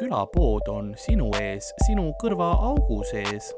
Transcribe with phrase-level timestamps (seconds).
[0.00, 3.52] külapood on sinu ees, sinu kõrvaaugu sees.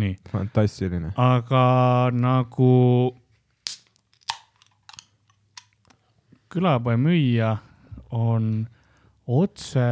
[0.00, 1.10] nii, fantastiline.
[1.20, 1.64] aga
[2.16, 2.70] nagu
[6.48, 7.50] külapoe müüja
[8.16, 8.46] on
[9.26, 9.84] otse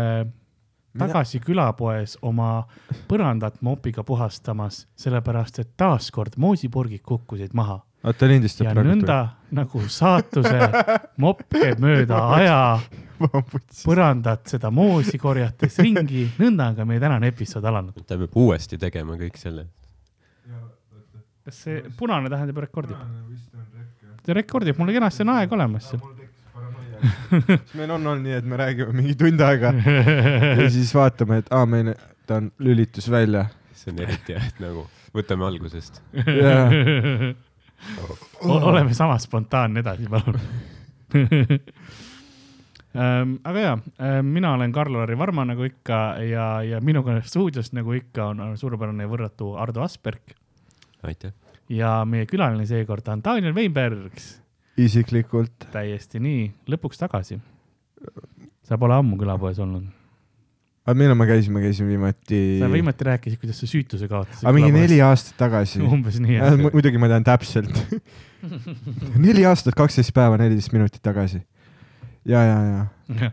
[0.99, 2.63] tagasi külapoes oma
[3.11, 8.93] põrandat mopiga puhastamas, sellepärast et taaskord moosipurgid kukkusid maha oota, lindistab ja praegu.
[8.93, 9.19] nõnda
[9.59, 10.71] nagu saatuse
[11.23, 12.61] mopp käib mööda aja
[13.83, 17.97] põrandat seda moosi korjates ringi, nõnda on ka meie tänane episood alanud.
[18.07, 19.67] ta peab uuesti tegema kõik selle.
[21.45, 23.01] kas see punane tähendab rekordib?
[24.23, 26.05] ta rekordib, mul kenasti on aeg olemas seal.
[26.99, 29.75] siis meil on olnud nii, et me räägime mingi tund aega
[30.63, 31.95] ja siis vaatame, et aa, meil,
[32.27, 33.49] ta on lülitus välja.
[33.75, 36.03] see on eriti hea, et nagu võtame algusest.
[38.45, 40.41] oleme sama spontaanne edasi, palun.
[43.45, 43.79] aga ja,
[44.23, 49.11] mina olen Karl-Lari Varma nagu ikka ja, ja minuga stuudios nagu ikka on, suurepärane ja
[49.13, 50.35] võrratu Ardo Asperg
[51.03, 51.33] aitäh.
[51.69, 54.41] ja meie külaline seekord on Daniel Weinbergs.
[54.77, 55.69] isiklikult.
[55.73, 57.39] täiesti nii, lõpuks tagasi.
[58.63, 59.98] sa pole ammu külapoes olnud.
[60.89, 62.39] Aga millal me käisime, käisime viimati.
[62.63, 64.47] sa viimati rääkisid, kuidas sa süütuse kaotasid.
[64.49, 65.83] aga mingi neli aastat tagasi.
[65.95, 66.57] umbes nii, Äh, jah.
[66.63, 67.75] mu- muidugi ma tean täpselt.
[69.27, 71.43] neli aastat, kaksteist päeva, neliteist minutit tagasi.
[72.29, 73.31] ja, ja, ja.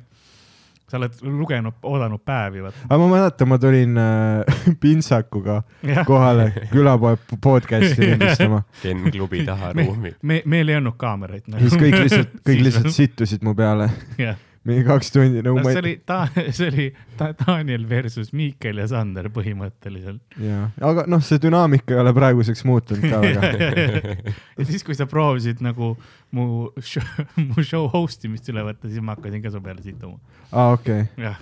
[0.90, 2.84] sa oled lugenud, oodanud päevi, vaata.
[2.90, 8.62] aga ma mäletan, ma tulin äh, pintsakuga jah, kohale külapoe podcast'i lindistama.
[8.84, 11.48] Ken klubi taha me ruumi., me, meil ei olnud kaameraid.
[11.56, 13.90] ja siis kõik lihtsalt, kõik lihtsalt sittusid mu peale.
[14.22, 16.18] jah, mingi kaks tundi nagu ma see oli ta,
[16.58, 16.86] see oli
[17.20, 20.22] ta, Daniel versus Miikel ja Sander põhimõtteliselt.
[20.42, 24.16] jaa, aga noh, see dünaamika ei ole praeguseks muutunud ka väga.
[24.58, 25.94] ja siis, kui sa proovisid nagu
[26.36, 26.48] mu
[26.82, 30.18] show, mu show host imist üle võtta, siis ma hakkasin ka su peale situma.
[30.52, 31.38] aa, okei, jah,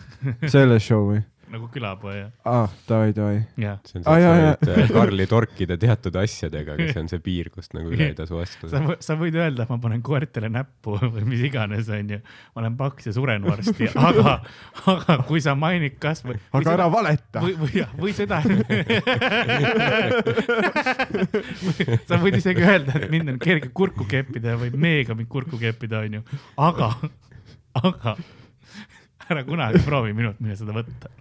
[0.51, 1.23] selle show või?
[1.53, 2.15] Nagu külapoe
[2.49, 3.37] aa, davai, davai.
[3.61, 3.77] jah.
[3.87, 7.47] see on Aa, see, et sa Karli torkida teatud asjadega, aga see on see piir,
[7.53, 10.91] kust nagu üle ei tasu sa astuda., sa võid öelda, et ma panen koertele näppu
[11.15, 12.19] või mis iganes, onju.
[12.55, 14.31] ma olen paks ja suren varsti, aga,
[14.95, 16.37] aga kui sa mainid kasvõi.
[16.59, 17.37] aga ära valeta.
[17.45, 18.37] või, või, või seda.
[22.09, 25.95] sa võid isegi öelda, et mind on kerge kurku keppida või meega mind kurku keppida,
[26.07, 26.21] onju,
[26.61, 26.87] aga,
[27.81, 28.11] aga
[29.31, 31.11] ära kunagi proovi minult mine seda võtta.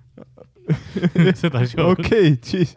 [1.43, 2.77] seda show'd okei, siis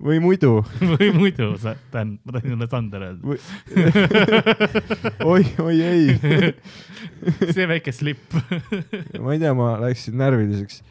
[0.00, 0.60] või muidu.
[0.94, 1.52] või muidu
[1.92, 3.36] Dan, ma tahtsin sulle Sander öelda.
[5.26, 6.16] oi, oi ei,
[7.50, 8.38] see väike slipp.
[9.20, 10.82] ma ei tea, ma läksin närviliseks.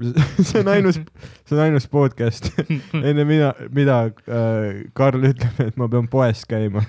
[0.48, 0.98] see on ainus,
[1.44, 2.48] see on ainus podcast,
[3.10, 6.82] enne mida, mida äh, Karl ütleb, et ma pean poes käima.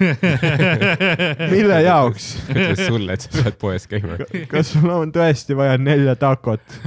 [1.53, 2.31] mille jaoks?
[2.53, 4.19] ütles sulle, et sa pead poes käima.
[4.51, 6.79] kas sul on tõesti vaja nelja takot,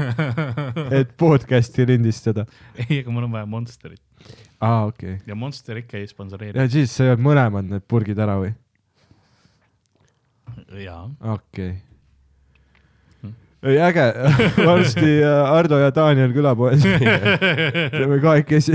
[0.91, 2.49] et podcast'i lindistada?
[2.87, 4.03] ei, aga mul on vaja Monsterit
[4.61, 5.25] aa, okei okay..
[5.27, 6.59] ja Monster ikka ei sponsoreeri.
[6.59, 8.55] ja siis sa jood mõlemad need purgid ära või?
[10.81, 11.05] jaa.
[11.21, 11.94] okei okay..
[13.65, 14.03] ei, äge,
[14.69, 16.83] varsti äh, Ardo ja Daniel külapoes.
[17.95, 18.75] teeme kahekesi.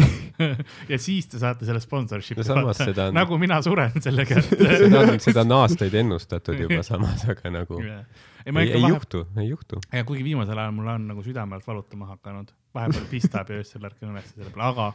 [0.89, 4.57] ja siis te saate selle sponsorship'i No samas seda on- nagu mina suren selle kätte.
[4.83, 8.83] seda on, seda on aastaid ennustatud juba samas, aga nagu ei, ma ei, ikka ei
[8.85, 9.81] vahe-, juhtu, ei juhtu.
[9.93, 13.83] ja kuigi viimasel ajal mul on nagu südame alt valutama hakanud, vahepeal pistab ja öösel
[13.89, 14.87] ärkan üles selle peale, aga,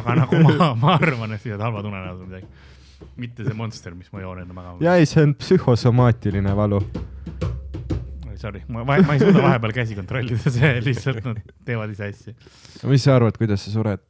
[0.00, 2.48] aga nagu ma, ma arvan, et siis halvad unenäod või midagi.
[3.20, 4.80] mitte see Monster, mis ma joon enne magama.
[4.82, 6.80] ja ei, see on psühhosomaatiline valu.
[8.38, 12.34] Sorry, ma, ma ei suuda vahepeal käsi kontrollida, see lihtsalt nad teevad ise asju.
[12.86, 14.04] mis sa arvad, kuidas sa sured?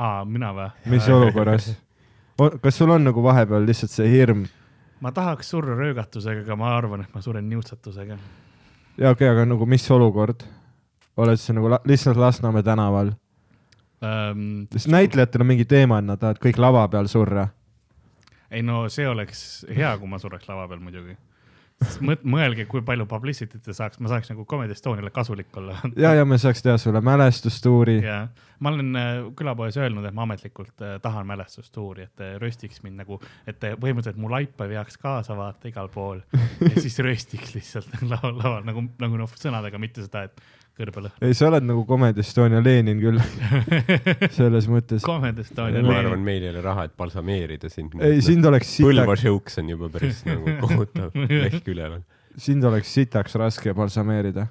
[0.00, 0.68] aa, mina või?
[0.94, 1.66] mis olukorras?
[2.62, 4.46] kas sul on nagu vahepeal lihtsalt see hirm?
[5.04, 8.16] ma tahaks surra röögatusega, aga ma arvan, et ma suren niusatusega.
[8.16, 10.46] jaa, okei okay,, aga nagu mis olukord?
[11.20, 13.12] oled sa nagu la lihtsalt Lasnamäe tänaval?
[14.00, 17.50] Um, sest näitlejatel on mingi teema, et nad tahavad kõik lava peal surra.
[18.50, 21.18] ei no see oleks hea, kui ma sureks lava peal muidugi.
[22.00, 25.78] mõelge, kui palju publicity't te saaks, ma saaks nagu Comedy Estoniale kasulik olla.
[25.96, 28.00] ja, ja me saaks teha sulle mälestustuuri.
[28.04, 28.26] ja
[28.60, 33.00] ma olen äh, külapoes öelnud, et ma ametlikult äh, tahan mälestustuuri, et te röstiks mind
[33.00, 36.20] nagu, et te põhimõtteliselt mu laipa veaks kaasa vaata igal pool
[36.60, 40.44] ja siis röstiks lihtsalt laval, laval nagu, nagu noh, sõnadega, mitte seda, et
[40.80, 41.16] kõrbelõhn.
[41.24, 43.20] ei, sa oled nagu Comedy Estonia Lenin küll,
[44.38, 45.04] selles mõttes.
[45.06, 47.94] Comedy Estonia ma arvan, meil ei ole raha, et balsameerida sind.
[48.04, 52.02] ei, sind oleks Põlva sitaks, jõuks on juba päris nagu kohutav ehk üleval.
[52.40, 54.48] sind oleks sitaks raske balsameerida.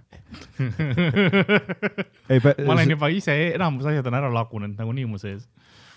[2.29, 5.47] ei, ma olen juba ise, enamus asjad on ära lagunenud nagunii mu sees.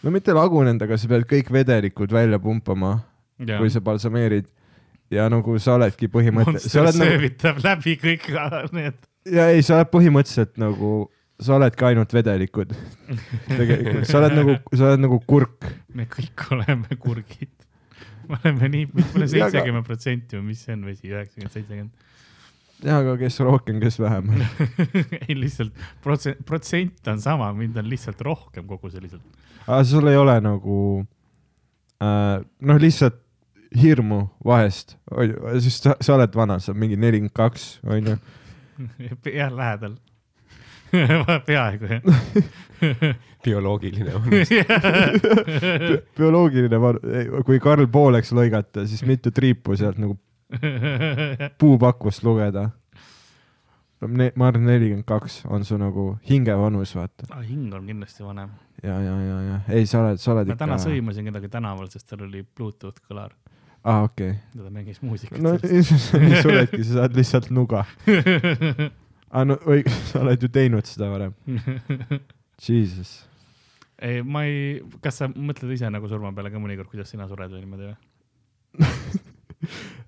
[0.03, 2.99] no mitte lagunenud, aga sa pead kõik vedelikud välja pumpama
[3.43, 4.49] kui sa balsameerid
[5.13, 8.29] ja nagu sa oledki põhimõtteliselt, sa Monster oled nagu, söövitab läbi kõik
[8.77, 9.01] need.
[9.31, 10.93] Ja ei, sa oled põhimõtteliselt nagu,
[11.43, 12.73] sa oledki ainult vedelikud.
[13.49, 15.69] tegelikult, sa oled nagu, sa oled nagu kurk.
[15.95, 17.53] me kõik oleme kurgid.
[18.29, 22.11] me oleme nii, aga- seitsekümmend protsenti või mis see on vesi, üheksakümmend, seitsekümmend.
[22.83, 24.31] jah, aga kes rohkem, kes vähem.
[25.29, 29.25] ei lihtsalt protsent, protsent on sama, mind on lihtsalt rohkem kogu selliselt.
[29.67, 30.79] aga sul ei ole nagu
[32.03, 33.19] äh,, noh, lihtsalt
[33.73, 34.99] hirmu vahest,
[35.65, 38.19] sest sa, sa oled vana, sa oled mingi nelikümmend kaks, onju.
[39.41, 39.97] jah, lähedal.
[41.49, 42.03] peaaegu jah.
[43.45, 44.53] bioloogiline vanus.
[46.19, 47.01] bioloogiline van-,
[47.47, 50.19] kui Karl pooleks lõigata, siis mitu triipu sealt nagu
[51.59, 52.69] puupakust lugeda.
[54.03, 57.29] ma arvan, nelikümmend kaks on su nagu hingevanus, vaata.
[57.31, 58.51] Ah, hing on kindlasti vanem.
[58.83, 60.65] ja, ja, ja, ja ei, sa oled, sa oled ma ikka.
[60.67, 63.33] täna sõimasin kedagi tänaval, sest tal oli Bluetooth kõlar
[63.83, 67.85] aa, Ah, okei ja ta mängis muusikat no nii sa oledki, sa saad lihtsalt nuga.
[69.33, 71.35] aa, no õige, sa oled ju teinud seda varem.
[72.67, 73.25] Jesus.
[74.03, 77.51] ei, ma ei, kas sa mõtled ise nagu surma peale ka mõnikord, kuidas sina sured
[77.51, 77.99] või niimoodi või?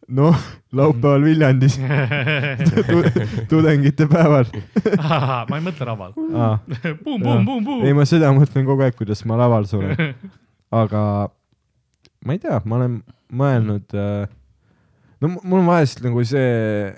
[0.09, 0.37] noh,
[0.73, 3.03] laupäeval Viljandis tu
[3.51, 4.49] tudengite päeval.
[5.51, 5.97] ma ei mõtle
[7.05, 7.85] bum.
[7.85, 10.15] ei, ma seda mõtlen kogu aeg, kuidas ma laval suren.
[10.83, 11.03] aga
[12.25, 12.99] ma ei tea, ma olen
[13.33, 14.27] mõelnud äh,,
[15.21, 16.91] no mul on vahest nagu see,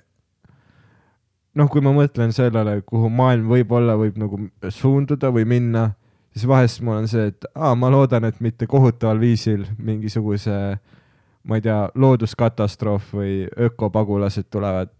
[1.56, 4.40] noh, kui ma mõtlen sellele, kuhu maailm võib-olla võib nagu
[4.72, 5.88] suunduda või minna,
[6.34, 10.58] siis vahest mul on see, et aa, ma loodan, et mitte kohutaval viisil mingisuguse,
[11.46, 13.38] ma ei tea, looduskatastroof või
[13.68, 14.92] ökopagulased tulevad.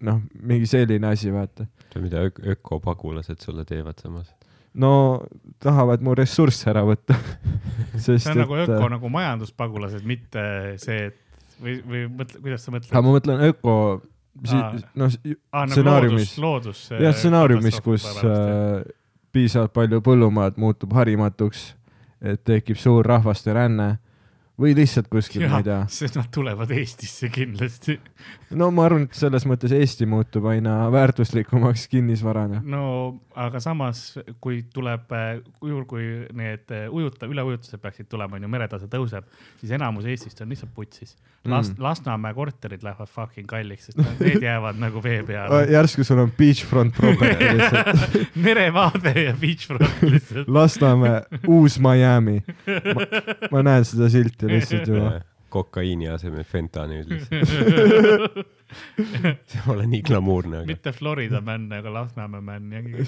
[0.00, 1.66] noh, mingi selline asi, vaata.
[2.00, 4.30] mida ök- ökopagulased sulle teevad samas?
[4.78, 4.92] No
[5.62, 7.16] tahavad mu ressursse ära võtta.
[8.04, 10.44] sest see on nagu et äh, öko nagu majanduspagulased, mitte
[10.82, 11.18] see, et
[11.62, 12.94] või, või mõtle, kuidas sa mõtled?
[12.94, 13.74] ma mõtlen öko,
[14.54, 14.70] Aa.
[14.94, 16.34] noh, aa, nagu stsenaariumis
[16.94, 18.84] jah, stsenaariumis, kus äh,
[19.34, 21.72] piisavalt palju põllumaad muutub harimatuks,
[22.22, 23.96] et tekib suur rahvaste ränne
[24.58, 25.80] või lihtsalt kuskil, ma ei tea.
[26.00, 27.98] sest nad tulevad Eestisse kindlasti.
[28.58, 32.62] no ma arvan, et selles mõttes Eesti muutub aina väärtuslikumaks kinnisvarana.
[32.64, 35.12] no aga samas, kui tuleb,
[35.62, 39.26] juhul kui need äh, ujuta, üleujutused peaksid tulema, onju, meretase tõuseb,
[39.60, 41.16] siis enamus Eestist on lihtsalt putsis.
[41.48, 45.60] Last- Mm., Lasnamäe korterid lähevad fucking kalliks, sest need jäävad nagu vee peale.
[45.76, 48.34] järsku sul on beachfront property lihtsalt.
[48.34, 50.48] merevaade ja beachfront lihtsalt.
[50.48, 52.40] Lasnamäe, uus Miami.
[53.52, 55.16] ma näen seda silti lihtsalt juba.
[55.48, 57.48] kokaiini asemel fentanüül lihtsalt.
[59.48, 62.82] see pole nii glamuurne, aga mitte Florida man, aga Lasnamäe man ja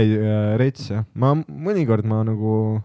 [0.00, 2.82] ei äh,, rets jah, ma mõnikord ma nagu,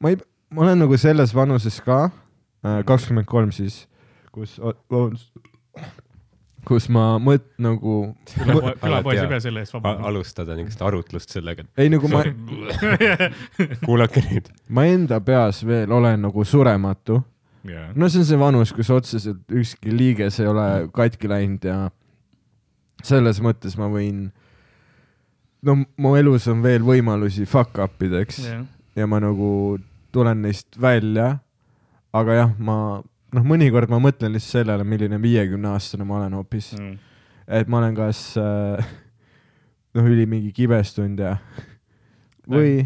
[0.00, 0.16] ma ei,
[0.48, 2.06] ma olen nagu selles vanuses ka,
[2.88, 3.82] kakskümmend kolm siis,
[4.32, 5.28] kus, vabandust,
[6.66, 7.96] kus ma mõt-, nagu,
[8.32, 10.10] külapoe, külapoes ei pea selle eest vabandama.
[10.12, 12.22] alustada niisugust arutlust sellega, ei nagu ma,
[13.86, 14.50] kuulake nüüd.
[14.70, 17.18] ma enda peas veel olen nagu surematu.
[17.64, 21.78] no see on see vanus, kus otseselt ükski liiges ei ole katki läinud ja
[23.02, 24.28] selles mõttes ma võin,
[25.66, 28.44] no mu elus on veel võimalusi fuck up ideks
[28.96, 29.78] ja ma nagu
[30.12, 31.38] tulen neist välja.
[32.12, 36.72] aga jah, ma noh, mõnikord ma mõtlen lihtsalt sellele, milline viiekümne aastane ma olen hoopis,
[36.78, 36.98] Mm.
[37.60, 38.92] et ma olen kas äh,
[39.96, 41.36] noh, üli mingi kibestunud ja
[42.48, 42.82] või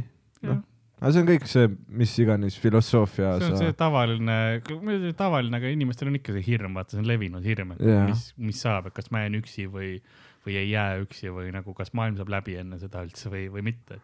[0.46, 0.60] noh,
[1.00, 4.38] aga see on kõik see, mis iganes filosoofia see on sa see tavaline,
[5.18, 8.06] tavaline, aga inimestel on ikka see hirm, vaata, see on levinud hirm, et Jaa.
[8.10, 9.96] mis, mis saab, et kas ma jään üksi või,
[10.46, 13.66] või ei jää üksi või nagu, kas maailm saab läbi enne seda üldse või, või
[13.72, 14.00] mitte.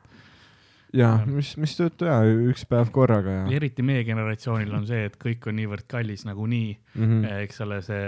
[0.97, 2.19] Ja mis, mis tõttu ja
[2.51, 6.75] üks päev korraga ja eriti meie generatsioonil on see, et kõik on niivõrd kallis nagunii
[6.75, 7.05] mm.
[7.05, 7.47] mm., -hmm.
[7.47, 8.03] eks ole, see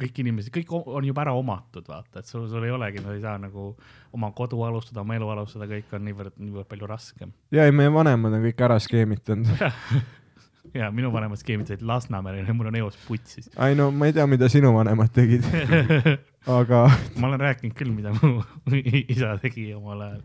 [0.00, 3.22] kõik inimesed, kõik on juba ära omatud, vaata, et sul, sul ei olegi, sa ei
[3.22, 3.72] saa nagu
[4.12, 7.32] oma kodu alustada, oma elu alustada, kõik on niivõrd, niivõrd palju raskem.
[7.54, 9.50] ja ei, meie vanemad on kõik ära skeemitanud.
[10.74, 13.50] ja minu vanemad skeemitasid Lasnamäel ja mul on eos putsis.
[13.66, 15.46] ei no ma ei tea, mida sinu vanemad tegid,
[16.60, 16.84] aga
[17.16, 18.40] ma olen rääkinud küll, mida mu
[19.16, 20.22] isa tegi omal ajal.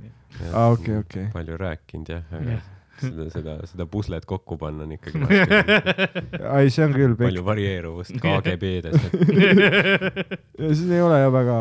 [0.53, 1.27] aa, okei, okei.
[1.33, 2.69] palju rääkinud jah, aga Jah.
[3.01, 5.59] seda, seda, seda puslet kokku panna on ikkagi raske.
[6.59, 7.43] ei, see on küll palju.
[7.47, 9.09] varieeruvust KGB-des.
[10.61, 11.59] siin ei ole ja väga,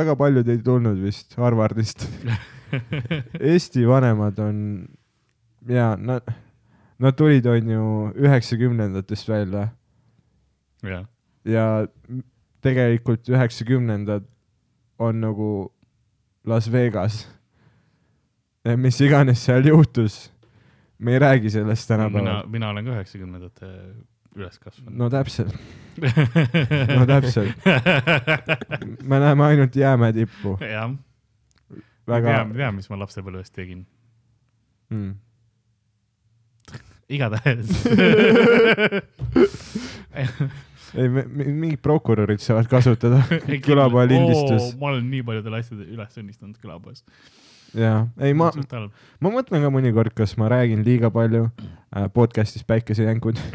[0.00, 2.08] väga paljud ei tulnud vist Harvardist.
[3.36, 4.58] Eesti vanemad on
[5.68, 6.24] ja nad,
[7.02, 7.84] nad tulid, onju,
[8.22, 9.68] üheksakümnendatest välja
[10.86, 11.06] jah,
[11.44, 11.66] ja
[12.62, 14.26] tegelikult üheksakümnendad
[15.02, 15.72] on nagu
[16.46, 17.26] Las Vegas.
[18.76, 20.30] mis iganes seal juhtus,
[20.98, 23.70] me ei räägi sellest tänapäeval., mina olen ka üheksakümnendate
[24.36, 24.98] üles kasvanud.
[24.98, 25.56] no täpselt,
[26.98, 27.66] no täpselt.
[29.02, 30.94] me näeme ainult jäämäe tippu, jah,
[32.06, 33.86] väga tean, tean, mis ma lapsepõlves tegin.
[34.90, 35.14] mm..
[37.12, 37.68] Igatahes
[40.12, 43.22] ei, mingid prokurörid saavad kasutada
[43.66, 44.72] külapoe lindistus.
[44.80, 47.00] ma olen nii paljudel asjadel üles õnnistanud külapoes.
[47.78, 48.50] jaa, ei ma,
[49.24, 53.40] ma mõtlen ka mõnikord, kas ma räägin liiga palju äh, podcast'is päikesejänkud.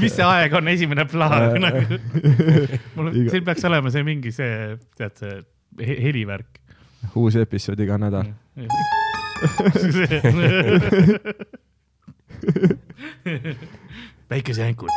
[0.00, 1.80] Mis see aeg on, esimene plaan Äh, nagu.
[2.96, 5.34] mul, siin peaks olema see mingi see, tead see
[5.84, 6.62] he- helivärk.
[7.16, 8.32] uus episood iga nädal.
[14.30, 14.88] päikesejänkud.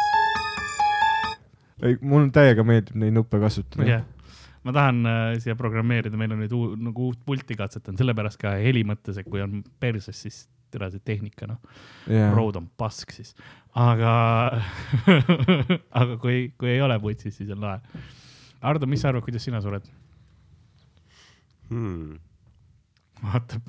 [1.83, 4.03] ei, mul täiega meeldib neid nuppe kasutada jah,
[4.67, 8.49] ma tahan äh, siia programmeerida, meil on nüüd uu, nagu uut pulti katsetanud, sellepärast ka
[8.61, 10.37] heli mõttes, et kui on perses, siis
[10.69, 11.59] tere see tehnika noh,
[12.05, 12.33] yeah..
[12.35, 13.29] road on pask siis,
[13.77, 14.11] aga
[16.01, 17.79] aga kui, kui ei ole putsis, siis on lahe.
[18.59, 19.85] Ardo, mis sa arvad, kuidas sina sured?
[21.69, 22.19] hmm..
[23.23, 23.65] vaatab,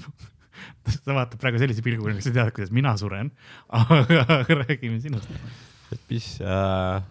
[1.04, 3.32] ta vaatab praegu sellise pilguga, sa tead, kuidas mina suren,
[3.80, 5.30] aga räägime sinust.
[5.94, 7.02] et mis äh,,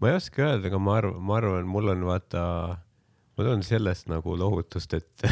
[0.00, 2.44] ma ei oska öelda, aga ma arvan, ma arvan, mul on vaata,
[3.38, 5.26] mul on sellest nagu lohutust, et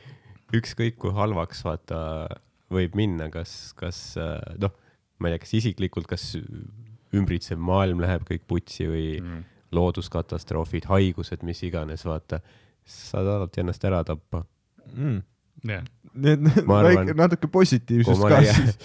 [0.58, 2.00] ükskõik kui halvaks vaata
[2.70, 4.74] võib minna, kas, kas äh, noh,
[5.20, 6.32] ma ei tea, kas isiklikult, kas
[7.16, 9.40] ümbritsev maailm läheb kõik putsi või mm.
[9.76, 12.40] looduskatastroofid, haigused, mis iganes, vaata,
[12.86, 14.44] saad alati ennast ära tappa.
[14.92, 15.18] mm..
[15.70, 18.78] jah, arvan- väike, natuke positiivsust Kui ka siis.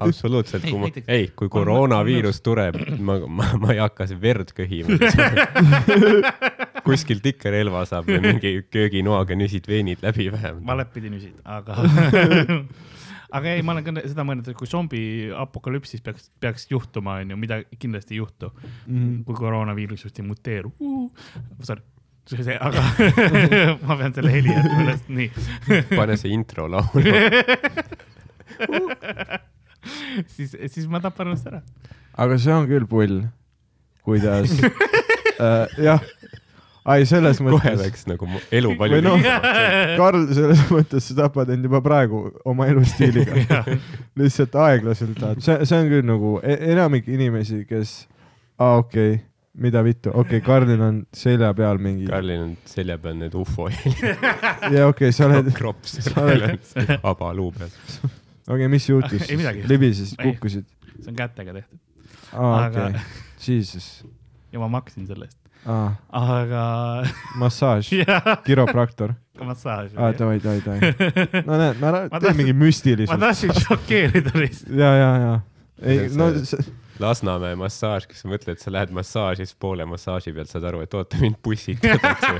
[0.00, 4.52] absoluutselt, kui ma ei, kui on- on koroonaviirus tuleb, ma, ma, ma ei hakka verd
[4.56, 4.96] köhima.
[6.86, 10.66] kuskilt ikka relva saab või mingi kööginoaga nüsid veenid läbi vähemalt.
[10.68, 11.74] valet pidi nüsid, aga
[13.36, 15.00] aga ei, ma olen ka seda mõelnud, et kui zombi
[15.34, 18.52] apokalüpsis peaks, peaks juhtuma, onju, mida kindlasti ei juhtu
[18.86, 19.24] Mhm.
[19.26, 21.10] kui koroonaviirus just ei muteeru uh,.
[21.66, 21.82] Sorry,
[22.26, 22.82] see, see, aga
[23.86, 25.28] ma pean selle heli jätma üles, nii.
[25.92, 27.02] pane see intro laulma.
[30.34, 31.62] siis, siis ma tapan ennast ära.
[32.16, 33.20] aga see on küll pull,
[34.06, 34.54] kuidas
[35.42, 36.02] äh,, jah,
[36.86, 39.94] ai selles kohe mõttes, läks nagu elu palju noh, lihtsamaks.
[40.00, 43.62] Karl, selles mõttes sa tapad end juba praegu oma elustiiliga,
[44.18, 47.98] lihtsalt aeglaselt tahad, see, see on küll nagu e enamik inimesi, kes,
[48.58, 49.24] aa okei okay,,
[49.56, 53.68] mida vittu, okei okay,, Karlil on selja peal mingi, Karlil on selja peal need ufo
[53.72, 54.02] helid,
[54.74, 55.98] ja okei okay,, sa oled, krops.
[56.04, 56.74] sa oled-,
[57.06, 57.70] vaba luu peal.
[57.70, 59.64] okei okay,, mis juhtus Ei midagi.
[59.70, 60.68] libisesid, kukkusid?
[61.00, 61.80] see on kätega tehtud.
[62.36, 63.00] Aa, okei,
[63.46, 63.88] jesus,
[64.52, 65.38] ja ma maksin selle eest,
[66.20, 66.62] aga
[67.42, 67.90] massaaž,
[68.46, 69.92] kiropraktor, massaaž.
[69.96, 74.74] aa davai, davai, davai, no näed, ma Ma tahtsin- mingi ma müstilisust, tahtsin šokeerida lihtsalt.
[74.80, 75.36] ja, ja, ja,
[75.82, 76.66] ei on no see-
[77.02, 80.94] Lasnamäe massaaž, kas sa mõtled, sa lähed massaaži, siis poole massaaži pealt saad aru, et
[80.96, 82.32] oota, mind pussitatakse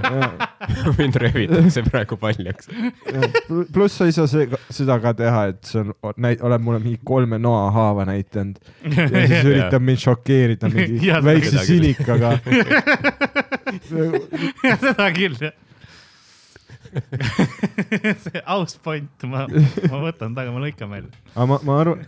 [0.99, 2.71] mind röövitakse praegu paljaks.
[2.73, 3.29] ja.
[3.49, 5.73] Pl- pluss sa ei saa see, seda ka teha, et
[6.23, 12.31] näit-, oled mulle mingi kolme noahaava näidanud ja siis üritab mind šokeerida mingi väikse sinikaga.
[14.87, 15.55] seda küll, jah.
[18.23, 19.45] see aus point, ma,
[19.91, 21.11] ma võtan taga, ma lõikan välja.
[21.35, 21.99] aga ma, ma arvan,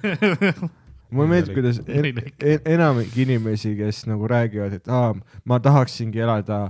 [1.11, 2.09] mulle meeldib, kuidas en,
[2.43, 6.69] en, enamik inimesi, kes nagu räägivad, et aa, ma tahaksingi elada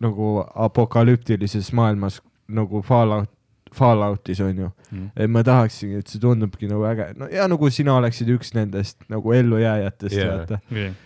[0.00, 3.30] nagu apokalüptilises maailmas nagu Fallout,
[3.74, 4.70] Falloutis onju.
[5.16, 9.04] et ma tahaksingi, et see tundubki nagu äge, no ja nagu sina oleksid üks nendest
[9.12, 10.58] nagu ellujääjatest yeah., vaata.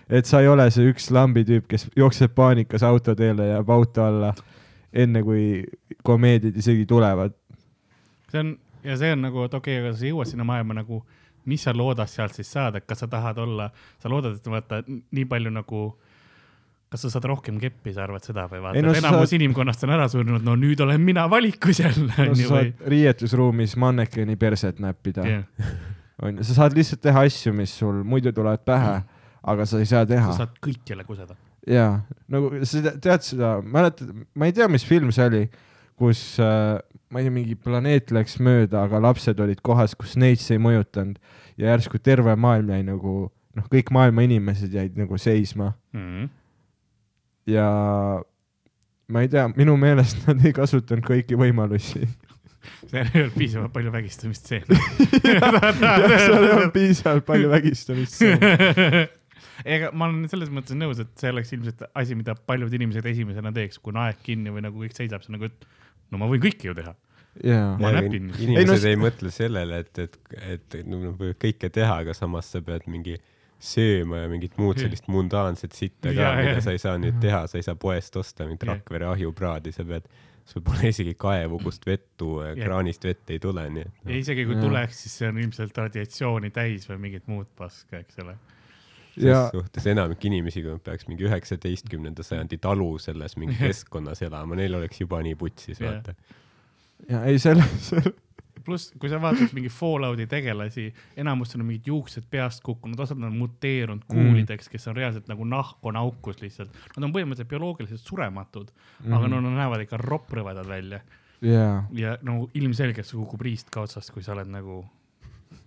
[0.09, 4.07] et sa ei ole see üks lambi tüüp, kes jookseb paanikas autoteele ja jääb auto
[4.07, 4.33] alla
[4.95, 5.65] enne kui
[6.03, 7.35] komeediad isegi tulevad.
[8.31, 11.03] see on ja see on nagu, et okei okay,, aga sa jõuad sinna maailma nagu,
[11.51, 13.71] mis sa loodad sealt siis saada, kas sa tahad olla,
[14.03, 15.81] sa loodad, et vaata nii palju nagu,
[16.93, 19.95] kas sa saad rohkem keppi, sa arvad seda või vaata no enamus saad- inimkonnast on
[19.97, 24.79] ära surnud, no nüüd olen mina valikus jälle no sa või saad riietusruumis mannekeni perset
[24.85, 25.75] näppida, yeah.
[26.25, 28.95] onju, sa saad lihtsalt teha asju, mis sul muidu tulevad pähe,
[29.55, 30.45] aga sa ei saa teha sa.
[30.45, 31.35] saad kõikjale kuseda.
[31.69, 31.99] jaa,
[32.33, 35.43] nagu sa te- tead seda, mäletad, ma ei tea, mis film see oli,
[35.99, 36.79] kus äh,
[37.15, 40.63] ma ei tea, mingi planeet läks mööda, aga lapsed olid kohas, kus neid see ei
[40.63, 41.21] mõjutanud
[41.61, 46.27] ja järsku terve maailm jäi nagu noh, kõik maailma inimesed jäid nagu seisma Mm.
[47.47, 47.67] ja
[49.07, 52.03] ma ei tea, minu meelest nad ei kasutanud kõiki võimalusi.
[52.91, 54.79] seal ei olnud piisavalt palju vägistamistseene.
[55.23, 58.25] seal ei olnud piisavalt palju vägistamist.
[59.77, 63.53] ega ma olen selles mõttes nõus, et see oleks ilmselt asi, mida paljud inimesed esimesena
[63.55, 65.69] teeks, kui on aeg kinni või nagu kõik seisab, siis nagu, et
[66.13, 66.95] no ma võin kõike ju teha.
[67.43, 68.33] Näpin.
[68.39, 70.19] inimesed Ei, no ei, mõtle sellele, et, et,
[70.55, 73.17] et no, nad võivad kõike teha, aga samas sa pead mingi
[73.65, 77.59] sööma ja mingit muud sellist mundaanset sitta ka, mida sa ei saa nüüd teha, sa
[77.61, 78.67] ei saa poest osta mingit.
[78.69, 80.09] Rakvere ahjupraadi, sa pead,
[80.49, 84.11] sul pole isegi kaevu, kust vett tuua ja kraanist vett ei tule, nii et ja
[84.11, 84.67] noh, isegi kui Jaa.
[84.67, 88.37] tuleks, siis see on ilmselt radiatsiooni täis või mingit muud paska, eks ole.
[89.17, 94.21] ja ses suhtes enamik inimesi, kui nad peaks mingi üheksateistkümnenda sajandi talu selles mingi keskkonnas
[94.29, 96.17] elama, neil oleks juba nii putsis, vaata.
[97.09, 98.15] Ja ei selle, selle,
[98.65, 100.87] pluss, kui sa vaatad mingi Fallouti tegelasi,
[101.21, 105.85] enamustel on mingid juuksed peast kukkunud, osad on muteerunud kuulideks, kes on reaalselt nagu nahk
[105.87, 106.73] on aukus lihtsalt.
[106.97, 109.17] Nad on põhimõtteliselt bioloogiliselt surematud mm, -hmm.
[109.19, 111.03] aga no nad näevad ikka ropprõvedad välja
[111.45, 111.85] jaa.
[111.93, 114.83] ja no ilmselgelt see kukub riist ka otsast, kui sa oled nagu,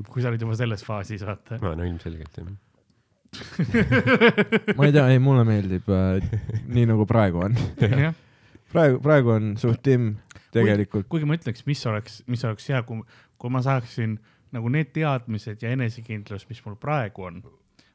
[0.08, 1.60] kui sa oled juba selles faasis, vaata.
[1.62, 2.54] no, no ilmselgelt jah.
[4.78, 6.24] ma ei tea, ei mulle meeldib äh,
[6.72, 7.58] nii nagu praegu on.
[8.74, 10.16] praegu, praegu on suht timm
[10.52, 11.08] tegelikult.
[11.10, 13.04] kuigi ma ütleks, mis oleks, mis oleks hea, kui,
[13.38, 14.18] kui ma saaksin
[14.56, 17.42] nagu need teadmised ja enesekindlus, mis mul praegu on,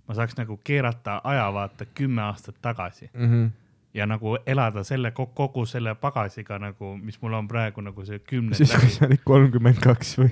[0.09, 3.51] ma saaks nagu keerata ajavaate kümme aastat tagasi Mm -hmm.
[3.95, 8.55] ja nagu elada selle kogu, selle pagasiga nagu, mis mul on praegu nagu see kümnend
[8.55, 10.31] siis, kui sa olid kolmkümmend kaks või?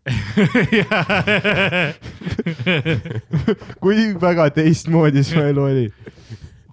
[3.80, 5.92] kui väga teistmoodi su elu oli?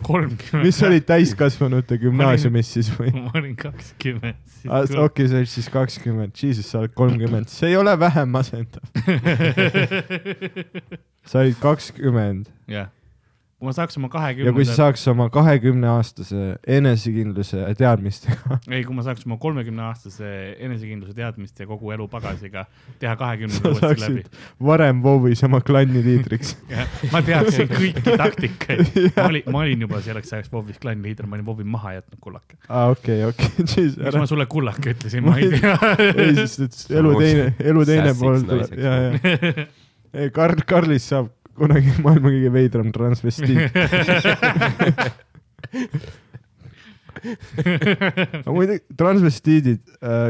[0.04, 0.66] kolmkümmend.
[0.66, 3.14] mis olid täiskasvanute gümnaasiumis siis või?
[3.16, 4.40] ma olin kakskümmend.
[4.66, 8.84] okei okay,, sa olid siis kakskümmend, jesus, sa oled kolmkümmend, see ei ole vähem masendav.
[11.30, 12.92] sa olid kakskümmend jah,
[13.58, 18.94] ma saaks oma ja kui sa kahekümnenda, saaks oma kahekümne aastase enesekindluse teadmistega, ei, kui
[18.94, 20.30] ma saaks oma kolmekümne aastase
[20.62, 22.68] enesekindluse teadmist ja kogu elu pagasiga
[23.02, 26.54] teha kahekümnenda sa uuesti läbi varem WoW-is oma klanni liidriks.
[27.14, 29.00] ma teaksin kõiki taktikaid.
[29.18, 32.22] ma olin, ma olin juba selleks ajaks WoW-is klanni liider, ma olin WoW-i maha jätnud
[32.22, 32.60] kullake.
[32.70, 33.50] aa, okei, okei,
[33.98, 35.74] miks ma, sulle kullake ütlesin, ma ei tea.
[36.14, 39.68] ei, sest et elu teine, elu teine pool tuleb, ja, ja.
[40.14, 43.76] ei, Karl, Karlist saab kunagi maailma kõige veidram transvestiit.
[47.28, 49.84] aga muidugi, transvestiidid,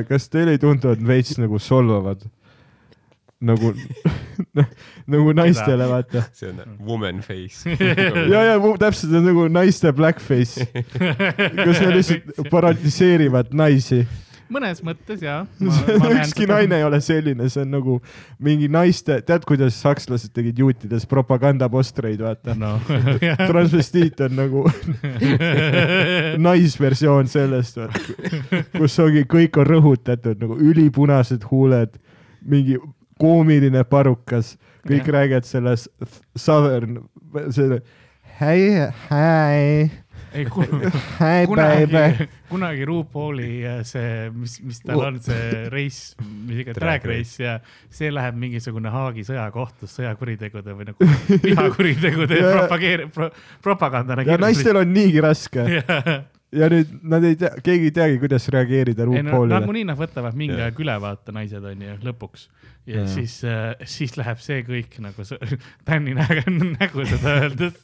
[0.07, 2.25] kas teile ei tundu, et veits nagu solvavad?
[3.39, 3.73] nagu,
[5.13, 6.23] nagu naistele, vaata.
[6.33, 7.69] see on woman face.
[8.33, 14.03] ja, ja täpselt see on nagu naiste blackface, kus nad lihtsalt parodiseerivad naisi.
[14.53, 15.41] Mõnes mõttes jaa.
[16.17, 17.97] ükski naine ei ole selline, see on nagu
[18.43, 22.55] mingi naiste, tead, kuidas sakslased tegid juutides propagandapostreid, vaata.
[22.57, 22.77] no
[23.51, 24.65] transvestiit on nagu
[26.47, 27.81] naisversioon sellest,
[28.77, 31.97] kus ongi, kõik on rõhutatud nagu ülipunased huuled,
[32.47, 32.79] mingi
[33.21, 34.55] koomiline parukas,
[34.87, 35.13] kõik Jah.
[35.17, 35.87] räägivad selles
[36.37, 37.01] southern,
[37.51, 37.81] selle
[38.39, 38.69] hei,
[39.09, 39.91] hei,
[40.37, 40.65] ei ku-
[41.19, 46.79] hei baby kunagi, kunagi RuPauli äh, see, mis, mis tal on see reis, mis iganes
[46.79, 47.57] Drag race ja
[47.89, 51.11] see läheb mingisugune Haagi sõjakohtus sõjakuritegude või nagu
[51.43, 53.29] vihakuritegude Ja- propageeri- pro,,
[53.65, 54.25] propagandana.
[54.27, 56.01] ja naistel on niigi raske ja
[56.57, 59.57] ja nüüd nad ei tea, keegi ei teagi, kuidas reageerida ei no RuPaulile.
[59.59, 62.47] nagunii nad võtavad mingi aeg üle, vaata naised on ju lõpuks
[62.87, 63.09] ja Jah.
[63.11, 65.25] siis äh,, siis läheb see kõik nagu
[65.87, 67.75] Tänni nägu seda öeldes.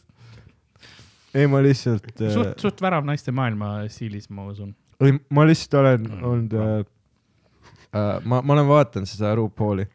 [1.33, 4.73] ei, ma lihtsalt äh, suht, suht värav naiste maailma stiilis, ma usun.
[5.03, 6.85] ei, ma lihtsalt olen Mm, olnud äh,,
[7.93, 9.87] äh, ma, ma olen vaadanud seda RuPauli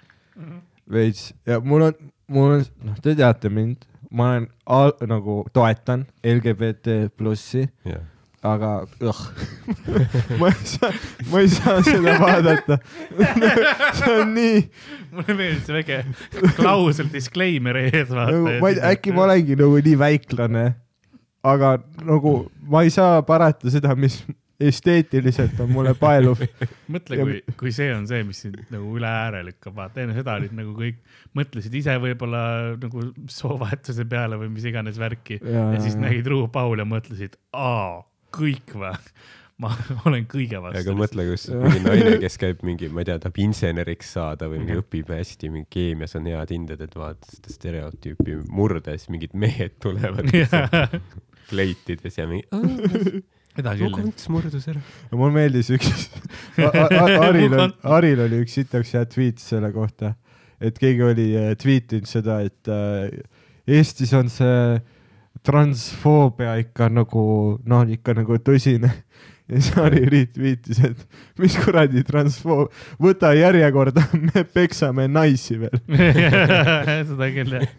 [0.91, 1.97] veits ja mul on,
[2.33, 8.05] mul on, noh, te teate mind, ma olen al, nagu toetan LGBT plussi, jah,
[8.49, 8.71] aga
[9.03, 9.23] õh,
[10.41, 10.93] ma ei saa,
[11.33, 12.79] ma ei saa seda vaadata.
[13.99, 14.61] see on nii
[15.13, 15.99] mulle meeldis see väike
[16.57, 20.65] klausel disclaimer ees, vaata nagu, ma ei tea, äkki ma olengi nagu nii väiklane,
[21.47, 22.35] aga nagu
[22.69, 24.21] ma ei saa parata seda, mis
[24.59, 26.41] esteetiliselt on mulle paeluv.
[26.95, 30.35] mõtle, kui, kui see on see, mis sind nagu üle ääre lükkab, vaata enne seda
[30.41, 30.99] olid nagu kõik
[31.39, 32.43] mõtlesid ise võib-olla
[32.81, 36.05] nagu soovahetuse peale või mis iganes värki ja, Ja, ja siis ja, ja.
[36.09, 38.03] nägid RuPauli ja mõtlesid, aa,
[38.35, 38.99] kõik või,
[39.59, 39.73] ma
[40.07, 40.81] olen kõige vastu.
[40.85, 44.61] aga mõtle, kus mingi naine, kes käib mingi, ma ei tea, tahab inseneriks saada või
[44.63, 44.85] mingi Mhm.
[44.85, 49.75] õpib hästi, mingi keemias on head hinded, et vaata seda stereotüüpi murda, siis mingid mehed
[49.83, 50.31] tulevad
[51.51, 52.47] kleitides ja mingi,
[53.57, 53.91] seda küll.
[53.97, 54.81] konts murdus ära.
[55.17, 56.09] mulle meeldis üks,
[56.59, 60.13] Haril oli, Haril oli üks sitaks hea tweet selle kohta,
[60.61, 63.11] et keegi oli äh, tweetinud seda, et äh,
[63.69, 64.79] Eestis on see
[65.45, 67.23] transfoobia ikka nagu
[67.69, 68.91] noh, ikka nagu tõsine.
[69.49, 75.81] Ja siis Harri retweetis, et mis kuradi transfoob, võta järjekorda, me peksame naisi veel.
[77.11, 77.73] seda küll jah.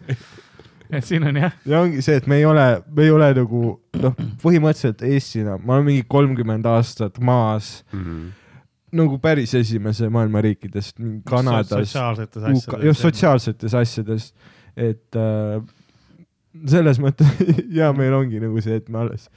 [0.90, 3.64] et siin on jah, ja ongi see, et me ei ole, me ei ole nagu
[4.02, 7.78] noh, põhimõtteliselt Eestina, ma olen mingi kolmkümmend aastat maas
[8.90, 12.84] nagu päris esimese maailma riikidest, Kanadas, sotsiaalsetes asjades.
[12.84, 13.00] just.
[13.00, 14.32] sotsiaalsetes asjades,
[14.76, 15.60] et äh,
[16.70, 17.30] selles mõttes
[17.78, 19.28] ja meil ongi nagu see, et me alles,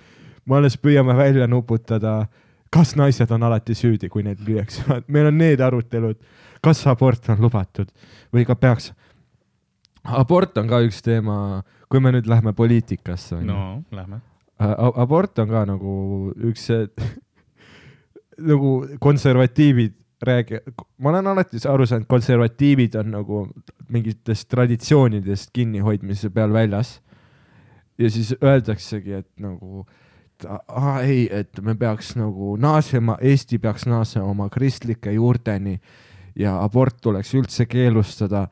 [0.45, 2.25] me alles püüame välja nuputada,
[2.73, 6.19] kas naised on alati süüdi, kui neid lüüakse, meil on need arutelud,
[6.63, 7.89] kas abort on lubatud
[8.33, 8.91] või ka peaks.
[10.03, 14.21] abort on ka üks teema, kui me nüüd läheme poliitikasse, no lähme.
[14.63, 15.93] Abort on ka nagu
[16.49, 16.69] üks
[18.51, 20.61] nagu konservatiivid räägi-,
[20.97, 23.47] ma olen alati aru saanud, konservatiivid on nagu
[23.91, 27.01] mingitest traditsioonidest kinnihoidmise peal väljas.
[27.97, 29.85] ja siis öeldaksegi, et nagu
[30.33, 35.77] et aa ei, et me peaks nagu naasema, Eesti peaks naasema oma kristlike juurteni
[36.35, 38.47] ja abort tuleks üldse keelustada.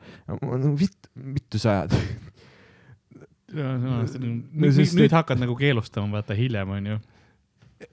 [0.78, 1.96] vitt, vittu sa ajad?
[3.52, 6.98] nüüd sest nüüd et- hakkad nagu keelustama, vaata hiljem onju.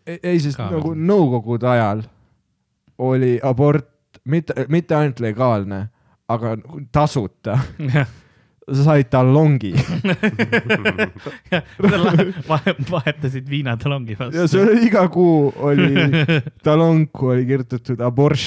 [0.08, 2.04] ei, ei, sest Ka nagu nõukogude ajal
[3.00, 3.90] oli abort
[4.30, 5.88] mitte, mitte ainult legaalne,
[6.30, 6.56] aga
[6.96, 7.58] tasuta.
[8.74, 9.74] sa said talongi
[12.94, 14.48] vahetasid viinatalongi ja vastu.
[14.52, 15.90] see oli iga kuu oli
[16.66, 18.46] talong, kuhu oli kirjutatud aborš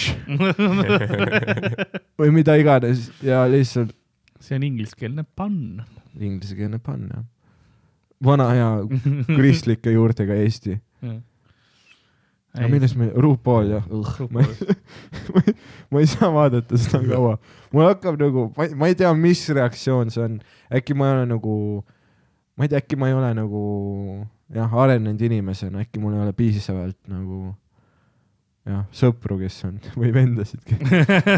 [2.21, 3.95] või mida iganes ja lihtsalt
[4.43, 5.83] see on ingliskeelne pann.
[6.19, 7.25] inglisekeelne pann jah.
[8.25, 8.73] vana hea
[9.37, 10.79] kristlike juurtega Eesti.
[12.53, 13.87] Aga millest me, RuPaul jah,
[14.33, 14.75] ma ei,
[15.93, 17.39] ma ei saa vaadata seda kaua.
[17.73, 20.37] mul hakkab nagu, ma ei, ma ei tea, mis reaktsioon see on,
[20.73, 21.55] äkki ma ei ole nagu,
[22.59, 23.63] ma ei tea, äkki ma ei ole nagu
[24.53, 27.55] jah, arenenud inimesena, äkki mul ei ole piisavalt nagu
[28.69, 30.63] jah, sõpru, kes on või vendasid,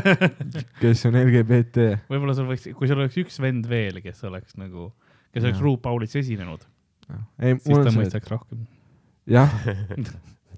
[0.83, 1.87] kes on LGBT.
[2.11, 4.91] võib-olla sul võiks, kui sul oleks üks vend veel, kes oleks nagu,
[5.31, 5.63] kes oleks.
[5.63, 6.67] RuPaulis esinenud,
[7.39, 8.67] siis ta mõistaks rohkem.
[9.31, 9.55] jah,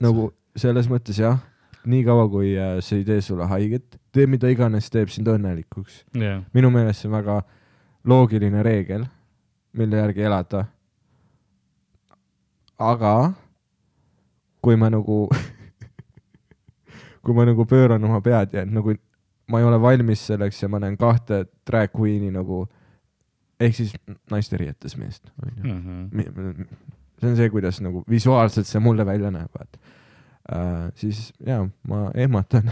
[0.00, 1.38] nagu selles mõttes jah,
[1.86, 6.02] niikaua kui äh, see ei tee sulle haiget, tee mida iganes teeb sind õnnelikuks.
[6.16, 7.40] jah, minu meelest see on väga
[8.06, 9.06] loogiline reegel,
[9.76, 10.66] mille järgi elada.
[12.78, 13.12] aga
[14.62, 15.26] kui ma nagu,
[17.24, 18.96] kui ma nagu pööran oma pead ja nagu
[19.48, 22.64] ma ei ole valmis selleks ja ma näen kahte drag queen'i nagu
[23.60, 23.94] ehk siis
[24.30, 25.62] naiste riietes meest, onju.
[25.62, 26.64] Mhm.
[27.20, 29.85] see on see, kuidas nagu visuaalselt see mulle välja näeb, vaata
[30.52, 30.90] uh,.
[30.94, 32.70] siis jaa, ma ehmatan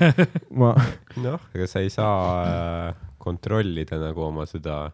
[0.60, 0.72] ma,
[1.22, 4.84] noh, ega sa ei saa äh, kontrollida nagu oma seda,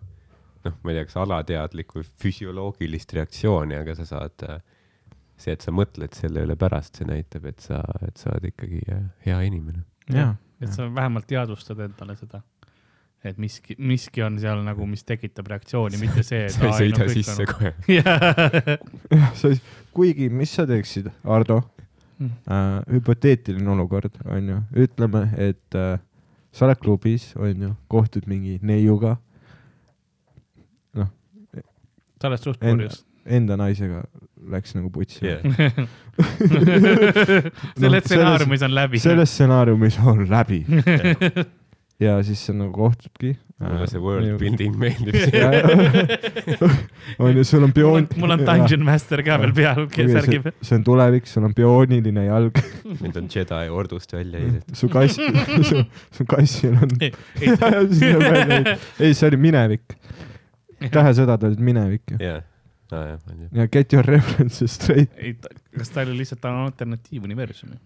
[0.64, 4.60] noh, ma ei tea, kas alateadlikku füsioloogilist reaktsiooni, aga sa saad äh,,
[5.38, 8.84] see, et sa mõtled selle üle pärast, see näitab, et sa, et sa oled ikkagi
[9.26, 9.84] hea inimene.
[10.12, 10.34] jaa.
[10.60, 12.42] et sa vähemalt teadvustad endale seda,
[13.24, 17.08] et miski, miski on seal nagu, mis tekitab reaktsiooni, mitte see, et sa ei sõida
[17.12, 17.74] sisse kohe.
[19.96, 21.62] kuigi, mis sa teeksid, Ardo
[22.18, 22.30] Mm.
[22.50, 22.82] uh,?
[22.92, 25.98] hüpoteetiline olukord, onju, ütleme, et uh,
[26.52, 29.16] sa oled klubis, onju, kohtud mingi neiuga,
[32.18, 33.04] sa oled suht Enda- purjus.
[33.28, 34.00] enda naisega
[34.50, 35.42] läks nagu putsi Yeah.
[37.78, 38.98] selle stsenaariumis on läbi.
[38.98, 40.64] selles stsenaariumis on läbi
[42.00, 43.36] ja siis sa nagu kohtudki.
[43.58, 45.16] mulle see world building meeldib.
[47.18, 50.46] onju, sul on bioon- on, mul on Dungeon Master ka veel peal, kes see, särgib.
[50.62, 52.54] see on tulevik, sul on biooniline jalg,
[53.02, 54.76] mind on Jedi ordust välja heidetud.
[54.78, 55.18] su kass
[55.70, 55.82] su,
[56.20, 57.10] su kassil on ei,
[59.14, 59.86] see oli minevik.
[60.94, 62.18] tähesõdad olid minevik ju.
[62.94, 63.48] on ju.
[63.58, 65.10] ja get your references straight.
[65.18, 65.34] ei,
[65.76, 67.78] kas ta oli lihtsalt on alternatiivuniversum ju?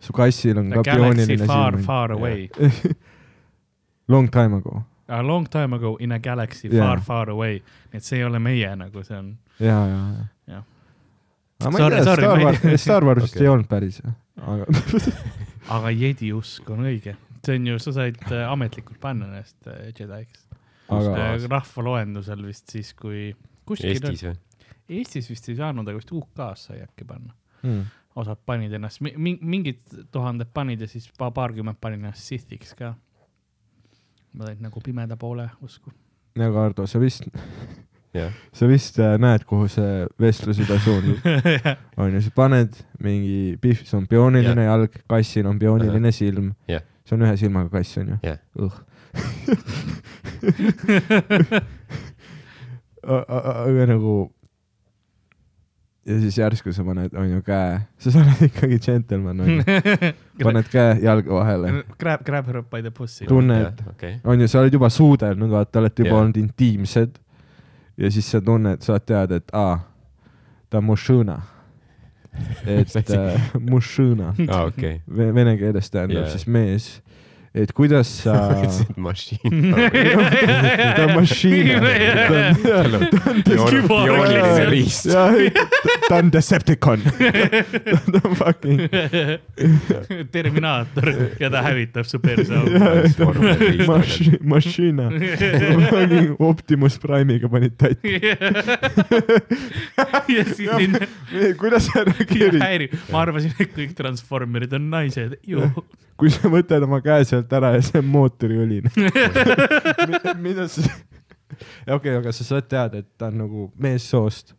[0.00, 1.84] su kassil on ka Galaxy biooniline far, silm.
[1.84, 2.48] far away.
[4.10, 4.82] Long time ago.
[5.10, 6.84] A long time ago in a galaxy Jaa.
[6.86, 7.60] far, far away.
[7.92, 9.32] et see ei ole meie nagu see on.
[9.58, 10.64] ja, ja, ja Jah..
[11.60, 12.82] aga ma ei Sorry, tea, sorry, Star Wars.
[12.82, 13.44] Star Warsist Okei.
[13.46, 13.98] ei olnud päris,
[14.40, 14.66] aga
[15.76, 17.16] aga jedi usk on õige.
[17.46, 20.46] see on ju, sa said äh, ametlikult panna ennast äh, Jedi'ks.
[20.90, 23.34] aga rahvaloendusel vist siis, kui
[23.66, 24.36] kuskil Eestis või?
[25.00, 27.34] Eestis vist ei saanud, aga vist UK-s sai äkki panna.
[27.62, 27.82] mm,
[28.20, 32.94] osad panid ennast, mingid tuhanded panid ja siis pa- paarkümmend panid ennast Sithiks ka.
[34.34, 35.90] Nad olid nagu pimeda poole usku.
[36.38, 37.24] aga Ardo, sa vist,
[38.18, 41.18] jah, sa vist äh, näed, kuhu see vestlus juba suundub.
[41.98, 46.82] onju, sa paned mingi pihv, see on biooniline jalg, kassil on biooniline silm Jah..
[47.04, 48.38] see on ühe silmaga kass, onju Jah..
[53.70, 54.14] aga nagu
[56.06, 59.80] ja siis järsku sa paned, onju, käe, sa oled ikkagi džentelmen, onju,
[60.46, 63.26] paned käe jalga vahele, Grab, grab her up by the pussy.
[63.28, 64.16] tunned, okei.
[64.24, 66.22] onju, sa oled juba suudelnud, vaata, olete juba Jah.
[66.24, 67.20] olnud intiimsed
[68.00, 69.78] ja siis sa tunned, saad teada, et aa,
[70.70, 71.36] ta on mušõna.
[72.64, 75.00] et äh, mušõna aa, okei.
[75.10, 76.30] vene keeles tähendab Jaa.
[76.32, 76.90] siis mees,
[77.54, 78.34] et kuidas sa
[78.96, 79.50] mašiin.
[80.96, 81.14] ta on
[83.58, 85.08] on biooniline riist.
[86.08, 88.80] ta on Decepticon, ta on fucking,
[90.30, 91.10] Terminaator
[91.40, 92.54] ja ta hävitab su perse
[95.90, 98.20] fucking Optimus Prime'iga panid tatti.
[100.36, 100.98] ja siis sinna
[101.58, 105.34] kuidas sa reageerid, ma arvasin, et kõik transformerid on naised,
[106.20, 108.92] kui sa võtad oma käe sealt ära ja see on mootoriõline?
[110.46, 110.84] mida sa,
[111.96, 114.54] okei, aga sa saad teada, et ta on nagu meessoost.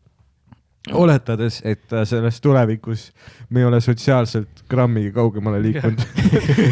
[0.98, 3.12] oletades, et selles tulevikus
[3.50, 6.02] me ei ole sotsiaalselt grammigi kaugemale liikunud.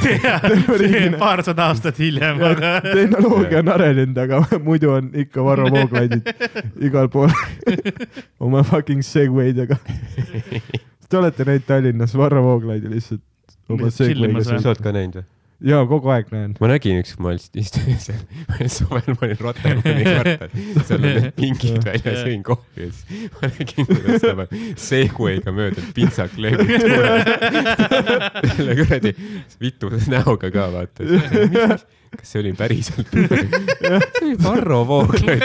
[1.19, 6.25] Paarsada aastat hiljem, aga tehnoloogia on arenenud, aga muidu on ikka Varro Vooglaiudid
[6.89, 7.29] igal pool
[8.39, 9.77] oma fucking segwaydega.
[11.09, 13.21] Te olete näinud Tallinnas Varro Vooglaidi lihtsalt
[13.69, 15.29] oma segwayga sa oled ka näinud või?
[15.65, 16.53] jaa, kogu aeg näen.
[16.61, 18.21] ma nägin ükskord, ma lihtsalt istusin seal,
[18.77, 20.53] suvel ma olin Rotermanni kvartal,
[20.87, 25.55] seal olid need pingid väljas, jõin kohvi ja siis ma nägin, kuidas ta paneb Segway'ga
[25.55, 26.63] mööda pintsak lööb
[28.55, 29.15] selle kuradi
[29.59, 31.79] vituse näoga ka vaata.
[32.17, 33.07] Kas see oli päriselt?
[33.13, 33.27] see
[34.21, 35.41] oli Varro Vooglaid,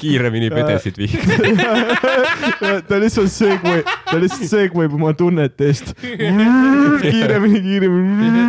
[0.00, 2.80] kiiremini pedesid vihkama.
[2.88, 5.94] ta lihtsalt segway, ta lihtsalt segwayb oma tunnete eest.
[6.00, 8.44] kiiremini, kiiremini.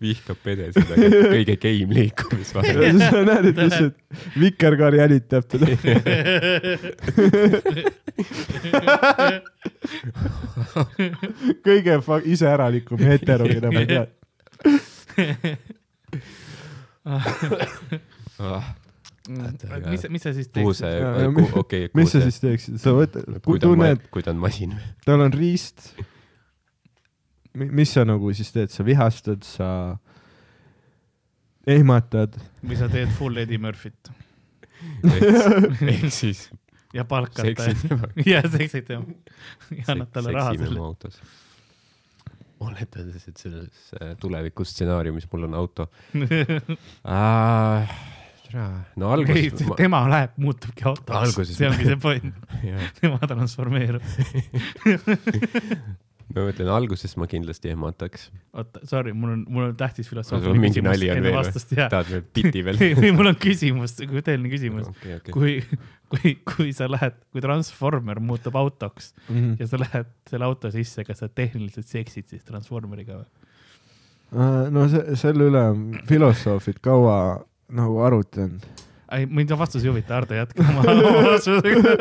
[0.00, 2.78] vihkab pedesid, aga kõige geim liikumisvahel.
[3.00, 3.94] sa näed, et lihtsalt
[4.38, 5.66] vikerkaar jälitab teda.
[11.66, 11.94] kõige
[12.36, 14.08] iseäralikum hetero, keda ma tean.
[19.90, 20.84] mis, mis sa siis kuhu teeksid?
[20.84, 21.28] see Jaa,, ja
[21.60, 24.84] okei, mis sa siis teeksid, sa võtad, kui tunned, kui ta on masin või?
[25.06, 25.78] tal on riist.
[27.56, 29.68] mis sa nagu siis teed, sa vihastad, sa
[31.68, 32.36] ehmatad.
[32.64, 34.12] või sa teed full Eddie Murphy't
[35.10, 36.48] ehk siis
[36.96, 37.68] ja palkad ta
[38.32, 39.04] ja seksid tema
[39.76, 40.80] ja annad talle raha selle.
[42.60, 45.88] oletades, et selles äh, tulevikustsenaariumis mul on auto.
[49.00, 52.34] no alguses ma, tema läheb, muutubki autoks, see ma- ongi see point,
[53.00, 54.02] tema transformeerub.
[56.34, 58.28] ma mõtlen, alguses ma kindlasti ehmataks.
[58.54, 62.24] oota, sorry, mul on, mul on tähtis filosoofiline küsimus enne veel vastust ja tahad veel
[62.38, 62.78] biti veel?
[62.86, 64.88] ei, mul on küsimus, tõeline küsimus.
[64.92, 65.34] okei, okei.
[65.34, 65.54] kui,
[66.14, 69.56] kui, kui sa lähed, kui Transformer muutub autoks Mhm.
[69.60, 73.28] ja sa lähed selle auto sisse, kas sa tehniliselt seksid siis Transformeriga või?
[74.30, 77.16] Äh, no see, selle üle on filosoofid kaua
[77.74, 78.62] nagu arutlenud.
[79.10, 80.84] ei, mind vastus ei huvita, Hardo, jätka oma
[81.32, 81.96] vastusega.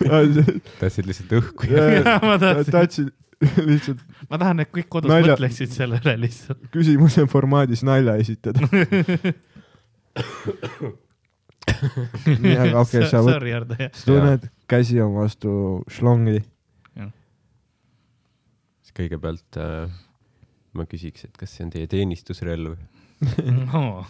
[0.80, 2.72] tahtsid lihtsalt õhku Jaa, ma tahtsin.
[2.74, 3.10] tahtsin
[3.70, 4.00] lihtsalt
[4.30, 6.60] ma tahan, et kõik kodus Nalja- mõtleksid selle üle lihtsalt.
[6.74, 8.60] küsimuse formaadis nalja esitada.
[12.42, 13.92] nii, aga okei, sa võtad, Sorry, Hardo, jah.
[13.96, 15.50] sa tunned, käsi on vastu
[15.92, 16.38] šlongi.
[18.80, 19.92] siis kõigepealt äh,
[20.76, 22.74] ma küsiks, et kas see on teie teenistusrelv
[23.76, 24.06] Oh,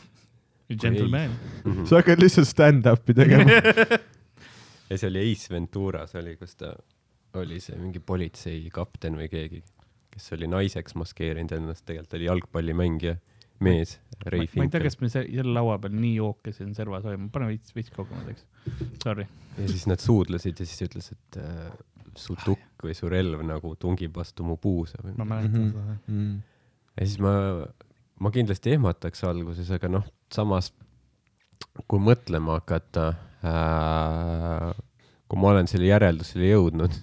[0.71, 1.33] gentleman.
[1.89, 3.61] sa hakkad lihtsalt stand-up'i tegema.
[4.91, 6.73] ja see oli Ace Venturas oli, kus ta
[7.39, 9.63] oli see mingi politseikapten või keegi,
[10.11, 13.17] kes oli naiseks maskeerinud ennast, tegelikult oli jalgpallimängija,
[13.61, 17.29] mees, ma ei tea, kas me se- selle laua peal nii jooke siin servas hoiame,
[17.33, 18.47] pane veits, veits kaugemale, eks.
[19.05, 19.27] Sorry.
[19.59, 21.71] ja siis nad suudlesid ja siis ütles, et äh,
[22.17, 25.71] su tukk või su relv nagu tungib vastu mu puusa või ma mäletan Mhm.
[25.71, 25.97] seda.
[26.09, 26.43] Mm.
[26.97, 27.35] ja siis ma,
[28.21, 30.73] ma kindlasti ehmataks alguses, aga noh, samas
[31.87, 33.11] kui mõtlema hakata
[33.45, 34.73] äh,,
[35.31, 36.97] kui ma olen selle järeldusele jõudnud,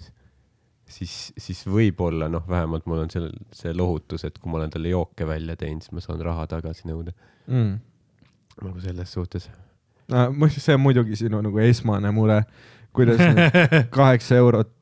[0.88, 4.92] siis, siis võib-olla noh, vähemalt mul on seal see lohutus, et kui ma olen talle
[4.94, 7.14] jooke välja teinud, siis ma saan raha tagasi nõuda.
[7.48, 7.78] Mm.
[8.64, 9.50] nagu selles suhtes.
[10.12, 12.42] no see on muidugi sinu nagu esmane mure,
[12.96, 13.22] kuidas
[13.98, 14.74] kaheksa eurot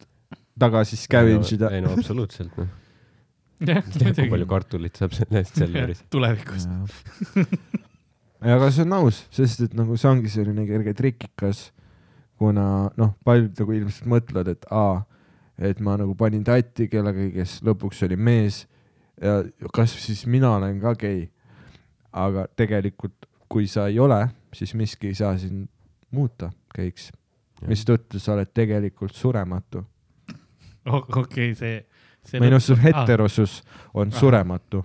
[0.60, 1.70] tagasi scavenge ida.
[1.76, 2.70] ei no absoluutselt noh,
[3.66, 6.04] kui palju kartulit saab selle eest Selveris.
[6.12, 6.68] tulevikus.
[8.42, 11.70] aga see on aus, sest et nagu see ongi selline kerge trikikas,
[12.40, 15.04] kuna noh, paljud nagu ilmselt mõtlevad, et aa,
[15.58, 18.66] et ma nagu panin tatti kellegagi, kes lõpuks oli mees
[19.22, 19.40] ja
[19.74, 21.30] kas siis mina olen ka gei.
[22.16, 24.22] aga tegelikult, kui sa ei ole,
[24.56, 25.68] siis miski ei saa sind
[26.16, 27.10] muuta geiks,
[27.68, 29.84] mistõttu sa oled tegelikult surematu.
[30.86, 31.82] okei, see,
[32.24, 32.40] see.
[32.40, 33.62] või noh, su heterosus
[33.94, 34.20] on Ahah.
[34.20, 34.84] surematu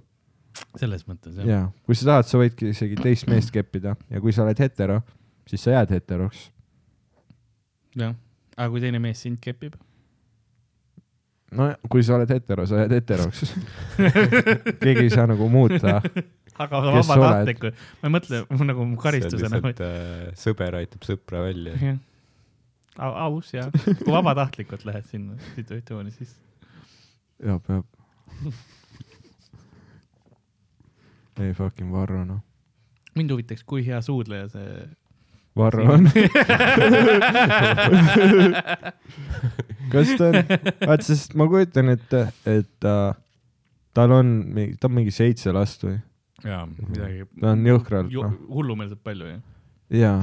[0.78, 1.46] selles mõttes jah.
[1.46, 5.00] ja kui sa tahad, sa võidki isegi teist meest keppida ja kui sa oled hetero,
[5.48, 6.48] siis sa jääd heteroks.
[7.98, 8.16] jah,
[8.56, 9.76] aga kui teine mees sind kepib,
[11.56, 13.54] no kui sa oled hetero, sa jääd heteroks.
[14.82, 16.00] keegi ei saa nagu muuta.
[16.60, 17.64] aga Kes sa vabatahtlik,
[18.02, 19.62] ma ei mõtle nagu karistusena.
[19.72, 21.96] äh, sõber aitab sõpra välja.
[23.00, 23.70] aus ja,
[24.04, 26.36] kui vabatahtlikult lähed sinna situatsiooni, siis
[27.44, 27.86] ja peab.
[31.40, 32.42] ei fucking Varro noh,
[33.16, 34.88] mind huvitaks, kui hea suudleja see.
[35.56, 36.06] Varro on.
[39.90, 40.34] kas ta on,
[40.86, 42.94] vaat sest ma kujutan ette, et ta,
[43.96, 44.30] tal on,
[44.78, 45.98] ta on mingi seitse last või?
[46.46, 47.26] jaa, midagi.
[47.40, 49.40] ta on jõhkralt noh, hullumeelselt palju jah.
[49.92, 50.18] jaa,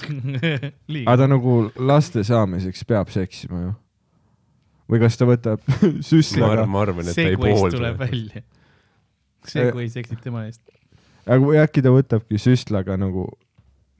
[1.10, 1.58] aga ta nagu
[1.90, 3.74] laste saamiseks peab seksima ju.
[4.90, 8.00] või kas ta võtab ma süstlaga arvan, ma arvan, et ta ei poolda tuleb.
[8.00, 8.44] välja.
[9.48, 10.64] Segway seksib tema eest.
[11.24, 13.28] aga või äkki ta võtabki süstlaga nagu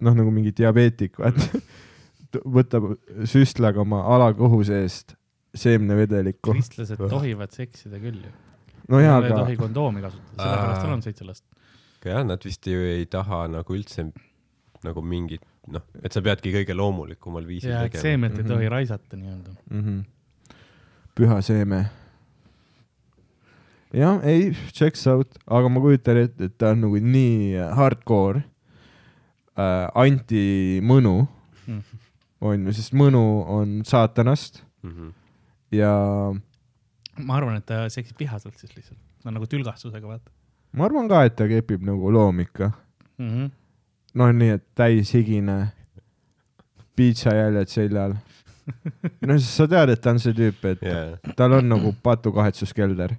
[0.01, 1.61] noh, nagu mingi diabeetik, vaata.
[2.47, 2.93] võtab
[3.27, 5.17] süstlaga oma alakohu seest
[5.55, 6.53] seemnevedelikku.
[6.55, 8.31] kristlased tohivad seksida küll ju.
[8.89, 11.45] no jaa, Nad ei aga tohi kondoomi kasutada, sellepärast tal on seitse last.
[12.01, 14.07] aga jah, nad vist ju ei taha nagu üldse
[14.87, 18.03] nagu mingit, noh, et sa peadki kõige loomulikumal viisil ja, et tegema.
[18.07, 18.53] seemet ei Mhm.
[18.55, 19.57] tohi raisata nii-öelda.
[19.71, 19.83] mm.
[19.83, 20.55] -hmm.
[21.19, 21.81] püha seeme.
[23.93, 28.45] jah, ei, checks out, aga ma kujutan ette, et ta on nagu nii hardcore
[29.61, 31.17] äh, anti-mõnu
[31.69, 31.83] Mm.
[32.41, 35.11] on ju, sest mõnu on saatanast Mhm.
[35.77, 35.93] ja
[37.21, 40.31] ma arvan, et ta seksib vihaselt siis lihtsalt, no nagu tülgastusega vaata
[40.73, 42.73] ma arvan ka, et ta kepib nagu loom ikka.
[43.19, 43.29] mm.
[43.31, 43.51] -hmm.
[44.15, 45.59] noh, nii et täishigine,
[46.97, 48.15] piitsajäljed seljal.
[49.27, 53.17] no siis sa tead, et ta on see tüüp, et jaa, tal on nagu patukahetsuskelder,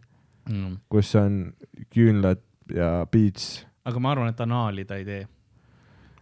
[0.49, 0.77] Mm.
[0.89, 1.53] kus on
[1.93, 2.39] küünlad
[2.73, 3.65] ja piits.
[3.85, 5.27] aga ma arvan, et anaali ta ei tee,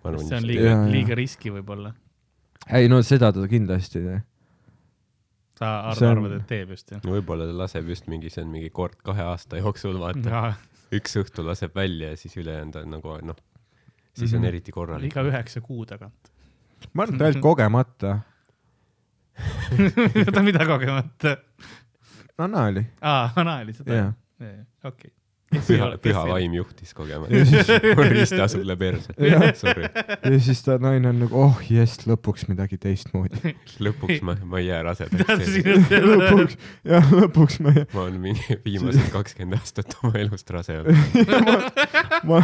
[0.04, 1.94] see on liiga liiga riski võib-olla.
[2.74, 4.22] ei no seda ta kindlasti ei tee.
[5.60, 7.02] sa arvad, on- arvad, et teeb just jah?
[7.04, 10.54] võib-olla ta laseb just mingi, see on mingi kord kahe aasta jooksul, vaata.
[10.96, 13.36] üks õhtu laseb välja ja siis ülejäänud on nagu noh,
[14.16, 14.48] siis on Mhm.
[14.54, 15.12] eriti korralik.
[15.12, 16.32] iga üheksa kuu tagant.
[16.94, 18.20] ma arvan, et ainult kogemata.
[20.28, 21.38] oota, mida kogemata?
[22.40, 24.14] Anali, aa, anaali seda jah..
[24.88, 25.12] okei.
[25.50, 27.70] püha, püha vaim juhtis kogemata Ja siis-.
[28.14, 33.56] riista sulle perse ja siis ta naine on nagu, oh jess, lõpuks midagi teistmoodi.
[33.86, 35.58] lõpuks ma, ma ei jää rasedaks.
[36.06, 36.58] lõpuks,
[36.88, 41.70] jah, lõpuks ma, ma olen mingi viimased kakskümmend aastat oma elust rase olnud.
[42.30, 42.42] ma,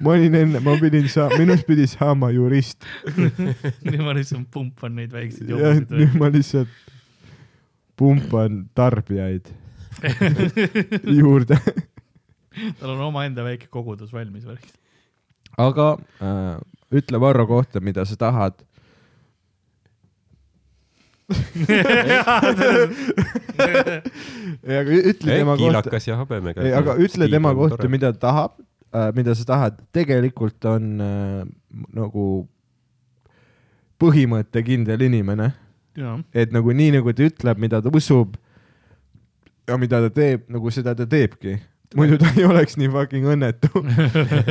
[0.00, 5.12] ma olin enne, ma pidin saa-, minust pidi saama jurist nüüd ma lihtsalt pumpan neid
[5.12, 6.78] väikseid ja jobusid nüüd ma lihtsalt
[8.00, 9.50] pumpan tarbijaid
[11.20, 11.58] juurde.
[12.80, 14.66] tal on omaenda väike kogudus valmis värk.
[15.58, 16.56] aga äh,
[17.00, 18.54] ütle Varro kohta, mida sa tahad.
[24.66, 26.62] ei, aga ütle tema kohta, ja habemega.
[26.64, 28.52] ei, aga ütle tema kohta, mida ta tahab
[28.90, 31.44] äh,, mida sa tahad, tegelikult on äh,
[31.94, 32.48] nagu
[34.00, 35.52] põhimõttekindel inimene,
[36.32, 38.34] et nagu nii nagu ta ütleb, mida ta usub
[39.70, 41.56] ja mida ta teeb, nagu seda ta teebki.
[41.96, 43.70] muidu ta ei oleks nii fucking õnnetu.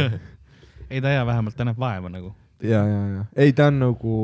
[0.91, 2.33] ei ta hea, vähemalt ta näeb vaeva nagu.
[2.63, 4.15] ja, ja, ja ei, ta on nagu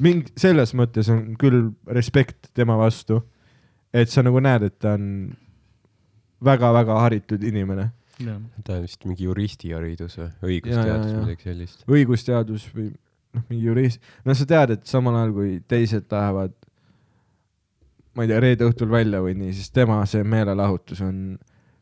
[0.00, 3.20] mingi selles mõttes on küll respekt tema vastu,
[3.92, 5.06] et sa nagu näed, et ta on
[6.44, 7.90] väga-väga haritud inimene,
[8.64, 11.84] ta on vist mingi juristiharidus või, Ja, õigusteadus ja, ja., midagi sellist.
[11.88, 12.88] õigusteadus või
[13.36, 16.56] noh, mingi jurist, no sa tead, et samal ajal kui teised lähevad,
[18.14, 21.38] ma ei tea, reede õhtul välja või nii, siis tema see meelelahutus on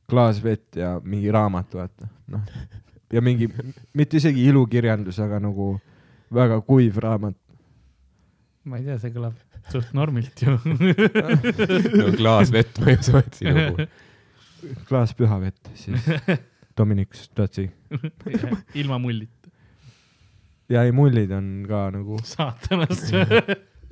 [0.08, 2.54] klaas vett ja mingi raamat, vaata, noh.
[3.12, 3.48] ja mingi,
[3.96, 5.74] mitte isegi ilukirjandus, aga nagu
[6.34, 7.36] väga kuiv raamat.
[8.68, 9.36] ma ei tea, see kõlab
[9.72, 10.54] suht normilt ju.
[12.00, 13.88] no klaas vett ma ei usu, et sinu puhul.
[14.88, 16.08] klaas püha vett siis
[16.78, 17.68] Dominic Stotsi.
[18.74, 19.50] ilma mullita.
[20.68, 23.12] ja ei, mullid on ka nagu saatanast.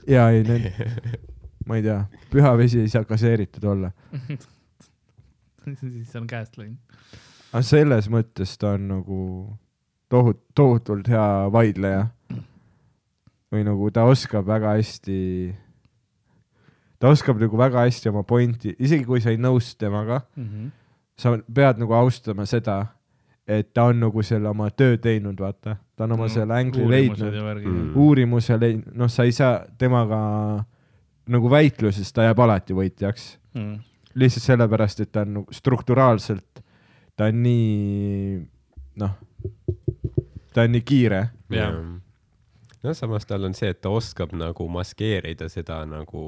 [0.08, 0.70] ja ei need,
[1.66, 2.00] ma ei tea,
[2.30, 3.90] püha vesi ei saa gaseeritud olla.
[5.80, 6.78] siis on käest läinud.
[7.52, 9.20] aga selles mõttes ta on nagu
[10.12, 12.06] tohut-, tohutult hea vaidleja.
[13.52, 15.16] või nagu ta oskab väga hästi,
[16.98, 20.20] ta oskab nagu väga hästi oma pointi, isegi kui sa ei nõustu temaga,
[21.16, 22.80] sa pead nagu austama seda,
[23.46, 27.22] et ta on nagu selle oma töö teinud, vaata, ta on oma selle ängli leidnud,
[27.70, 27.92] Mm.
[27.96, 30.64] uurimuse leidnud, noh, sa ei saa temaga
[31.32, 33.78] nagu väitluses, ta jääb alati võitjaks Mm.
[34.14, 36.60] lihtsalt sellepärast, et ta on nagu strukturaalselt,
[37.16, 38.40] ta on nii,
[39.00, 39.14] noh,
[40.52, 41.22] ta on nii kiire.
[41.50, 41.72] Jah.
[42.82, 46.22] no samas tal on see, et ta oskab nagu maskeerida seda nagu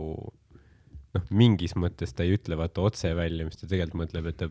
[1.14, 4.48] noh, mingis mõttes ta ei ütle vaata otse välja, mis ta tegelikult mõtleb, et ta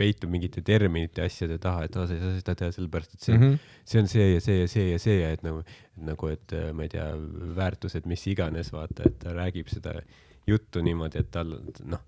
[0.00, 3.26] peitub mingite terminite ja asjade taha, et aa, sa ei saa seda teha sellepärast, et
[3.28, 3.44] see mm.
[3.44, 3.76] -hmm.
[3.92, 5.62] see on see ja see ja see ja see ja et nagu,
[6.10, 7.08] nagu, et äh, ma ei tea,
[7.60, 9.98] väärtused, mis iganes, vaata, et ta räägib seda
[10.48, 12.06] juttu niimoodi, et tal noh,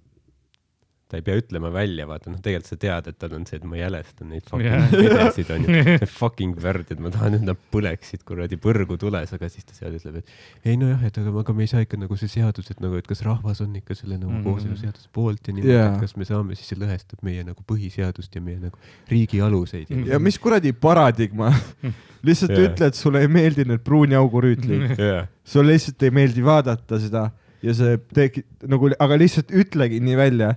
[1.13, 3.67] ta ei pea ütlema välja, vaata noh, tegelikult sa tead, et tal on see, et
[3.69, 4.87] ma jälestan neid fucking Jah.
[4.97, 5.83] pedesid onju,
[6.21, 10.23] fucking värdjad, ma tahan, et nad põleksid kuradi põrgu tules, aga siis ta seal ütleb,
[10.23, 12.97] et ei nojah, et aga, aga me ei saa ikka nagu see seadus, et nagu,
[12.97, 14.47] et kas rahvas on ikka selle nagu Mhm.
[14.47, 18.33] kooseluseaduse poolt ja niimoodi yeah., et kas me saame, siis see lõhestab meie nagu põhiseadust
[18.35, 18.81] ja meie nagu
[19.13, 21.53] riigi aluseid ja ja mis kuradi paradigma,
[22.27, 22.65] lihtsalt yeah.
[22.71, 25.29] ütle, et sulle ei meeldi need pruuni augu rüütlid, yeah.
[25.45, 27.27] sulle lihtsalt ei meeldi vaadata seda
[27.63, 30.55] ja see tegi nagu, aga lihtsalt ütlegi nii välja,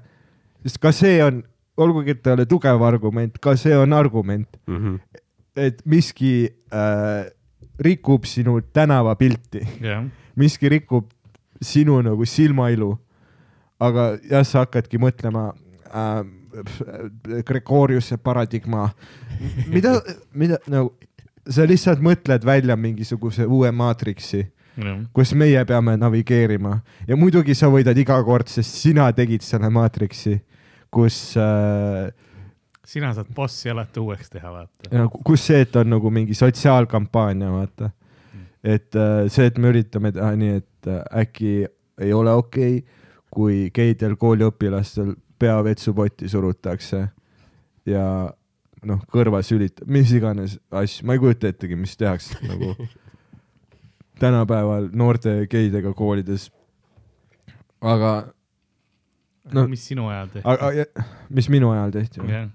[0.65, 1.43] sest ka see on,
[1.77, 4.77] olgugi et ta ei ole tugev argument, ka see on argument, mm.
[4.77, 5.21] -hmm.
[5.55, 7.31] et miski äh,
[7.79, 10.05] rikub sinu tänavapilti, jah,
[10.35, 11.09] miski rikub
[11.61, 12.97] sinu nagu silmailu.
[13.79, 15.51] aga jah, sa hakkadki mõtlema
[15.91, 16.23] äh,
[17.45, 18.89] Gregoriuse paradigma,
[19.67, 20.01] mida,
[20.33, 20.93] mida nagu,
[21.49, 24.45] sa lihtsalt mõtled välja mingisuguse uue maatriksi,
[24.79, 29.69] jah, kus meie peame navigeerima ja muidugi sa võidad iga kord, sest sina tegid selle
[29.69, 30.39] maatriksi,
[30.95, 32.07] kus äh,
[32.85, 34.89] sina saad bossi alati uueks teha, vaata.
[34.91, 37.89] ja kus see, et on nagu mingi sotsiaalkampaania, vaata.
[38.63, 41.55] et äh, see, et me üritame teha nii, et äh, äkki
[42.01, 43.01] ei ole okei okay,,
[43.35, 47.01] kui geidel kooliõpilastel pea vetsupotti surutakse
[47.89, 48.05] ja
[48.85, 52.75] noh, kõrva sülit-, mis iganes asju, ma ei kujuta ettegi, mis tehakse nagu
[54.21, 56.47] tänapäeval noorte geidega koolides.
[57.81, 58.13] aga,
[59.53, 61.01] No- mis sinu ajal tehti?
[61.29, 62.31] mis minu ajal tehti või?
[62.33, 62.47] jah,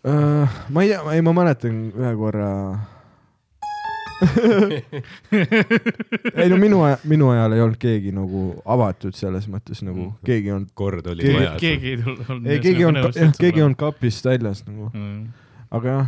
[0.00, 2.46] Uh, ma ei tea, ei ma mäletan ühe korra.
[6.40, 6.78] ei no minu,
[7.08, 10.16] minu ajal ei olnud keegi nagu avatud selles mõttes nagu Mhm.
[10.26, 11.60] keegi olnud, kord oli Keegi- majas.
[11.60, 12.46] keegi ei tulnud.
[12.46, 15.28] ei keegi ei olnud, jah, keegi olnud kapist väljas nagu, olnud.
[15.70, 16.06] aga jah.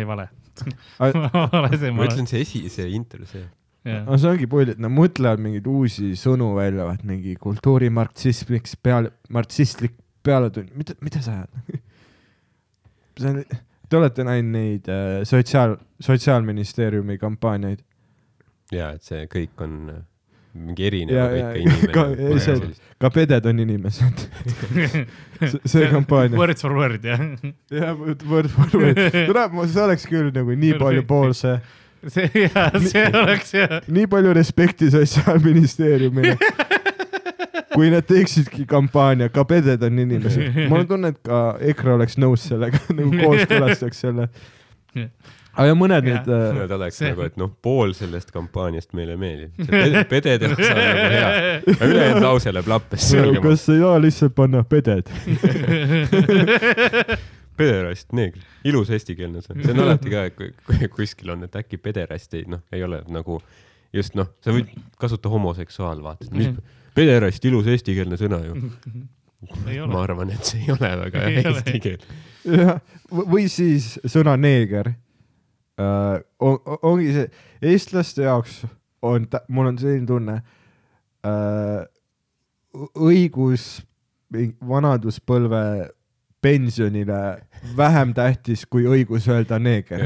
[0.00, 0.28] ei, vale.
[0.98, 3.44] Ma ütlen, see esi, see intro, see.
[3.86, 4.04] olen.
[4.08, 9.12] no see ongi pull, et nad mõtlevad mingeid uusi sõnu välja, vaat mingi kultuurimarksismiks peale,
[9.30, 9.94] marksistlik
[10.26, 11.80] pealetund, mida, mida sa ajad?
[13.20, 13.44] see on,
[13.88, 17.80] te olete näinud neid äh, sotsiaal, sotsiaalministeeriumi kampaaniaid?
[18.74, 20.00] ja et see kõik on äh,
[20.56, 22.40] mingi erinev Ja- ikka ka- inimene.
[22.42, 24.22] see- ka peded on inimesed.
[25.52, 26.38] see, see kampaania.
[26.40, 27.20] Words for word, jah.
[27.70, 28.96] jah, word for word.
[29.12, 31.58] tuleb, see oleks küll nagu nii palju poolse,
[32.12, 33.78] see, jaa, see oleks jah.
[33.88, 36.36] nii palju respekti sotsiaalministeeriumile.
[37.76, 40.62] kui nad teeksidki kampaania, ka peded on inimesed.
[40.70, 41.40] mul on tunne, et ka
[41.72, 44.28] EKRE oleks nõus sellega, nagu kooskõlastaks selle.
[45.56, 46.22] aga ja mõned Jah.
[46.22, 49.52] need äh, Nad oleks See- nagu, et noh, pool sellest kampaaniast meile meeldib.
[49.60, 51.28] see pede- pedede osa on nagu hea.
[51.90, 55.12] ülejäänud lause läheb lappesse kas ei saa lihtsalt panna peded?
[57.58, 62.34] pederast, neegri, ilus eestikeelne sõna, see on alati ka, kui kuskil on, et äkki pederast
[62.38, 63.40] ei noh, ei ole nagu
[63.96, 66.52] just noh, sa võid kasuta homoseksuaal, vaata, mis
[66.96, 68.56] pederast, ilus eestikeelne sõna ju.
[69.70, 72.06] ei ma arvan, et see ei ole väga hea eesti keel.
[72.48, 72.78] jah,
[73.12, 76.22] või siis sõna neeger uh,.
[76.40, 77.28] On, ongi see,
[77.64, 78.62] eestlaste jaoks
[79.04, 81.84] on, mul on selline tunne uh,,
[82.96, 83.66] õigus
[84.66, 85.62] vanaduspõlve
[86.44, 87.20] pensionile
[87.76, 90.04] vähem tähtis kui õigus öelda neeger.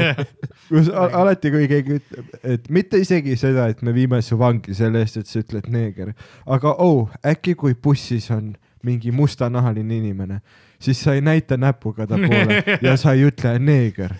[0.70, 4.74] kus al- alati, kui keegi ütleb, et mitte isegi seda, et me viime su vangi
[4.76, 6.14] selle eest, et sa ütled neeger,
[6.46, 8.54] aga oh, äkki kui bussis on
[8.84, 10.40] mingi mustanahaline inimene,
[10.78, 14.12] siis sa ei näita näpuga ta poole ja sa ei ütle neeger.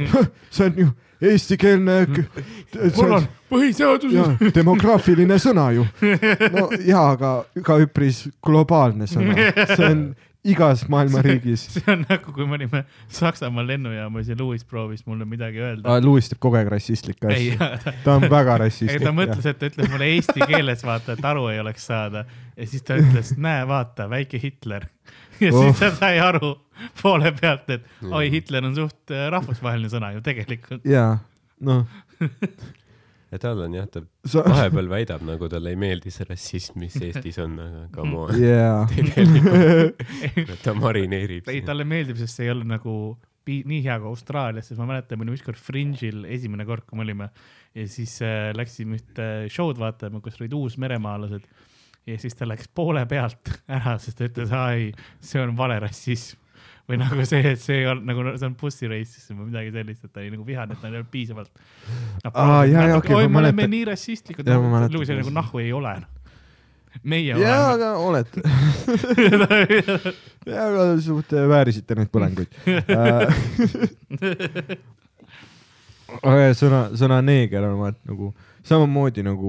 [0.54, 0.88] see on ju
[1.22, 1.98] eestikeelne.
[2.96, 4.54] mul on põhiseaduses.
[4.54, 5.86] demograafiline sõna ju.
[6.54, 7.32] no jaa, aga
[7.64, 9.36] ka üpris globaalne sõna,
[9.74, 10.02] see on
[10.52, 11.66] igas maailma riigis.
[11.74, 15.98] see on nagu, kui me olime Saksamaa lennujaamas ja Louis proovis mulle midagi öelda.
[16.04, 19.12] Louis teeb kogu aeg rassistlikke ei asju., ta, on väga ei rassistlik ta.
[19.16, 22.24] mõtles, et ta ütles mulle eesti keeles, vaata, et aru ei oleks saada.
[22.56, 24.88] ja siis ta ütles, näe, vaata, väike Hitler.
[25.40, 25.62] ja Oh.
[25.68, 26.56] siis ta sai aru
[27.02, 30.82] poole pealt, et oi, Hitler on suht äh, rahvusvaheline sõna ju tegelikult.
[30.88, 31.18] jaa,
[31.60, 31.84] noh,
[33.32, 36.96] ja tal on jah, ta sa, vahepeal väidab, nagu talle ei meeldi see rassism, mis
[37.02, 38.34] Eestis on, aga come on.
[38.40, 38.84] jaa.
[38.92, 42.94] tegelikult ta marineerib ei, talle meeldib, sest see ei ole nagu
[43.48, 47.06] nii hea kui Austraalias, sest ma mäletan, me olime ükskord Fringe'il esimene kord, kui me
[47.06, 47.30] olime
[47.76, 51.46] ja siis äh, läksime ühte show'd vaatama, kus olid uusmeremaalased
[52.08, 54.90] ja siis ta läks poole pealt ära, sest ta ütles, ai,
[55.24, 56.40] see on vale rassism
[56.88, 60.18] või nagu see, et see on nagu see on bussirassism või midagi sellist, et ta
[60.22, 61.52] oli nagu vihane, et ta ei olnud piisavalt.
[62.24, 64.94] Jaa, jaa, oi, me oleme nii rassistlikud Jaa, ma, mäletan.
[64.96, 65.94] Luis oli nagu nahku ei ole.
[67.02, 67.56] meie jaa, oleme.
[67.74, 68.38] aga olete.
[70.52, 72.50] jaa, aga suht äh, väärisite neid põlenguid.
[76.22, 78.26] aga sõna, sõna neeger on vaat nagu
[78.66, 79.48] samamoodi nagu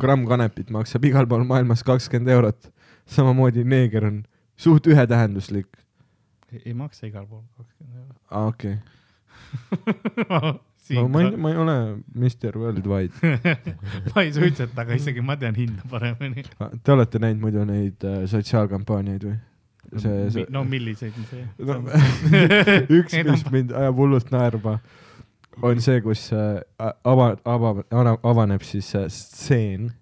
[0.00, 2.60] gramm kanepit maksab igal pool maailmas kakskümmend eurot.
[3.06, 4.24] samamoodi neeger on
[4.56, 5.68] suht ühetähenduslik.
[6.64, 8.76] Ei maksa igal pool kakskümmend aa, okei
[10.28, 10.60] eurot.
[10.90, 11.76] no ma ei, ma ei ole
[12.14, 13.12] Mr Worldwide.
[14.14, 16.44] ma ei suitseta, aga isegi ma tean hinda paremini.
[16.84, 19.40] Te olete näinud muidu neid äh, sotsiaalkampaaniaid või?
[20.00, 21.74] see, see, no milliseid see no,
[22.98, 24.78] üks, mis mind ajab hullult naerma,
[25.62, 29.92] on see, kus äh, ava-, ava-, avaneb siis äh, stseen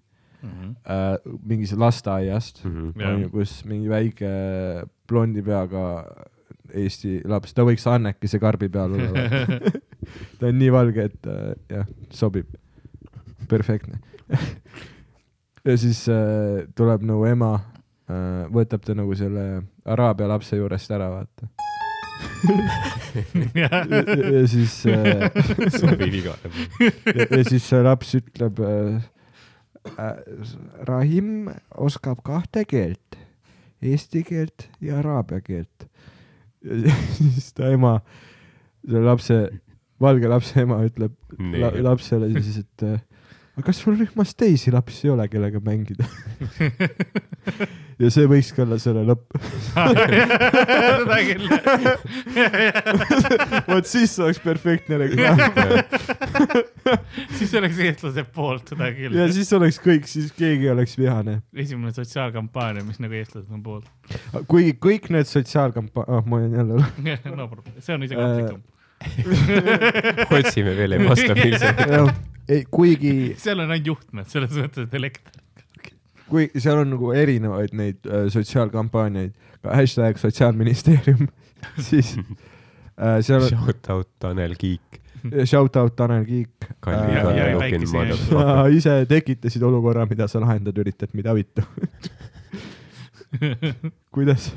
[0.43, 0.73] Mhm.
[0.83, 2.57] äh, mingis lasteaiast.
[2.65, 3.13] Jah.
[3.13, 4.31] onju, kus mingi väike
[5.07, 5.83] blondi peaga
[6.73, 9.27] Eesti laps, ta võiks Annekese karbi peal olla.
[10.39, 12.49] ta on nii valge, et äh, jah, sobib.
[13.49, 13.99] perfektne.
[15.67, 19.45] ja siis äh, tuleb nagu ema äh,, võtab ta nagu selle
[19.85, 21.51] araabia lapse juurest ära, vaata.
[23.61, 25.27] ja, ja siis äh,
[25.71, 26.91] sobib igale poole.
[27.07, 29.03] ja, ja siis see laps ütleb äh,,
[29.93, 30.13] äh,
[30.87, 33.19] Rahim oskab kahte keelt,
[33.83, 35.87] eesti keelt ja araabia keelt.
[37.17, 37.97] siis ta ema,
[38.85, 39.39] selle lapse,
[40.03, 41.15] valge lapse ema ütleb
[41.59, 42.99] la, lapsele siis, et äh,
[43.53, 46.07] aga kas sul rühmas teisi lapsi ei ole, kellega mängida?
[48.01, 49.35] ja see võikski olla selle lõpp.
[51.03, 51.45] seda küll.
[53.69, 55.37] vot siis oleks perfektne reklaam.
[57.37, 59.29] siis oleks eestlase poolt seda küll ja.
[59.33, 61.39] siis oleks kõik, siis keegi ei oleks vihane.
[61.53, 63.85] esimene sotsiaalkampaania, mis nagu eestlased on poolt.
[64.49, 66.73] kuigi kõik need sotsiaalkampa-, ah ma olen jälle
[67.37, 68.61] no problem, see on isegi ohtlikum.
[70.39, 71.85] otsime veel ebastabiilset.
[71.85, 72.32] jah, ei
[72.71, 73.13] kuigi,
[73.43, 75.39] seal on ainult juhtmed, selles mõttes, et elekter.
[76.29, 81.27] kui seal on nagu erinevaid neid äh, sotsiaalkampaaniaid, ka hashtag sotsiaalministeerium,
[81.87, 84.99] siis äh, seal on Shout out Tanel Kiik.
[85.45, 88.13] shout out Tanel Kiik äh,.
[88.27, 91.63] Sa ise tekitasid olukorra, mida sa lahendada üritad, mida vittu.
[94.13, 94.51] kuidas,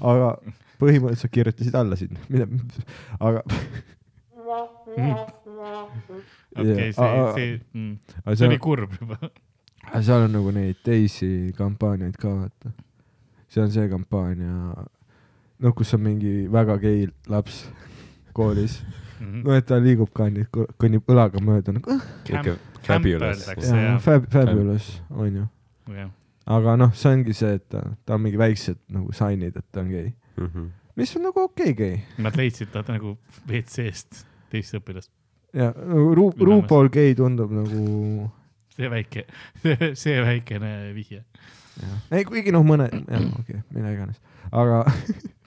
[0.00, 0.34] aga
[0.80, 2.48] põhimõtteliselt kirjutasid alla sinna, mida,
[3.22, 3.44] aga.
[5.54, 7.60] okei, see, see, aga see
[8.26, 9.18] oli seal, kurb juba.
[10.02, 12.72] seal on nagu neid teisi kampaaniaid ka vaata.
[13.48, 14.86] see on see kampaania,
[15.60, 17.64] noh, kus on mingi väga gei laps
[18.34, 18.80] koolis,
[19.20, 19.42] Mhm.
[19.46, 20.44] no et ta liigub ka nii,
[20.80, 21.94] kõnnib õlaga mööda nagu
[22.82, 23.44] fabulous.
[24.34, 25.46] fabulous onju.
[26.46, 29.80] aga noh, see ongi see, et ta, ta on mingi väiksed nagu sign'id, et ta
[29.80, 30.66] on gei, Mhm.
[30.96, 33.16] mis on nagu okei okay, gei nad leidsid ta nagu
[33.48, 35.08] WC-st teist õpilast.
[35.54, 38.28] Ja nagu Ru-, RuPaul gei tundub nagu,
[38.74, 39.26] see väike,
[40.02, 41.22] see väikene vihje.
[42.14, 44.82] ei kuigi noh, mõned, jah okei okay,, mida iganes, aga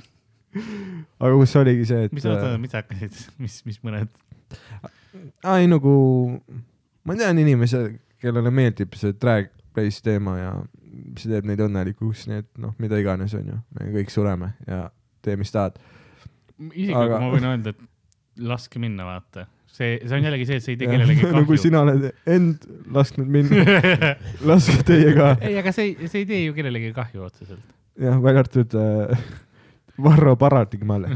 [1.23, 4.11] aga kus oligi see, et mis oota, mis sa hakkasid, mis, mis mõned,
[5.43, 5.93] aa ei nagu,
[7.07, 7.83] ma tean inimesi,
[8.21, 10.53] kellele meeldib see drag race teema ja
[11.19, 14.87] see teeb neid õnnelikuks, nii et noh, mida iganes onju, me kõik sureme ja
[15.25, 15.77] tee, mis tahad.
[16.57, 17.19] Aga- aga...
[17.21, 19.45] ma võin öelda, et laske minna, vaata.
[19.78, 21.63] see, see on jällegi see, et see ei tee kellelegi no kui kahju.
[21.67, 23.78] sina oled end lasknud minna,
[24.49, 27.63] laske teie ka, ei, aga see, see ei tee ju kellelegi kahju otseselt.
[28.01, 29.28] jah, välja arvatud äh,
[30.07, 31.09] Varro Paradigmale,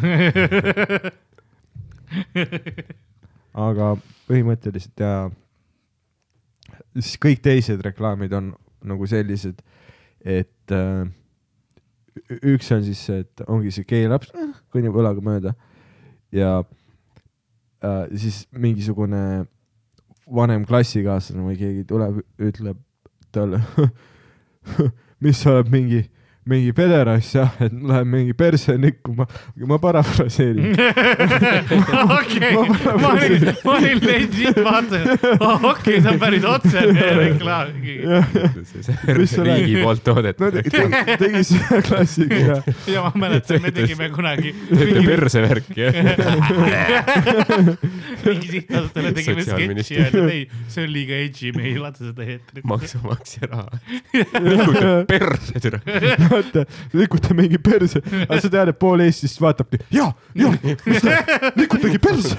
[3.68, 3.94] aga
[4.26, 5.14] põhimõtteliselt ja
[6.98, 8.54] siis kõik teised reklaamid on
[8.90, 9.62] nagu sellised,
[10.26, 11.06] et äh,
[12.42, 14.34] üks on siis see, et ongi see geelaps,
[14.74, 15.54] kõnnib õlaga mööda
[16.34, 16.62] ja
[17.84, 19.46] äh, siis mingisugune
[20.32, 22.80] vanem klassikaaslane või keegi tuleb, ütleb
[23.36, 23.62] talle,
[25.24, 26.06] mis sa oled mingi
[26.50, 29.28] mingi pederass jah, et läheb mingi perse nikkuma,
[29.70, 30.72] ma parafraseerin.
[32.18, 35.06] okei, ma olin, ma olin legit vaatasin,
[35.70, 37.70] okei, see on päris otsene reklaam.
[39.12, 42.58] Riigi poolt toodetud no te- tegi, tegi seda klassika ja
[42.90, 45.94] ja ma mäletan, me tegime kunagi teete mingi, persevärki jah?
[48.26, 50.42] mingi sihtasutele tegime sketši ja öeldi, et ei,
[50.74, 52.66] see on liiga edgy, me ei lase seda eetrit.
[52.72, 53.68] maksumaksja raha.
[55.12, 55.82] perse türa.
[56.32, 56.66] vaata,
[56.98, 60.08] nikuta mingi perse, aga sa tead, et pool Eestist vaatabki, ja,
[60.38, 60.52] ja,
[60.86, 61.18] mis ta,
[61.60, 62.36] nikutage perse.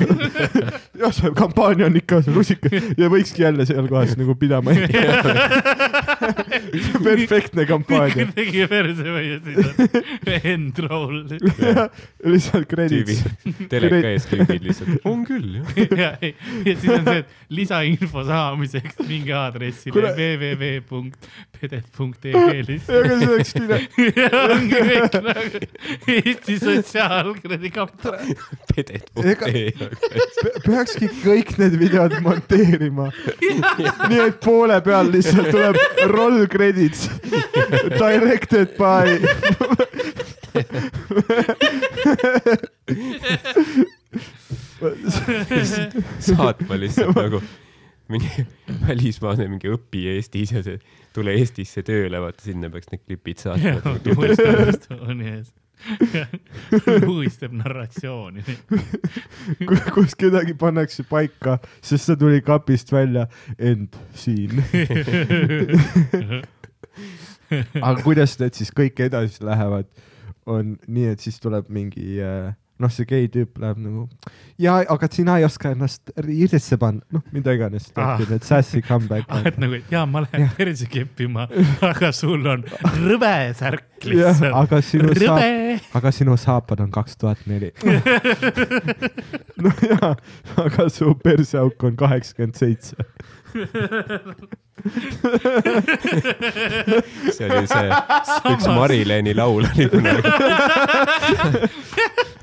[1.02, 4.74] jah, see kampaania on ikka see rusikas ja võikski jälle seal kohas nagu pidama.
[7.02, 8.26] perfektne kampaania.
[8.36, 11.22] tegi perse või ja siis on end roll.
[12.32, 13.22] lihtsalt credits.
[13.70, 15.00] teleka ees tüübid lihtsalt.
[15.08, 15.68] on küll jah.
[16.02, 21.30] ja, ja siis on see, et lisainfo saamiseks minge aadressile Kuule- www.perse
[21.62, 23.04] pedet.ee lihtsalt.
[23.04, 25.60] aga see oleks nii, ja ongi kõik nagu
[26.14, 28.36] Eesti Sotsiaalkredi kampaania.
[28.72, 29.72] pedet.ee.
[30.66, 33.10] peakski kõik need videod monteerima.
[34.10, 35.76] nii et poole peal lihtsalt tuleb
[36.12, 37.08] roll credits.
[37.98, 39.18] Directed by.
[46.26, 47.42] saatma lihtsalt nagu
[48.16, 48.46] mingi
[48.86, 50.78] välismaale mingi õpi Eestis ja see
[51.14, 53.96] tule Eestisse tööle, vaata sinna peaks need klipid saatma.
[55.00, 55.52] on ees.
[57.06, 58.42] luistab narratsiooni.
[59.94, 63.26] kus kedagi pannakse paika, sest ta tuli kapist välja,
[63.58, 64.62] end siin.
[67.82, 69.90] aga kuidas need siis kõik edasi lähevad,
[70.46, 72.52] on nii, et siis tuleb mingi äh,
[72.82, 74.08] noh, see gei tüüp läheb nagu
[74.62, 78.16] ja aga sina ei oska ennast riidesse panna, noh, mida iganes Ah.
[78.16, 79.32] tehti, need sassy ah, et comeback.
[79.62, 81.46] nagu, et jaa, ma lähen perse keppima,
[81.88, 82.64] aga sul on
[83.02, 84.54] rõve särk lihtsalt.
[84.62, 87.72] aga sinu saap, aga sinu saapad on kaks tuhat neli.
[89.62, 90.14] no jaa,
[90.66, 92.96] aga su perseauk on kaheksakümmend seitse.
[97.32, 97.88] see oli see
[98.54, 100.22] üks Marileni laul oli kunagi.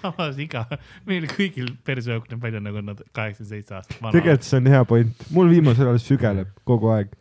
[0.00, 0.64] samas iga,
[1.08, 4.14] meil kõigil perseauk näeb välja nagu nad kaheksakümmend seitse aastat vana.
[4.16, 7.12] tegelikult see on hea point, mul viimasel ajal sügeleb kogu aeg.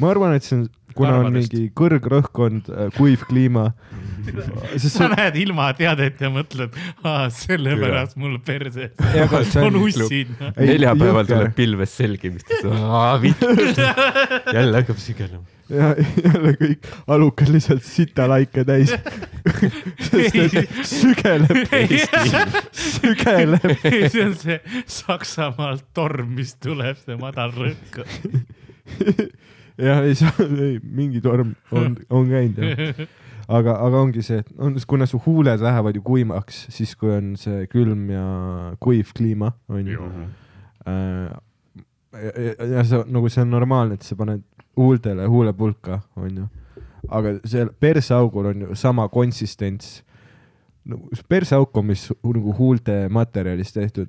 [0.00, 1.54] ma arvan, et see on, kuna on Karvadest.
[1.54, 4.13] mingi kõrgrõhkond, kuiv kliima, sest
[4.78, 6.76] sa see näed ilmateadet ja mõtled,
[7.34, 8.38] sellepärast mul
[9.48, 10.28] see on on- ussid.
[10.58, 12.48] Neljapäeval tuleb pilves selgimist.
[14.54, 15.44] jälle hakkab sügelema.
[15.72, 18.92] ja jälle kõik alukad lihtsalt sitalaike täis.
[20.10, 20.68] sügeleb,
[22.84, 23.70] sügeleb.
[24.12, 27.92] see on see Saksamaalt torm, mis tuleb, see madal rõhk.
[29.80, 33.06] jah, ei saa, ei mingi torm on, on käinud jah.
[33.48, 37.34] aga, aga ongi see, et on, kuna su huuled lähevad ju kuivaks, siis kui on
[37.40, 38.24] see külm ja
[38.82, 40.08] kuiv kliima, onju.
[40.86, 44.44] ja, ja see nagu see on normaalne, et sa paned
[44.78, 46.48] huultele huulepulka, onju.
[47.12, 50.02] aga see perseaugul on ju sama konsistents.
[50.84, 54.08] nagu see perseauk on, mis hu- nagu huulte materjalist tehtud.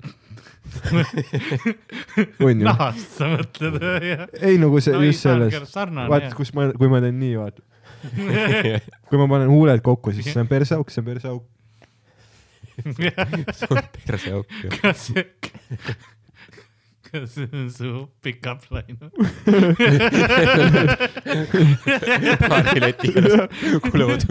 [2.43, 2.65] on ju?
[2.65, 4.15] nahast sa mõtled või?
[4.41, 5.55] ei nagu see no, just selles,
[6.09, 7.63] vaat kus ma, kui ma teen nii, vaata.
[9.09, 11.45] Kui ma panen huuled kokku, siis see on perseauk, see on perseauk.
[13.59, 14.57] suur perseauk.
[14.81, 15.23] kas see,
[17.07, 17.91] kas see on su
[18.25, 18.99] pick-up line?
[22.49, 23.47] paari letiga
[23.87, 24.27] kuulevad.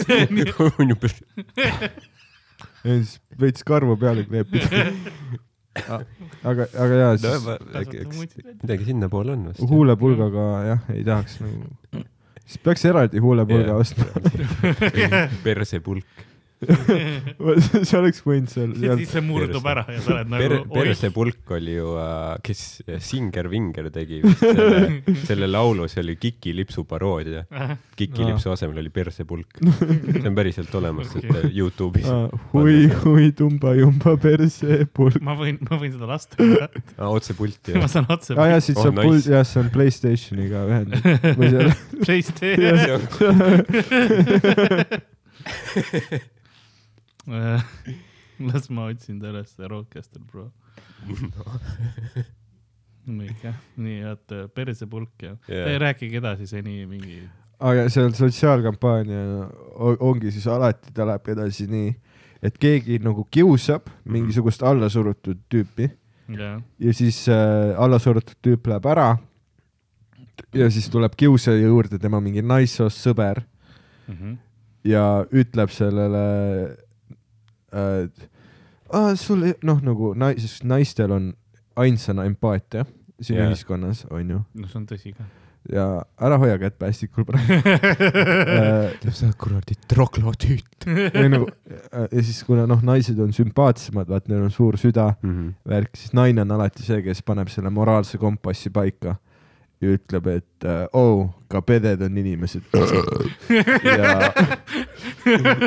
[0.00, 0.48] see on ju,
[0.78, 0.96] on
[2.84, 4.84] ja siis veits karvu peale kleepida.
[6.44, 9.64] aga, aga jaa, no siis midagi sinnapoole on vist.
[9.70, 12.04] huulepulgaga jah, ei tahaks nagu,
[12.44, 14.04] siis peaks eraldi huulepulga ostma.
[15.44, 16.04] persepulk.
[16.64, 19.72] See oleks võinud seal, siis see murdub perse.
[19.74, 21.88] ära ja sa oled Per- nagu, oih, persepulk oli ju,
[22.46, 22.62] kes
[23.08, 27.44] Singer Vinger tegi vist selle, selle laulu, see oli Kiki lipsu paroodia.
[27.98, 29.58] Kiki lipsu asemel oli persepulk.
[30.20, 31.50] see on päriselt olemas okay.
[31.54, 32.28] Youtube'is ah,.
[32.54, 35.18] hui, hui, tumba-jumba persepulk.
[35.24, 37.08] ma võin, ma võin seda lasta ah,.
[37.10, 39.06] otse pulti ma saan otse aa jaa, siit Oh, saab nice.
[39.08, 42.74] pult, jah, see on Playstationiga ühendatud PlayStation.
[48.50, 50.50] las ma otsin ta üles, Roadcaster Pro.
[53.06, 57.18] nii, jah, nii, et persepulk ja yeah., rääkige edasi seni mingi.
[57.60, 59.48] aga seal sotsiaalkampaania
[60.00, 61.90] ongi siis alati ta läheb edasi nii,
[62.44, 65.90] et keegi nagu kiusab mingisugust allasurutud tüüpi
[66.32, 69.10] jah, ja siis äh, allasurutud tüüp läheb ära.
[70.56, 73.44] ja siis tuleb kiusaja juurde tema mingi naissoost sõber
[74.08, 74.34] Mhm.
[74.84, 76.76] ja ütleb sellele
[77.74, 78.28] äh,,
[78.90, 81.32] ah, sul noh, nagu nais, naistel on
[81.76, 82.84] ainsana empaatia
[83.20, 83.50] siin yeah.
[83.50, 85.26] ühiskonnas onju no see on tõsi ka.
[85.72, 85.86] ja
[86.26, 87.58] ära hoia kätt päästikul praegu
[88.58, 90.88] äh, sa kuradi troglotüüt.
[90.88, 95.12] ei nagu äh, ja siis kuna noh, naised on sümpaatsemad, vaat neil on suur süda,
[95.68, 99.16] värk, siis naine on alati see, kes paneb selle moraalse kompassi paika
[99.84, 102.62] ja ütleb, et äh, oh, ka peded on inimesed.
[103.84, 104.32] ja,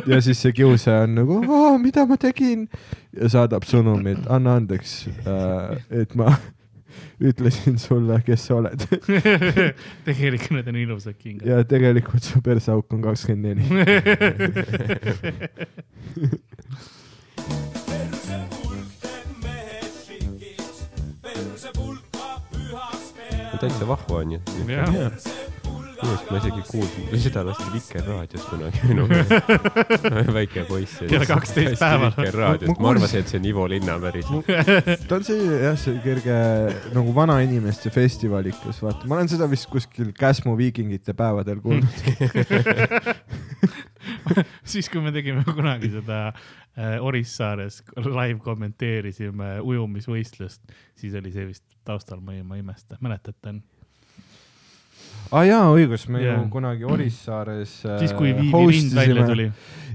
[0.08, 1.40] ja siis see kiusaja on nagu,
[1.82, 2.68] mida ma tegin
[3.16, 6.34] ja saadab sõnumi, et anna andeks äh,, et ma
[7.30, 8.84] ütlesin sulle, kes sa oled
[10.08, 11.48] tegelikult need on ilusad kingad.
[11.50, 13.66] ja tegelikult su perseauk on kakskümmend neli.
[23.62, 24.42] Täitsa vahva on ju.
[24.68, 24.90] jah,
[25.98, 30.30] minu arust ma isegi kuulsin, seda lasti Vikerraadios kunagi minu meelest.
[30.36, 31.00] väike poiss.
[31.10, 32.12] Kella 12 päeval.
[32.18, 34.52] Vikerraadios, Ma arvasin, et see on Ivo Linna päriselt.
[35.10, 36.38] ta on see jah, see kerge
[36.96, 41.90] nagu vanainimeste festivalikas, vaata, ma olen seda vist kuskil Käsmu viikingite päevadel kuulnud.
[44.72, 46.32] siis, kui me tegime kunagi seda
[47.02, 50.62] Orissaares, live kommenteerisime ujumisvõistlust,
[50.96, 53.58] siis oli see vist taustal, ma ei, ma ei imesta, mäletate?
[55.28, 56.38] aa ah, jaa, õigus, me Jaa.
[56.38, 59.48] ju kunagi Orissaares äh, siis, kui Viivi Lind välja tuli.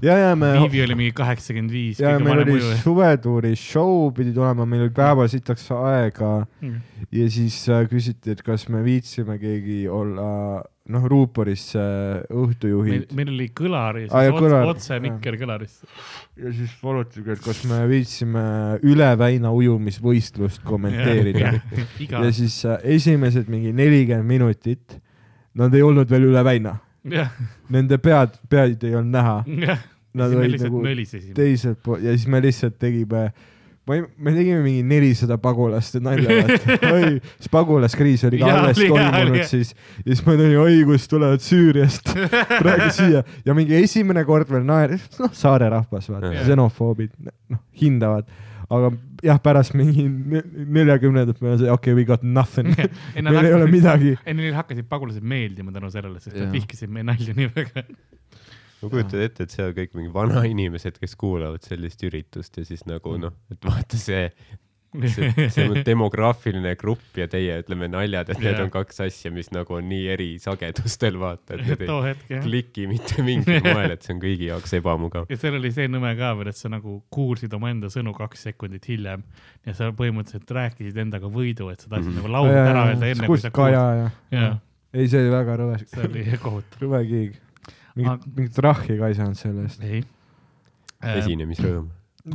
[0.05, 2.77] ja, ja me, Viivi oli mingi kaheksakümmend viis, ja meil oli ujuja.
[2.83, 6.81] suvetuuri show pidi tulema, meil oli päeva sitaks aega Mm.
[7.11, 13.13] ja siis äh, küsiti, et kas me viitsime keegi olla noh, ruuporisse äh, meil õhtujuhid,
[13.15, 15.91] meil oli kõlar ja Aa, siis ja otse, kõlar, otse mikker kõlarisse.
[16.43, 18.45] ja siis palutigi, et kas me viitsime
[18.91, 21.55] üle väina ujumisvõistlust kommenteerida.
[22.13, 24.99] ja, siis äh, esimesed mingi nelikümmend minutit,
[25.59, 26.77] nad ei olnud veel üle väina,
[27.73, 29.39] nende pead, pead ei olnud näha,
[30.19, 31.35] nad olid lihtsalt nagu mölisesime.
[31.37, 33.29] teiselt poolt ja siis me lihtsalt tegime,
[33.89, 38.79] ma ei, me tegime mingi nelisada pagulaste nalja, vaata, oi, siis pagulaskriis oli ka alles
[38.79, 39.73] toimunud siis.
[40.05, 43.25] Ja siis ma tulin, oi, kust tulevad Süüriast, praegu siia.
[43.47, 48.31] Ja mingi esimene kord veel naer-, noh, saare rahvas, vaata xenofoobid, noh, hindavad,
[48.73, 48.93] aga
[49.27, 50.45] jah, pärast mingi ne-
[50.79, 52.71] neljakümnendat me olime, okei, we got nothing,
[53.19, 54.15] meil ei ole midagi.
[54.23, 57.85] ei, neile hakkasid pagulased meeldima tänu sellele, sest nad vihkasid meie nalju nii väga.
[58.83, 63.17] Ma kujutan ette, et seal kõik mingi vanainimesed, kes kuulavad sellist üritust ja siis nagu
[63.19, 64.27] noh, et vaata see,
[65.09, 68.65] see, see on demograafiline grupp ja teie ütleme naljad, et need Jaa.
[68.67, 72.85] on kaks asja, mis nagu on nii eri sagedustel vaata, et need ei hetk kliki
[72.91, 75.31] mitte mingil moel, et see on kõigi jaoks ebamugav.
[75.33, 78.85] ja seal oli see nõme ka veel, et sa nagu kuulsid omaenda sõnu kaks sekundit
[78.91, 79.23] hiljem
[79.65, 82.19] ja sa põhimõtteliselt rääkisid endaga võidu, et sa tahtsid Mhm.
[82.21, 84.61] nagu laulu ära öelda enne, kui sa kuulsid.
[84.93, 86.83] ei, see oli väga rõve, see oli kohutav.
[86.85, 87.41] rõve kiig.
[87.97, 89.83] Mingit Aga-, mingit rahhi ka ei saanud selle eest.
[89.85, 90.03] ei.
[91.19, 91.89] esinemisrõõm.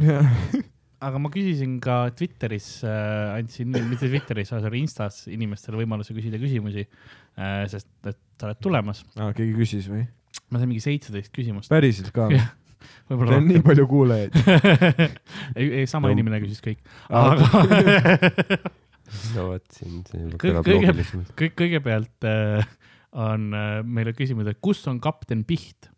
[0.04, 0.28] jah,
[1.08, 6.84] aga ma küsisin ka Twitteris äh,, andsin, mitte Twitteris, aga Instas inimestele võimaluse küsida küsimusi
[6.86, 9.04] äh,, sest et sa oled tulemas.
[9.18, 10.06] keegi küsis või?
[10.52, 11.72] ma sain mingi seitseteist küsimust.
[11.74, 12.42] päriselt ka või?
[13.08, 14.36] Teil on nii palju kuulajaid.
[15.58, 16.14] ei, ei sama No.
[16.14, 16.78] inimene küsis kõik,
[17.10, 17.62] Aa, aga
[19.36, 21.32] no vot, siin see juba Kõige- kõlab loogilisemalt.
[21.42, 22.68] kõik, kõigepealt äh,
[23.12, 25.90] on äh, meile küsimus, et kus on kapten Piht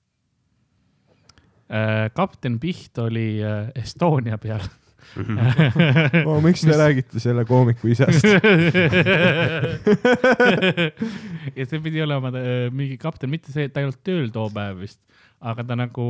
[1.69, 2.09] äh,?
[2.13, 4.61] kapten Piht oli äh, Estonia peal
[6.27, 6.41] oh,.
[6.43, 8.25] miks te räägite selle koomiku isast?
[11.57, 12.29] ja see pidi olema
[12.75, 15.01] mingi kapten, mitte see, ta ei olnud tööl too päev vist,
[15.39, 16.05] aga ta nagu,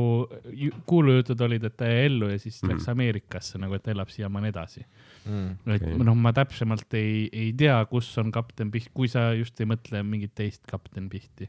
[0.90, 2.90] kuulujutud olid, et ta jäi ellu ja siis läks Mhm.
[2.92, 4.84] Ameerikasse nagu, et elab siiamaani edasi.
[5.26, 5.56] Mm.
[5.68, 5.96] et Okei.
[6.04, 10.00] noh, ma täpsemalt ei, ei tea, kus on kapten Piht, kui sa just ei mõtle
[10.06, 11.48] mingit teist kapten Pihti.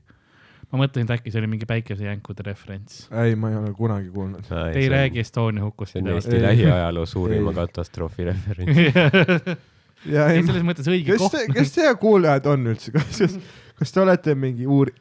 [0.71, 3.05] ma mõtlesin, et äkki see oli mingi päikesejänkude referents.
[3.23, 4.47] ei, ma ei ole kunagi kuulnud.
[4.47, 6.13] Te ei räägi Estonia hukust see on.
[6.15, 7.59] Eesti lähiajaloo suurima Ei.
[7.61, 9.57] katastroofi referents.
[10.15, 13.39] ja ei, ei, selles mõttes õige kes koht kes teie kuulajad on üldse, kas, kas,
[13.79, 14.93] kas te olete mingi uur-,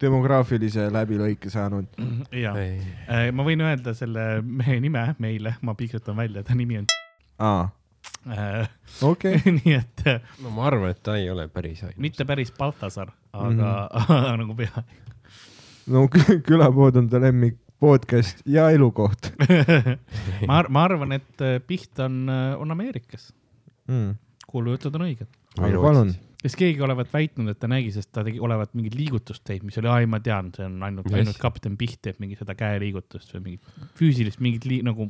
[0.00, 1.86] demograafilise läbilõike saanud?
[2.34, 2.54] ja,
[3.36, 6.88] ma võin öelda selle mehe nime meile, ma pikutan välja, ta nimi on
[7.40, 7.68] aa,
[8.28, 8.68] äh,.
[9.02, 9.40] okei.
[9.58, 11.98] nii et äh, no ma arvan, et ta ei ole päris ainus.
[12.02, 13.72] mitte päris Baltasar, aga
[14.08, 14.40] mm.
[14.42, 15.18] nagu peaaegu.
[15.94, 19.32] no kü- külapood on ta lemmik podcast ja elukoht
[20.50, 23.30] ma, ma arvan, et äh, Piht on, on Ameerikas,
[23.88, 24.18] mm..
[24.46, 25.30] kuulujutud on õiged.
[25.56, 29.68] palun, kas keegi olevat väitnud, et ta nägi, sest ta tegi, olevat mingit liigutust teinud,
[29.68, 32.56] mis oli, ai ma tean, see on ainult yes., ainult kapten Piht teeb mingi seda
[32.58, 35.08] käeliigutust või mingit füüsilist mingit lii, nagu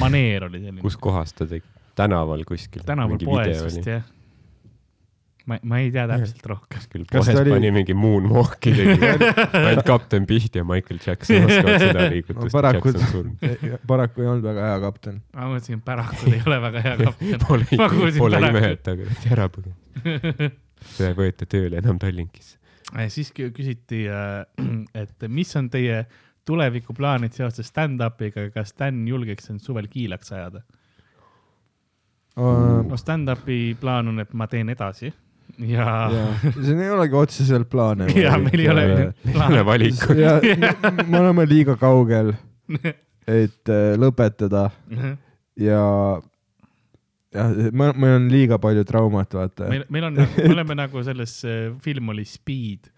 [0.00, 0.84] maneer oli selline.
[0.84, 1.64] kus kohas ta tegi?
[1.98, 2.84] Tänaval kuskil?
[2.86, 4.04] tänaval poes vist jah.
[5.48, 6.76] ma, ma ei tea täpselt rohkem.
[6.78, 8.96] kuskil Kas poes ta oli- pani mingi moonwalk'i tegi.
[9.66, 12.52] ainult kapten Piht ja Michael Jackson oskavad seda no, liigutust.
[12.52, 13.48] paraku Jackson surnud.
[13.92, 15.18] paraku ei olnud väga hea kapten.
[15.34, 17.40] ma mõtlesin, et Pärakud ei ole väga hea kapten.
[17.48, 20.56] Pole, Ma kuulsin pole ime, et ta kuradi ära põgenes.
[20.94, 22.56] seda ei võeta tööle enam Tallinkisse.
[22.94, 24.04] Äh, siis kü- küsiti,
[24.96, 26.04] et mis on teie
[26.48, 30.62] tulevikuplaanid seoses stand-up'iga, kas Sten julgeks end suvel kiilaks ajada?
[32.38, 35.10] No stand-up'i plaan on, et ma teen edasi
[35.58, 38.08] ja, ja., siin ei olegi otseselt plaane.
[38.24, 38.86] ja meil ei ole
[39.32, 39.64] plaani.
[39.66, 40.16] valikut.
[40.24, 40.38] ja
[41.06, 42.32] me oleme liiga kaugel,
[43.42, 44.68] et äh, lõpetada
[45.58, 45.82] ja,
[47.34, 49.70] jah, ma, meil on liiga palju traumat, vaata.
[49.72, 51.40] meil, meil on, me oleme nagu selles,
[51.84, 52.92] film oli Speed,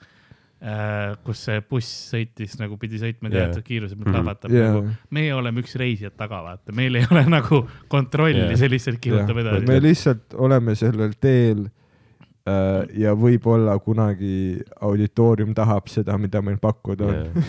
[1.25, 3.47] kus see buss sõitis nagu pidi sõitma Jaa.
[3.49, 4.19] teatud kiirusel, mida Mhm.
[4.19, 4.73] lahvatab Jaa.
[4.75, 4.95] nagu.
[5.11, 8.57] meie oleme üks reisijad taga, vaata, meil ei ole nagu kontrolli Jaa.
[8.61, 9.67] see lihtsalt kihutab edasi.
[9.67, 11.80] me lihtsalt oleme sellel teel Äh,
[12.97, 17.43] ja võib-olla kunagi auditoorium tahab seda, mida meil pakkuda on.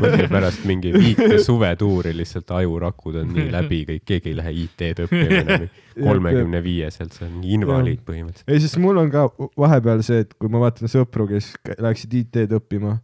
[0.00, 5.04] mõtle pärast mingi viite suvetuuri lihtsalt ajurakud on nii läbi kõik, keegi ei lähe IT-d
[5.04, 5.68] õppima enam.
[6.08, 8.48] kolmekümne viieselt, see on invaliid põhimõtteliselt.
[8.48, 9.26] ei, sest mul on ka
[9.58, 12.96] vahepeal see, et kui ma vaatan sõpru, kes läksid IT-d õppima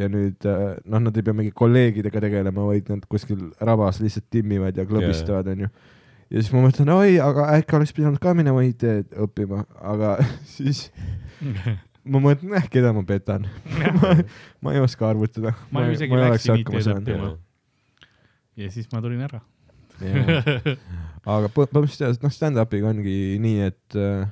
[0.00, 4.28] ja nüüd äh, noh, nad ei pea mingi kolleegidega tegelema, vaid nad kuskil rabas lihtsalt
[4.32, 5.68] timmivad ja klõbistavad, onju.
[6.32, 10.14] Ja siis ma mõtlen, oi, aga äkki oleks pidanud ka minema IT-d õppima, aga
[10.56, 10.86] siis
[12.08, 13.48] ma mõtlen, eh, keda ma petan.
[14.00, 14.14] ma,
[14.64, 15.54] ma ei oska arvutada.
[15.74, 17.32] Ma ju isegi läksin IT-d õppima.
[18.62, 19.42] ja siis ma tulin ära.
[20.02, 24.24] aga põ- põhimõtteliselt noh, stand-up'iga ongi nii, et äh,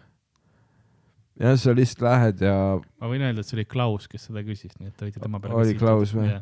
[1.45, 4.73] jah, sa lihtsalt lähed ja ma võin öelda, et see oli Klaus, kes seda küsis,
[4.81, 5.61] nii et te võite tema peale.
[5.61, 6.33] Oli Klaus või?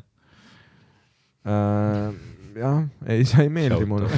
[1.44, 2.14] äh,
[2.59, 4.09] jah, ei, sa ei meeldi Shout mulle.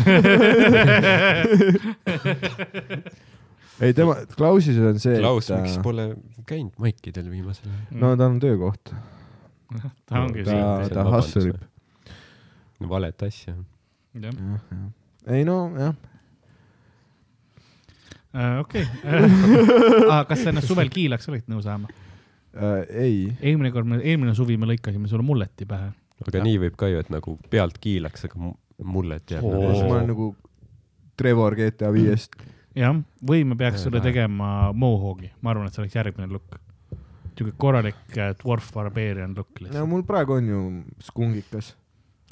[3.84, 6.04] ei tema, Klausis on see, Klaus, et miks äh, pole
[6.48, 7.84] käinud maikidel viimasel ajal?
[8.02, 8.94] no tal on töökoht, ta
[10.24, 10.60] ongi ta- siin.
[10.60, 11.58] see on ta hustleb.
[12.92, 13.52] valet asja.
[14.18, 14.60] jah, jah,
[15.36, 15.94] ei no jah,
[18.60, 18.84] okei.
[20.28, 21.88] kas sa ennast suvel kiilaks olid nõus ajama?
[22.54, 25.88] äh, ei, eelmine kord, eelmine suvi me lõikasime sulle mulleti pähe.
[26.28, 29.96] Aga nii võib ka ju, et nagu pealt kiilaks, aga mu- mullet jääb siis ma
[29.98, 30.30] olen nagu
[31.20, 32.36] Trevor GTA viiest.
[32.78, 32.96] jah,
[33.26, 36.56] või me peaks sulle tegema mohawk'i, ma arvan, et see oleks järgmine look.
[37.30, 39.88] niisugune korralik äh, dwarf barbarian look no lihtsalt.
[39.88, 40.62] mul praegu on ju
[41.00, 41.74] skungikas.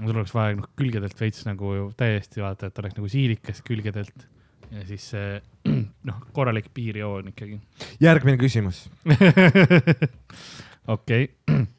[0.01, 4.27] sul oleks vaja noh, külgedelt veits nagu ju täiesti vaata, et oleks nagu siilikas külgedelt
[4.73, 5.41] ja siis see
[6.09, 7.61] noh, korralik piirjoon ikkagi.
[8.01, 8.87] järgmine küsimus.
[10.97, 11.31] okei.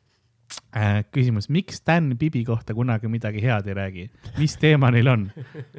[1.14, 4.10] küsimus, miks Dan Bibi kohta kunagi midagi head ei räägi?
[4.38, 5.32] mis teema neil on?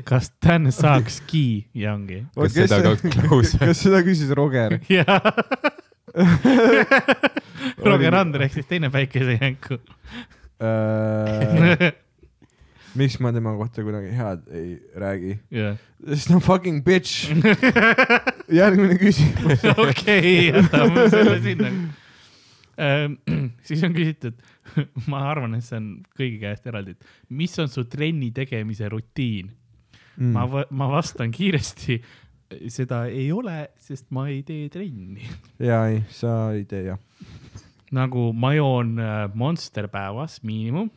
[0.05, 2.25] kas Dan saaks ki ja ongi?
[2.35, 4.79] kas seda ka Klaus kas seda küsis Roger?
[4.99, 5.21] jaa.
[7.87, 9.79] Roger Ander ehk siis teine päikesejänku.
[10.61, 11.93] Äh,
[12.99, 15.39] miks ma tema kohta kunagi head ei räägi?
[15.55, 17.31] jah, sest no fucking bitch.
[18.61, 19.65] järgmine küsimus.
[19.77, 21.73] okei, jätame selle sinna.
[23.67, 24.37] siis on küsitud,
[25.11, 29.57] ma arvan, et see on kõigi käest eraldi, et mis on su trenni tegemise rutiin?
[30.21, 30.35] Mm.
[30.35, 31.97] ma, ma vastan kiiresti,
[32.69, 35.25] seda ei ole, sest ma ei tee trenni.
[35.63, 36.99] ja ei, sa ei tee jah.
[37.95, 40.91] nagu ma joon äh, Monster päevas miinimum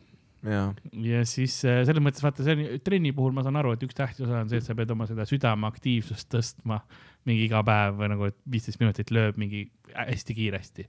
[0.44, 3.84] ja, ja siis äh, selles mõttes vaata, see on trenni puhul ma saan aru, et
[3.86, 6.82] üks tähtis osa on see, et sa pead oma seda südameaktiivsust tõstma
[7.28, 10.86] mingi iga päev või nagu, et viisteist minutit lööb mingi hästi kiiresti.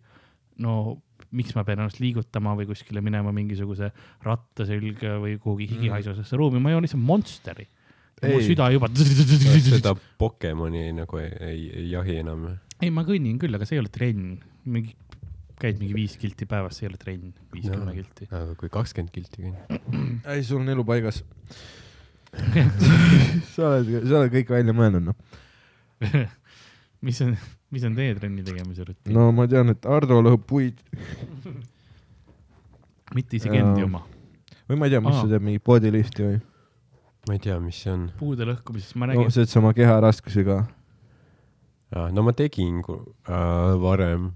[0.66, 0.98] no
[1.36, 3.92] miks ma pean ennast liigutama või kuskile minema mingisuguse
[4.26, 7.68] ratta külge või kuhugi higihaisusesse ruumi, ma joon lihtsalt Monsteri.
[8.26, 8.90] mu süda juba.
[8.96, 12.46] seda Pokemoni nagu ei, ei, ei jahi enam.
[12.82, 14.96] ei, ma kõnnin küll, aga see ei ole trenn, mingi,
[15.62, 18.30] käid mingi viis kilti päevas, see ei ole trenn, viis kümme kilti.
[18.32, 19.58] aga kui kakskümmend kilti käin.
[20.36, 21.24] ei sul on elu paigas.
[23.56, 25.44] sa oled, sa oled kõik välja mõelnud noh.
[27.06, 27.36] mis on,
[27.74, 29.16] mis on teie trenni tegemise rutiin?
[29.16, 30.82] no ma tean, et Ardo lõhub puid
[33.18, 34.04] mitte isegi endi oma.
[34.70, 35.24] või ma ei tea, mis Aa.
[35.24, 36.40] sa teed, mingi bodylifti või?
[37.28, 38.08] ma ei tea, mis see on.
[38.20, 40.64] puude lõhkumises ma no nägin no,, see, et sa oma keha raskusega.
[42.16, 44.34] no ma tegin äh, varem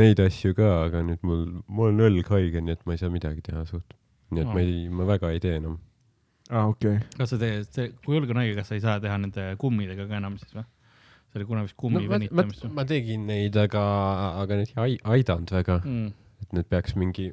[0.00, 3.12] neid asju ka, aga nüüd mul, mul on õlg haige, nii et ma ei saa
[3.12, 3.96] midagi teha suht.
[4.32, 4.54] nii et Aa.
[4.54, 5.80] ma ei, ma väga ei tee enam.
[6.50, 7.16] aa, okei okay..
[7.18, 10.20] kas sa teed, kui õlg on haige, kas sa ei saa teha nende kummidega ka
[10.22, 10.68] enam siis või?
[11.32, 13.82] See oli kunagi vist no, kummi ma, venitamist ma tegin neid, aga,
[14.42, 16.12] aga need ei ai- aidanud väga, Mm.
[16.42, 17.30] et need peaks mingi,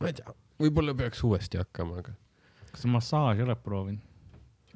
[0.00, 2.12] ma ei tea, võib-olla peaks uuesti hakkama, aga
[2.70, 4.02] kas sa massaaži oled proovinud?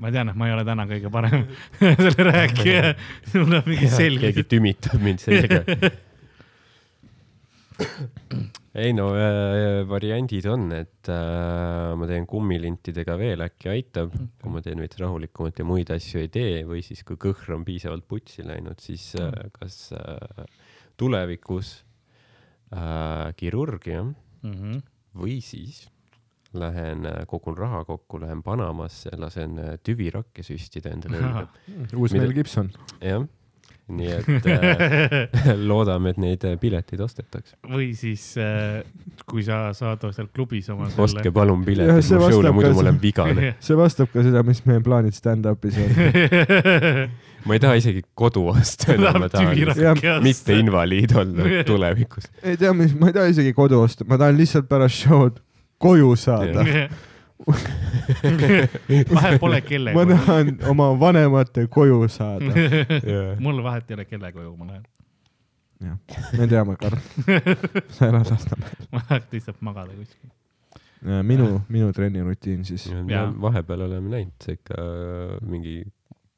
[0.03, 1.45] ma tean, et ma ei ole täna kõige parem
[1.79, 2.95] selle rääkija,
[3.37, 4.43] mul on mingi selg keegi.
[4.51, 5.61] tümitab mind selga.
[8.75, 14.13] ei no äh, variandid on, et äh, ma teen kummilintidega veel, äkki aitab
[14.43, 17.65] kui ma teen veits rahulikumalt ja muid asju ei tee või siis, kui kõhr on
[17.67, 20.47] piisavalt putsi läinud, siis äh, kas äh,
[21.01, 21.81] tulevikus
[22.75, 24.05] äh, kirurgia
[24.45, 24.83] Mhm.
[25.17, 25.87] või siis
[26.53, 31.47] lähen äh, kogun raha kokku, lähen Panamasse, lasen äh, tüvirakke süstida endale õlga.
[31.99, 32.69] uus Mida- Mel Gibson.
[33.01, 33.25] jah,
[33.93, 37.59] nii et äh, loodame, et neid äh, pileteid ostetakse.
[37.69, 38.23] või siis,
[39.29, 42.79] kui sa saad seal klubis oma ostke palun piletid see mu show'le, vastab muidu ka
[42.79, 43.53] ma olen vigane.
[43.67, 45.95] see vastab ka seda, mis meie plaanid stand-up'is on.
[47.45, 52.31] ma ei taha isegi kodu osta enam, ma tahan mitte invaliid olla tulevikus.
[52.43, 55.43] ei tea, mis, ma ei taha isegi kodu osta, ma tahan lihtsalt pärast show'd
[55.85, 56.65] koju saada.
[59.17, 60.05] vahet pole ma kellega.
[60.11, 62.53] tahan oma vanemate koju saada.
[63.45, 64.85] mul vahet ei ole, kelle koju ma lähen.
[65.85, 65.99] jah,
[66.39, 67.01] me teame, Karl,
[67.97, 68.87] sa elad Lasnamäel.
[68.93, 70.31] ma tahaks lihtsalt magada kuskil.
[71.23, 72.89] minu, minu trennirutiin siis.
[73.41, 75.83] Vahepeal oleme näinud ikka äh, mingi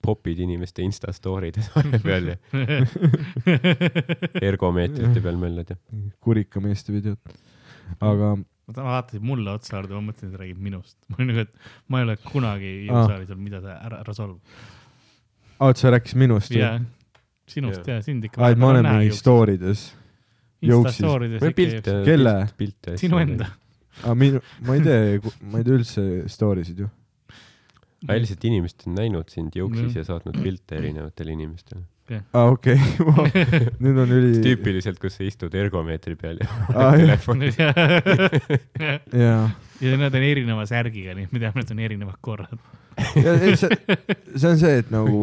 [0.07, 2.37] popid inimeste Insta story des vahepeal ja
[4.51, 5.77] ergomeetrite peal möllad ja.
[6.21, 7.19] kurikameeste videod.
[8.01, 8.37] aga
[8.67, 10.97] ma vaatasin mulle otsa juurde, ma mõtlesin, et ta räägib minust.
[11.09, 14.41] ma olin nagu, et ma ei ole kunagi jõusaalis olnud, mida sa ära, ära solvu.
[15.63, 16.75] oot, sa rääkisid minust jaa,
[17.51, 18.43] sinust ja sind ikka.
[18.43, 19.87] aa, et ma olen mingi story des.
[20.67, 22.01] või pilte.
[22.09, 22.37] Kelle?
[22.59, 22.97] pilte.
[23.01, 23.53] sinu enda.
[24.03, 26.91] aga minu, ma ei tee, ma ei tee üldse story sid ju.
[28.07, 31.87] välised inimesed on näinud sind jooksis ja saatnud pilte erinevatele inimestele.
[32.15, 32.77] aa, okei,
[33.83, 34.41] nüüd on üli.
[34.45, 36.99] tüüpiliselt, kus sa istud ergomeetri peal ja jah.
[37.01, 37.51] telefoni.
[39.27, 42.61] ja nad on erineva särgiga, nii et me teame, et on erinevad korrad.
[43.13, 45.23] see, see on see, et nagu,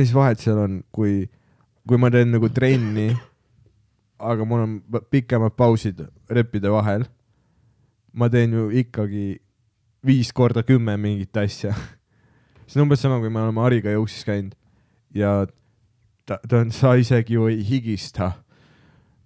[0.00, 1.26] mis vahet seal on, kui,
[1.88, 3.10] kui ma teen nagu trenni,
[4.20, 4.78] aga mul on
[5.12, 7.04] pikemad pausid reppide vahel.
[8.12, 9.38] ma teen ju ikkagi
[10.02, 11.76] viis korda kümme mingit asja.
[12.66, 14.56] see on umbes sama, kui me oleme Hariga jooksis käinud
[15.14, 15.46] ja
[16.26, 18.32] ta, ta on, sa isegi ju ei higista.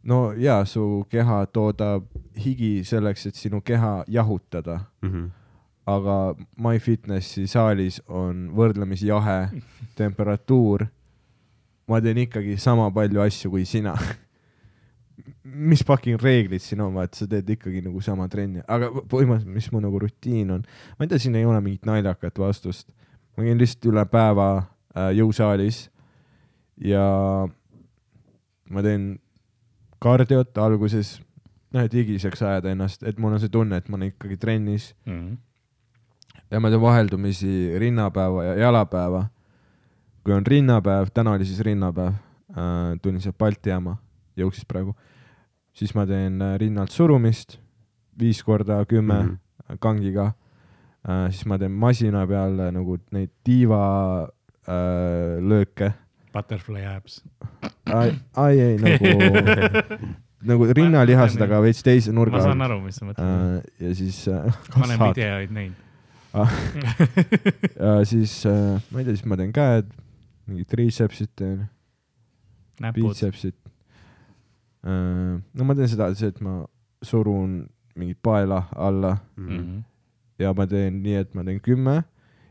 [0.03, 2.05] no jaa, su keha toodab
[2.37, 5.31] higi selleks, et sinu keha jahutada Mhm.
[5.87, 9.49] aga MyFitnessi saalis on võrdlemisi jahe
[10.01, 10.87] temperatuur.
[11.89, 13.95] ma teen ikkagi sama palju asju kui sina.
[15.45, 19.69] mis fucking reeglid siin on, vaata, sa teed ikkagi nagu sama trenni, aga põhimõtteliselt, mis
[19.73, 20.65] mu nagu rutiin on,
[20.99, 22.89] ma ei tea, siin ei ole mingit naljakat vastust.
[23.37, 24.47] ma käin lihtsalt üle päeva
[24.95, 25.89] jõusaalis
[26.85, 27.05] ja
[28.71, 29.19] ma teen
[30.03, 31.17] kardiot alguses,
[31.75, 34.93] noh, et higiseks ajada ennast, et mul on see tunne, et ma olen ikkagi trennis
[36.51, 39.27] ja ma teen vaheldumisi rinnapäeva ja jalapäeva.
[40.25, 42.15] kui on rinnapäev, täna oli siis rinnapäev
[42.57, 43.97] äh,, tulin sealt Balti jaama,
[44.37, 44.95] jooksis praegu,
[45.73, 47.59] siis ma teen äh, rinnalt surumist
[48.19, 49.29] viis korda kümme mm.
[49.29, 49.77] -hmm.
[49.81, 50.25] kangiga
[51.09, 54.29] äh,, siis ma teen masina peal äh, nagu neid tiiva
[54.69, 55.93] äh, lööke.
[56.35, 57.21] Butterfly abs.
[57.87, 59.13] ai, ai ei nagu,
[60.51, 63.69] nagu rinnalihased, aga veits teise nurga ma saan aru, mis sa mõtled.
[63.81, 65.81] ja siis äh, ma olen videoid näinud.
[67.85, 69.93] ja siis äh, ma ei tea, siis ma teen käed,
[70.51, 71.61] mingid triitsepsid teen,
[72.97, 73.55] biitsepsid
[74.85, 75.39] äh,.
[75.55, 76.65] no ma teen seda, see, et ma
[77.05, 77.61] surun
[77.95, 79.85] mingit paela alla Mhm.
[80.43, 82.01] ja ma teen nii, et ma teen kümme,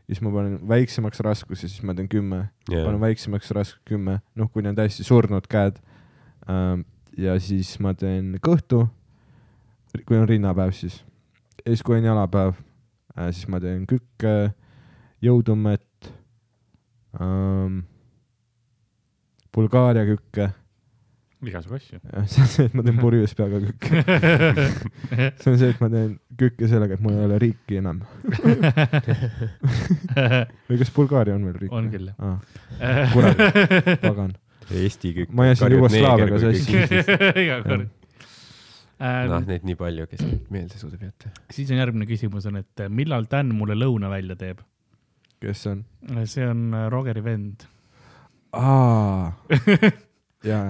[0.06, 4.70] siis ma panen väiksemaks raskuse, siis ma teen kümme, panen väiksemaks raskuse kümme, noh, kuni
[4.72, 5.80] on täiesti surnud käed
[6.48, 6.82] äh,.
[7.16, 8.84] ja siis ma teen kõhtu,
[10.04, 11.00] kui on rinnapäev siis.
[11.62, 12.54] ja siis, kui on jalapäev
[13.16, 14.52] äh,, siis ma teen kükke,
[15.24, 16.12] jõutummet
[17.20, 17.84] ähm,,
[19.54, 20.50] Bulgaaria kükke,
[21.50, 21.98] igasugu asju.
[22.32, 24.02] see on see, et ma teen purjus peaga kükke.
[25.42, 28.00] see on see, et ma teen kükke sellega, et mul ei ole riiki enam.
[30.68, 31.74] või kas Bulgaaria on veel riik?
[31.74, 32.38] on küll, ah,.
[32.80, 33.12] jah.
[33.14, 33.44] kurat,
[34.02, 34.34] pagan.
[34.72, 35.34] Eesti kõik.
[35.36, 36.78] Ma ajasin Jugoslaaviaga sassi.
[37.44, 37.88] iga kord.
[38.98, 41.34] noh, neid nii palju, kes neid meelde suudab jätta.
[41.52, 44.64] siis on järgmine küsimus on, et millal Dan mulle lõuna välja teeb?
[45.44, 45.84] kes see on?
[46.30, 47.68] see on äh, Rogeri vend.
[48.56, 49.32] aa.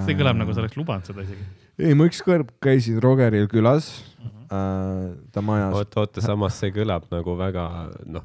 [0.07, 1.45] See kõlab nagu sa oleks lubanud seda isegi.
[1.83, 3.89] ei, ma ükskord käisin Rogeril külas
[4.25, 4.45] Mhm.
[4.55, 5.75] äh,, ta majas.
[5.75, 7.65] oota, oota, samas see kõlab nagu väga,
[8.07, 8.25] noh,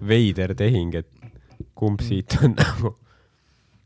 [0.00, 1.08] veider tehing, et
[1.74, 2.94] kumb siit on nagu,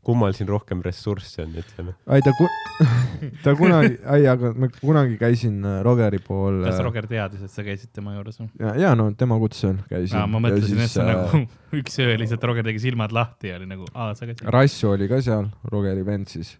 [0.05, 1.95] kummal siin rohkem ressursse on, ütleme.
[2.05, 2.49] ai, ta ku-,
[3.45, 6.61] ta kunagi, ai, aga ma kunagi käisin äh, Rogeri pool.
[6.67, 8.49] kas Roger teadis, et sa käisid tema juures või?
[8.61, 10.19] ja, ja no tema kutsel käisin.
[10.31, 11.41] ma mõtlesin, et see äh, nagu
[11.81, 14.45] üks öö lihtsalt Roger tegi silmad lahti ja oli nagu, aa, sa käisid.
[14.55, 16.55] Rassu oli ka seal, Rogeri vend siis.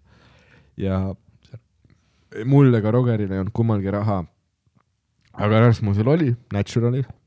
[0.81, 1.03] ja
[2.49, 4.23] mul ega Rogeril ei olnud kummalgi raha.
[5.35, 6.33] aga Rasmusel oli,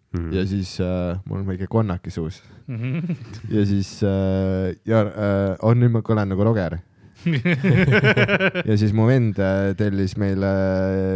[0.09, 0.33] Naturali Mhm.
[0.33, 3.17] ja siis äh, mul on väike konnaki suus Mhm.
[3.51, 6.79] ja siis äh, ja äh, on nüüd ma kõlan nagu Roger
[8.69, 10.47] ja siis mu vend äh, tellis meile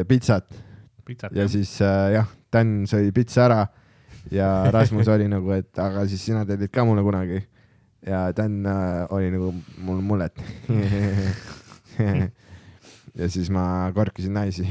[0.01, 0.45] äh, pitsat
[1.07, 1.32] pitsat.
[1.32, 3.66] ja siis äh, jah, Dan sõi pitsa ära
[4.30, 7.40] ja Rasmus oli nagu, et aga siis sina tellid ka mulle kunagi.
[8.07, 10.36] ja Dan äh, oli nagu mul mullet.
[13.18, 14.68] ja siis ma korkisin naisi.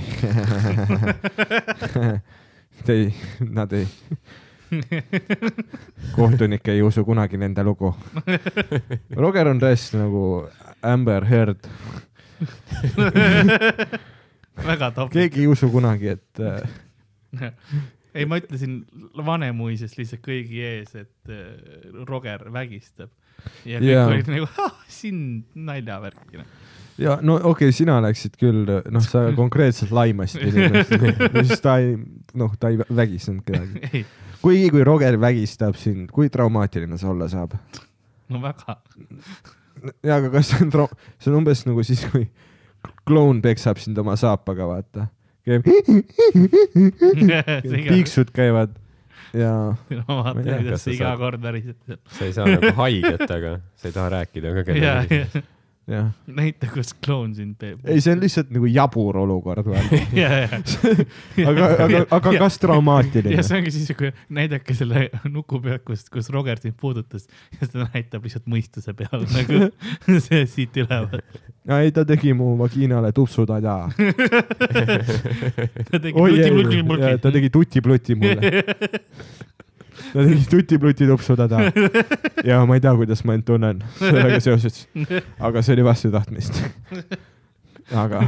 [2.90, 3.14] ei,
[3.46, 3.88] nad ei,
[6.16, 7.94] kohtunik ei usu kunagi nende lugu.
[9.16, 10.26] Roger on tõesti nagu
[10.82, 11.68] Amber Heard,
[14.66, 15.12] väga top.
[15.14, 17.52] keegi ei usu kunagi, et äh,
[18.14, 18.82] ei, ma ütlesin
[19.18, 23.12] Vanemuisest lihtsalt kõigi ees, et äh, Roger vägistab.
[23.66, 24.08] ja kõik Jaa.
[24.08, 24.48] olid nagu,
[25.02, 26.46] sind naljavärkina.
[27.02, 30.93] Ja no okei okay,, sina läksid küll, noh, sa konkreetselt laimasid inimest,
[31.49, 31.95] siis ta ei,
[32.38, 34.04] noh, ta ei vä- vägistanud kedagi.
[34.43, 37.58] kuigi, kui Roger vägistab sind, kui traumaatiline see olla saab?
[38.32, 38.78] no väga.
[40.06, 42.28] ja aga kas see on trau-, see on umbes nagu siis, kui
[43.08, 45.10] kloun peksab sind oma saapaga, vaata.
[45.45, 45.66] käib,
[47.89, 48.78] piiksud käivad
[49.34, 49.52] ja
[50.08, 51.80] ma vaatan, Ma ei tea, kuidas sa iga kord värised.
[52.18, 55.16] sa ei saa nagu haiget, aga sa ei taha rääkida ka ja, kellelegi.
[55.16, 55.49] ja jah,
[56.32, 57.78] näita, kus kloun sind teeb.
[57.86, 59.96] ei, see on lihtsalt nagu jabur olukord, vaata.
[60.18, 60.48] ja, ja,
[61.50, 63.44] aga, aga, aga kas traumaatiline ja?
[63.46, 67.24] see ongi siis, kui näidake selle nuku pealt, kus, kus Roger sind puudutas
[67.58, 69.56] ja seda näitab lihtsalt mõistuse peal nagu
[70.22, 71.22] see siit üleval.
[71.80, 73.76] ei, ta tegi mu vagiinale tupsutada.
[75.92, 77.12] ta tegi ei, luti-luti-luti.
[77.22, 78.52] ta tegi tuti-pluti mulle.
[80.14, 81.60] ta tegi tuti-pluti tupsutada.
[82.49, 84.84] ja ma ei tea, kuidas ma end tunnen sellega seoses,
[85.47, 86.58] aga see oli vastu tahtmist.
[87.95, 88.24] aga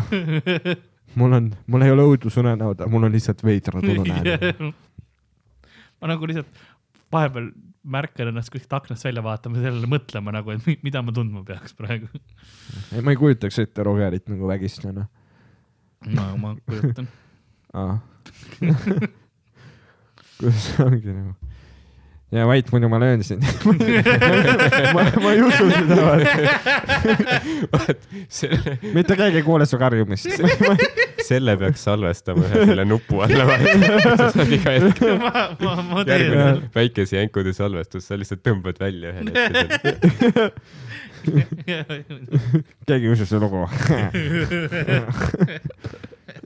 [1.20, 4.74] mul on, mul ei ole õudusunenäod, mul on lihtsalt veidrad unenäod.
[6.02, 6.64] ma nagu lihtsalt
[7.14, 7.52] vahepeal
[7.84, 11.76] märkan ennast kuskilt aknast välja vaatama, sellele mõtlema nagu, et mi- mida ma tundma peaks
[11.78, 12.08] praegu.
[12.96, 15.06] ei, ma ei kujutaks ette Rogerit nagu vägistajana.
[16.08, 17.08] no ma kujutan.
[20.40, 21.34] kuidas see ongi nagu?
[22.34, 23.44] Ja Vait, muidu ma löön sind
[24.96, 26.18] ma, ma ei usu seda,
[28.30, 30.30] selle, mitte keegi ei kuule su karjumist.
[31.24, 33.74] selle peaks salvestama ühe selle nupu alla vahele.
[36.08, 40.52] järgmine väikese jänkude salvestus, sa lihtsalt tõmbad välja ühel hetkel.
[42.88, 43.62] keegi ei usu seda lugu.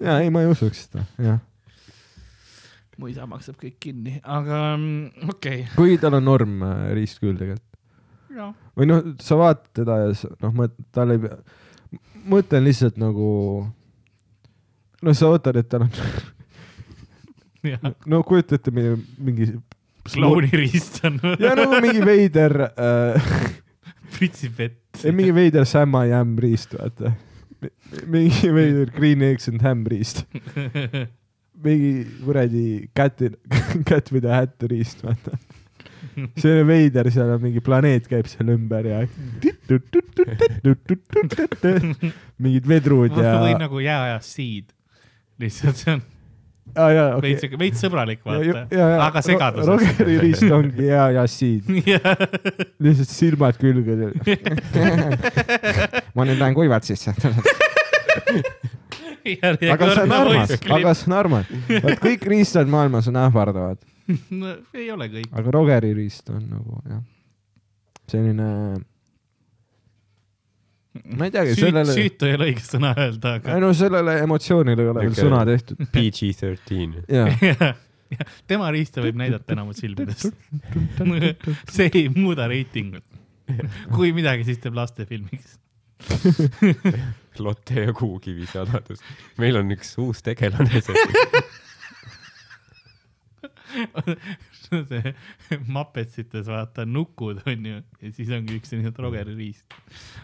[0.05, 1.39] ja ei, ma ei usuks seda, jah.
[2.97, 7.37] Mu isa maksab kõik kinni, aga mm, okei kuigi tal on norm äh, riist küll
[7.37, 7.65] tegelikult.
[8.33, 8.51] okay..
[8.77, 11.37] või noh, sa vaatad teda ja sa- noh, tal ei pea,
[12.27, 13.29] mõte on lihtsalt nagu,
[15.01, 15.93] no sa võtad, et tal on,
[18.11, 19.51] no kujuta ette mingi, mingi
[20.07, 21.19] klouniriist on.
[21.43, 23.31] ja nagu mingi veider äh,
[24.15, 25.03] pritsib vett.
[25.11, 27.13] mingi veider Sam I am riist, vaata.
[28.07, 30.25] mingi veider Green Eggs and Ham riist.
[31.63, 33.21] Mingi kuradi cat,
[33.89, 35.37] cat with a hat riist, vaata.
[36.37, 39.03] see on veider, seal on mingi planeet käib seal ümber ja
[42.43, 44.71] mingid vedrud ja või, nagu jääajas siid.
[45.41, 46.05] lihtsalt see on
[46.75, 47.33] ah, ja, okay.
[47.33, 49.69] veits, veits sõbralik ja, ja, vaata, ja, aga segaduses.
[49.69, 51.69] Rogeri riist ongi hea jassiid,
[52.83, 54.11] lihtsalt silmad külge.
[56.17, 57.13] ma nüüd lähen kuivad sisse.
[59.43, 61.53] Aga see on armas, aga see on armas.
[61.69, 63.81] vot kõik riistad maailmas on ähvardavad,
[64.41, 65.31] no, ei ole kõik.
[65.31, 67.01] aga Rogeri riist on nagu jah,
[68.11, 68.51] selline,
[71.17, 74.87] ma ei teagi, sellele, süütu ei ole õige sõna öelda, aga ei no sellele emotsioonile
[74.87, 75.83] ei ole veel sõna tehtud.
[75.93, 77.03] PG-13.
[77.11, 77.67] jaa, jah,
[78.15, 80.33] jah, tema riista võib näidata enamus silmidest.
[81.75, 83.05] see ei muuda reitingut.
[83.95, 85.57] kui midagi, siis teeb lastefilmiks.
[87.43, 88.99] Lotte ja Kuukivi saladus.
[89.37, 90.97] meil on üks uus tegelane seal.
[94.67, 95.13] see
[95.67, 99.65] Muppetsites vaata nukud onju ja siis ongi üks selline Rogeri riist.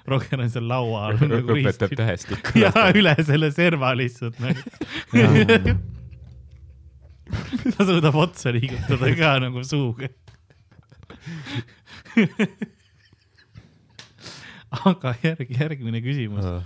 [0.10, 1.98] Roger on seal laua all nagu riist õpetab.
[2.02, 2.50] tähestikku.
[2.64, 4.60] ja üle selle serva lihtsalt nagu.
[7.74, 10.08] ta suudab otsa liigutada ka nagu suuga.
[14.90, 16.64] aga järg, järgmine küsimus äh,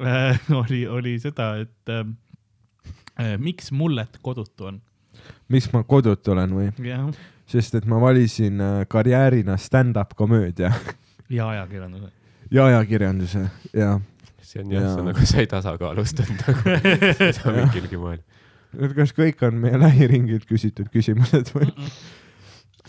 [0.60, 2.04] oli, oli seda, et äh,
[3.20, 4.80] äh, miks mullet kodutu on?
[5.48, 6.70] miks ma kodutu olen või?
[6.86, 7.08] jah,
[7.50, 10.72] sest et ma valisin äh, karjäärina stand-up komöödia
[11.30, 12.12] ja ajakirjanduse.
[12.50, 13.44] ja ajakirjanduse
[13.76, 13.98] ja
[14.42, 15.00] see on jah, see Jaa.
[15.02, 16.78] on nagu sa ei tasakaalustanud nagu
[17.36, 18.22] seda mingilgi moel.
[18.78, 21.70] et kas kõik on meie lähiringilt küsitud küsimused või?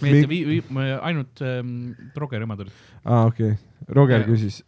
[0.02, 2.82] ainult ähm, Rogeri omad olid.
[3.04, 4.30] aa, okei okay., Roger Jaa.
[4.30, 4.62] küsis.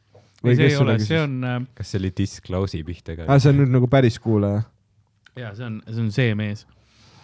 [0.51, 3.53] ei, see ei ole, see on äh,, kas see oli Disclose'i pihta ka aa, see
[3.53, 4.63] on nüüd nagu päris kuulaja.
[5.39, 6.65] ja see on, see on see mees.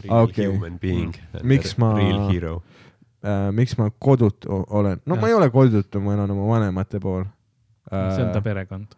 [0.04, 0.46] Real okei.
[0.48, 1.12] human being.
[1.44, 2.62] Miks ma- Real hero.
[3.20, 5.02] Äh, miks ma kodutu olen?
[5.06, 5.22] no Jah.
[5.22, 7.26] ma ei ole kodutu, ma elan oma vanemate pool
[7.92, 8.16] äh,.
[8.16, 8.96] see on ta perekond.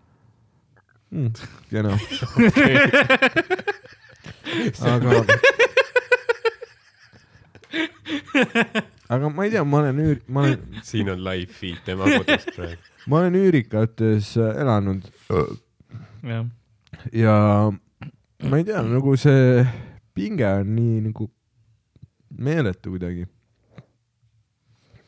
[1.09, 1.31] mm,.
[1.71, 1.97] kena.
[4.91, 5.25] aga,
[9.09, 12.53] aga ma ei tea, ma olen üür-, ma olen, siin on live feed tema kodust
[12.55, 12.90] praegu.
[13.07, 15.07] Ma olen üürikates äh, elanud
[16.23, 16.45] jah,
[17.13, 17.35] ja
[18.49, 19.61] ma ei tea, nagu see
[20.17, 21.29] pinge on nii nagu
[22.37, 23.25] meeletu kuidagi.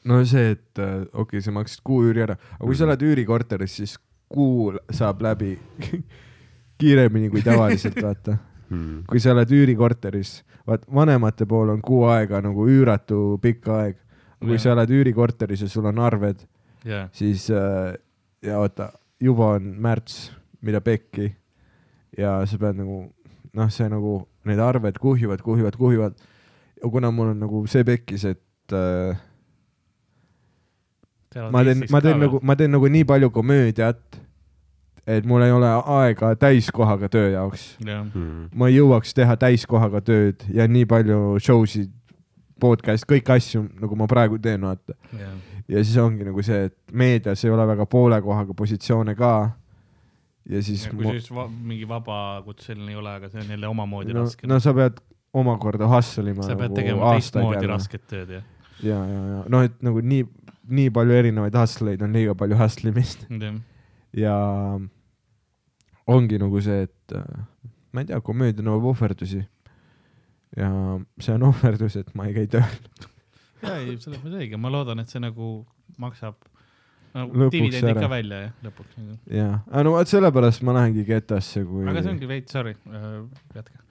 [0.05, 3.03] no see, et äh, okei okay,, sa maksid kuu üüri ära, aga kui sa elad
[3.05, 3.97] üürikorteris, siis
[4.33, 5.53] kuu saab läbi
[6.81, 8.39] kiiremini kui tavaliselt, vaata.
[8.73, 9.03] Hmm.
[9.05, 13.99] kui sa oled üürikorteris, vaat vanemate pool on kuu aega nagu üüratu pikk aeg.
[14.39, 14.63] kui Jah.
[14.63, 16.41] sa oled üürikorteris ja sul on arved,
[16.85, 17.93] jah, siis äh,
[18.43, 20.31] ja oota, juba on märts,
[20.61, 21.33] mida pekki.
[22.17, 23.05] ja sa pead nagu
[23.53, 26.13] noh, see nagu need arved kuhjuvad, kuhjuvad, kuhjuvad.
[26.83, 29.15] ja kuna mul on nagu see pekkis, et äh,
[31.51, 34.19] ma teen, ma teen nagu, ma teen nagu nii palju komöödiat,
[35.07, 37.77] et mul ei ole aega täiskohaga töö jaoks.
[37.85, 38.49] jah, Hmm.
[38.53, 41.91] ma ei jõuaks teha täiskohaga tööd ja nii palju show sid,
[42.63, 44.95] podcast, kõiki asju, nagu ma praegu teen, vaata.
[45.19, 45.33] jah,
[45.71, 49.33] ja siis ongi nagu see, et meedias ei ole väga poole kohaga positsioone ka.
[50.49, 54.15] ja siis kui ma, siis va mingi vabakutseline ei ole, aga see on jälle omamoodi
[54.15, 54.97] no, raske no sa pead
[55.33, 58.49] omakorda hustle ima sa pead nagu tegema teistmoodi rasket tööd, jah.
[58.83, 60.25] ja, ja, ja noh, et nagu nii,
[60.79, 63.55] nii palju erinevaid hustleid on liiga palju hustle imist jah,
[64.25, 64.35] ja
[66.07, 67.43] ongi nagu see, et äh,
[67.93, 69.43] ma ei tea, komöödia nõuab ohverdusi.
[70.57, 70.69] Ja
[71.19, 72.79] see on ohverdus, et ma ei käi tööl.
[73.63, 75.53] ja ei, selles mõttes õige, ma loodan, et see nagu
[76.01, 76.35] maksab
[77.13, 77.93] nagu Lõpuks dividendi ära.
[77.99, 79.17] ikka välja jah, lõpuks nagu.
[79.69, 81.85] aga no vot sellepärast ma lähengi getosse, kui.
[81.89, 82.73] aga see ongi veits, sorry,
[83.53, 83.83] jätka.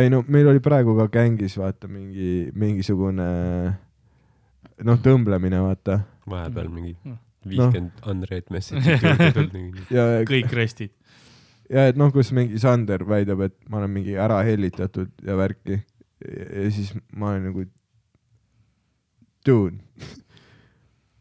[0.00, 3.28] ei no meil oli praegu ka gängis vaata mingi, mingisugune
[4.84, 6.00] noh, tõmblemine vaata
[6.30, 6.96] vahepeal mingi
[7.44, 7.50] Mm.
[7.50, 9.80] viiskümmend Andreet message'it juurde tulnud.
[9.96, 10.94] ja, kõik restid.
[11.68, 15.82] ja et noh, kus mingi Sander väidab, et ma olen mingi ära hellitatud ja värki
[16.28, 17.64] ja, siis ma olen nagu,
[19.46, 19.76] dude,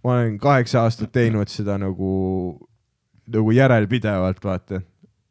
[0.03, 2.13] ma olen kaheksa aastat teinud seda nagu,
[3.33, 4.81] nagu järelpidevalt, vaata.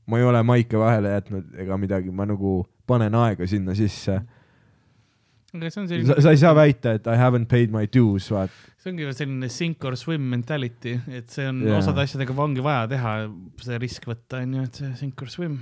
[0.06, 4.18] ma ei ole maike vahele jätnud ega midagi, ma nagu panen aega sinna sisse.
[5.52, 8.30] aga see on sa, selline, sa ei saa väita, et I haven't paid my dues,
[8.32, 8.72] vaata.
[8.82, 11.78] see ongi selline sink or swim mentality, et see on yeah.
[11.78, 13.16] osade asjadega ongi vaja teha,
[13.62, 15.58] see risk võtta onju, et see sink or swim.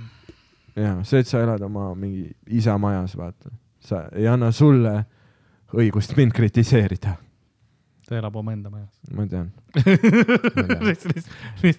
[0.75, 2.29] jaa, see, et sa elad oma mingi
[2.61, 3.51] isa majas, vaata.
[3.81, 4.93] Sa ei anna sulle
[5.77, 7.15] õigust mind kritiseerida,
[8.07, 8.91] ta elab omaenda majas.
[9.15, 9.51] ma tean.
[10.87, 11.31] lihtsalt,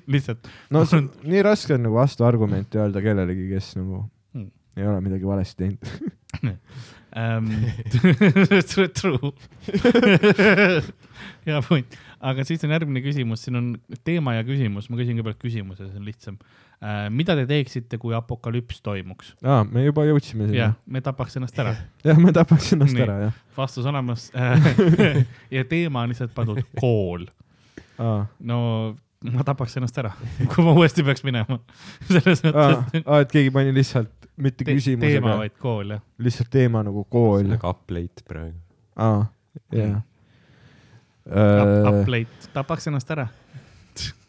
[0.08, 4.48] lihtsalt, no see on nii raske on nagu vastuargumenti öelda kellelegi, kes nagu Hmm.
[4.76, 5.82] ei ole midagi valesti teinud.
[7.16, 7.50] um,
[8.96, 9.32] true.
[11.46, 13.68] hea point, aga siis on järgmine küsimus, siin on
[14.08, 16.48] teema ja küsimus, ma küsin kõigepealt küsimuse, see on lihtsam uh,.
[17.14, 19.34] Mida te teeksite, kui apokalüps toimuks?
[19.46, 21.76] aa, me juba jõudsime sinna jah., me tapaks ennast ära,
[22.08, 23.04] jah, ma tapaks ennast Nii.
[23.06, 23.38] ära, jah.
[23.56, 24.30] vastus olemas
[25.56, 27.28] ja teema on lihtsalt pandud kool.
[28.02, 28.58] aa, no
[29.22, 30.10] ma tapaks ennast ära,
[30.50, 31.60] kui ma uuesti peaks minema.
[32.08, 34.10] selles mõttes aa, et keegi pani lihtsalt
[34.42, 36.02] mitte te, teema, küsimusega, vaid kool jah.
[36.22, 37.46] lihtsalt teema nagu kool.
[37.52, 38.58] nagu up-late praegu.
[38.96, 39.28] aa,
[39.76, 40.00] jah.
[41.22, 43.28] Upplate, tapaks ennast ära.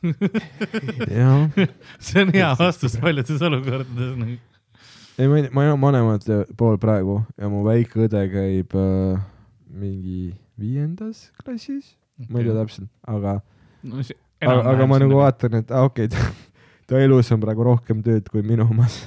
[1.17, 1.49] jah,
[1.99, 4.37] see on hea vastus paljudes olukordades nagu..
[5.17, 9.19] ei ma ei, ma elan vanemate pool praegu ja mu väike õde käib äh,
[9.73, 11.95] mingi viiendas klassis,
[12.29, 13.39] ma ei tea täpselt, aga
[13.83, 14.01] no,.
[14.43, 15.19] aga, aga ma nagu.
[15.21, 16.33] vaatan, et aa okei okay,,
[16.89, 19.03] ta elus on praegu rohkem tööd kui minu omas.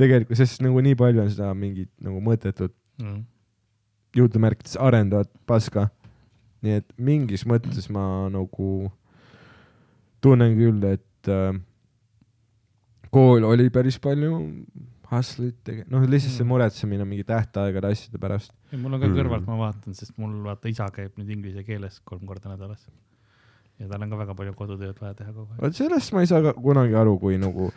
[0.00, 3.24] tegelikult, sest nagu nii palju on seda mingit nagu mõttetut Mm.
[4.16, 5.88] jutumärkides arendavat paska.
[6.60, 8.90] nii et mingis mõttes ma nagu
[10.20, 11.58] tunnen küll, et äh,
[13.10, 14.38] kool oli päris palju
[15.10, 16.50] hustle'it tege-, noh lihtsalt see Mm.
[16.52, 18.52] muretsemine mingi tähtaegade asjade pärast.
[18.78, 19.16] mul on ka Mm.
[19.18, 22.86] kõrvalt, ma vaatan, sest mul vaata isa käib nüüd inglise keeles kolm korda nädalas.
[23.80, 25.60] ja tal on ka väga palju kodutööd vaja teha kogu aeg.
[25.62, 27.72] vot sellest ma ei saa ka kunagi aru, kui nagu,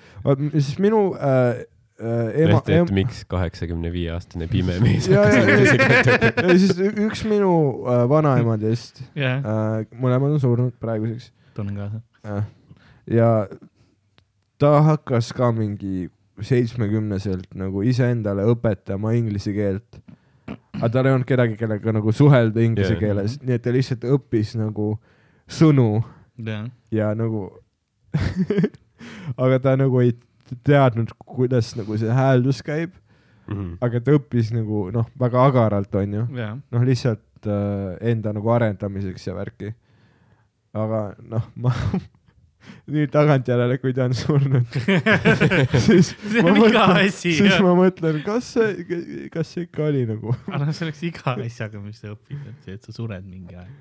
[0.52, 1.64] siis minu äh,
[1.98, 7.54] äh, ema, et miks kaheksakümne viie aastane pime mees ja, hakkas siis üks minu
[7.88, 12.02] äh, vanaemadest jah, äh,, mõlemad on surnud praeguseks tunnen kaasa.
[13.12, 13.30] Ja
[14.62, 16.10] ta hakkas ka mingi
[16.44, 20.00] seitsmekümneselt nagu iseendale õpetama inglise keelt.
[20.80, 23.00] aga tal ei olnud kedagi, kellega nagu suhelda inglise yeah.
[23.00, 24.94] keeles, nii et ta lihtsalt õppis nagu
[25.48, 26.04] sõnu
[26.42, 27.46] jah, ja nagu
[29.44, 30.14] aga ta nagu ei
[30.66, 32.92] teadnud, kuidas nagu see hääldus käib,
[33.44, 33.74] Mhm.
[33.84, 36.54] aga ta õppis nagu noh, väga agaralt onju, jah.
[36.72, 39.74] noh lihtsalt äh, enda nagu arendamiseks ja värki.
[40.74, 41.72] Aga noh, ma
[42.94, 44.76] nüüd tagantjärele, kui ta on surnud,
[45.86, 50.34] siis see on iga asi, siis ma mõtlen, kas see, kas see ikka oli nagu
[50.50, 53.58] aga noh, see oleks iga asjaga, mis sa õpid, et see, et sa sured mingi
[53.60, 53.74] aeg.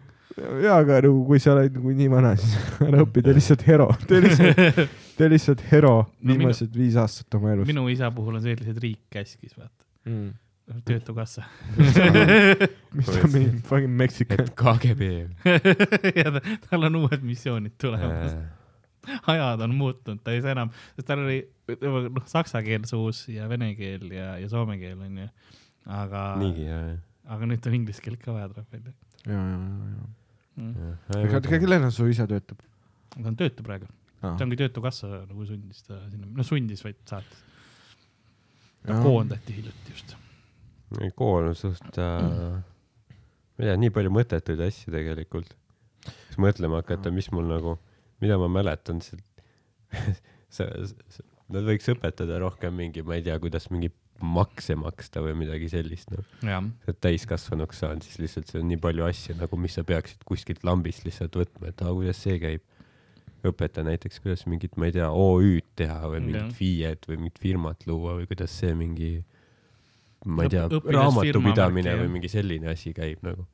[0.65, 2.55] jaa, aga nagu kui sa oled nagu nii vana, siis
[2.89, 4.81] ära õpi, tee lihtsalt hero, tee lihtsalt,
[5.19, 7.69] tee lihtsalt hero No minu- viimased viis aastat oma elust.
[7.71, 9.85] minu isa puhul on see lihtsalt riik käskis, vaata.
[10.09, 10.31] Mm.
[10.87, 11.45] Töötukassa.
[12.97, 14.53] mis ta mingi fucking Mexican et.
[14.59, 15.09] KGB.
[16.23, 18.37] ja ta, tal on uued missioonid tulemas.
[19.27, 21.41] ajad on muutunud, ta ei saa enam, sest tal oli
[21.83, 25.27] noh, saksa keel suus ja vene keel ja, ja soome keel onju.
[25.91, 26.93] aga, niigi jah,
[27.35, 28.93] aga nüüd on inglise keelt ka vaja tuleb välja
[29.27, 29.57] ja, ja,
[30.63, 30.77] ja,
[31.17, 31.25] ja.
[31.27, 31.51] jah.
[31.51, 32.63] kellena su isa töötab?
[33.17, 33.91] ta on töötu praegu,
[34.23, 34.37] Ah.
[34.39, 37.41] see ongi Töötukassa nagu sundis ta sinna, no sundis, vaid saatis.
[38.87, 40.15] ta koondati hiljuti just.
[41.19, 42.61] Kool on suht äh,,
[43.57, 45.57] ma ei tea, nii palju mõttetuid asju tegelikult.
[46.27, 47.77] siis mõtlema hakata, mis mul nagu,
[48.23, 49.21] mida ma mäletan, see,
[51.53, 53.93] nad võiks õpetada rohkem mingi, ma ei tea, kuidas mingi
[54.23, 56.27] makse maksta või midagi sellist, noh.
[56.87, 60.63] oled täiskasvanuks saanud, siis lihtsalt see on nii palju asju nagu, mis sa peaksid kuskilt
[60.67, 62.69] lambist lihtsalt võtma, et aa, kuidas see käib.
[63.43, 67.81] õpeta näiteks, kuidas mingit, ma ei tea, OÜ-d teha või mingit FIE-d või mingit firmat
[67.91, 69.25] luua või kuidas see mingi,
[70.25, 73.47] ma ei tea raamatupidamine või mingi selline asi käib nagu.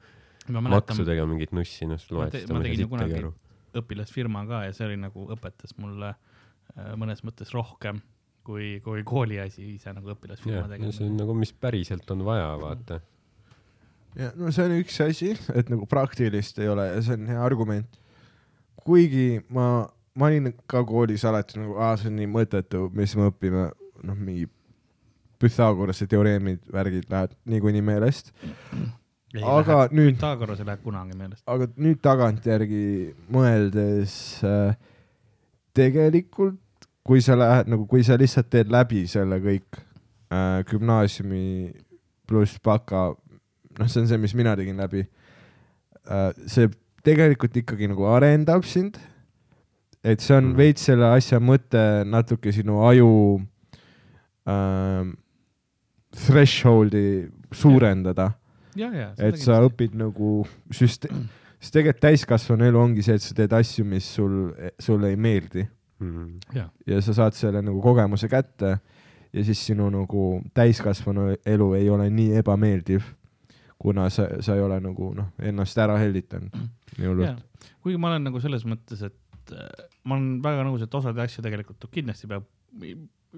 [0.49, 3.35] maksudega mingit nussi, noh, Ma loed seda, ma ei tegin ju saa sittagi kunagi- aru.
[3.83, 8.01] õpilasfirma ka ja see oli nagu õpetas mulle äh, mõnes mõttes rohkem
[8.49, 11.17] kui, kui kooli asi ise nagu õpilasfirma jah, see on.
[11.21, 13.01] nagu, mis päriselt on vaja, vaata.
[14.17, 17.43] ja no see on üks asi, et nagu praktilist ei ole ja see on hea
[17.45, 18.01] argument.
[18.85, 23.29] kuigi ma, ma olin ka koolis alati nagu, aa, see on nii mõttetu, mis me
[23.29, 23.69] õpime,
[24.09, 24.49] noh, mingi
[25.39, 28.33] Pythagorase teoreemid, värgid lähevad niikuinii meelest.
[29.45, 31.43] aga nüüd, Pythagoras ei lähe kunagi meelest.
[31.47, 32.85] aga nüüd tagantjärgi
[33.35, 34.15] mõeldes
[34.47, 34.73] äh,
[35.77, 36.59] tegelikult,
[37.07, 39.79] kui sa lähed nagu, kui sa lihtsalt teed läbi selle kõik
[40.33, 41.45] äh, gümnaasiumi
[42.29, 43.13] pluss baka,
[43.79, 45.05] noh, see on see, mis mina tegin läbi
[46.11, 46.33] äh,.
[46.47, 46.69] see
[47.07, 48.99] tegelikult ikkagi nagu arendab sind.
[50.05, 50.57] et see on Mhm.
[50.57, 53.41] veits selle asja mõte natuke sinu aju
[54.47, 55.05] äh,
[56.27, 58.33] threshold'i suurendada
[58.77, 59.11] ja, ja.
[59.17, 61.11] et sa õpid nagu süste-,
[61.59, 64.49] sest tegelikult täiskasvanu elu ongi see, et sa teed asju, mis sul,
[64.83, 65.67] sulle ei meeldi
[65.99, 66.39] Mm.
[66.55, 68.77] ja, ja sa saad selle nagu kogemuse kätte
[69.35, 73.03] ja siis sinu nagu täiskasvanu elu ei ole nii ebameeldiv,
[73.83, 77.43] kuna sa, sa ei ole nagu noh, ennast ära hellitanud nii ja hullult.,
[77.83, 79.67] kuigi ma olen nagu selles mõttes, et äh,
[80.07, 82.47] ma olen väga nõus, et osade asju tegelikult kindlasti peab,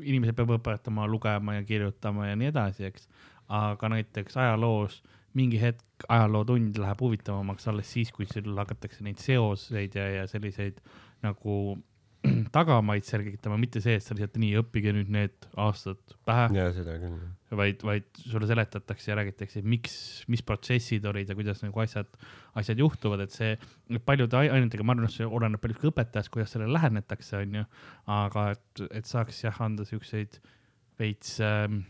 [0.02, 3.08] inimesed peab õpetama lugema ja kirjutama ja nii edasi, eks.
[3.48, 5.00] aga näiteks ajaloos
[5.34, 10.80] mingi hetk ajalootund läheb huvitavamaks alles siis, kui sul hakatakse neid seoseid ja, ja selliseid
[11.22, 11.78] nagu
[12.52, 16.96] tagamaid selgitama, mitte see, et sa lihtsalt nii õppige nüüd need aastad pähe, ja seda
[17.02, 17.18] küll.
[17.60, 19.94] vaid, vaid sulle seletatakse ja räägitakse, miks,
[20.30, 22.08] mis protsessid olid ja kuidas nagu asjad,
[22.60, 23.54] asjad juhtuvad, et see
[24.06, 27.64] paljude ai- ainetega, ma arvan, et see oleneb paljuski õpetajast, kuidas sellele lähenetakse, onju.
[28.20, 30.40] aga et, et saaks jah anda siukseid
[31.00, 31.82] veits ähm,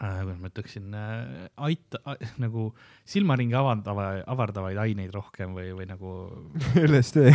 [0.00, 2.68] äh,, kuidas ma ütleksin äh,, aita äh, nagu
[3.08, 6.14] silmaringi avardava, avardavaid aineid rohkem või, või nagu
[6.90, 7.30] LSD.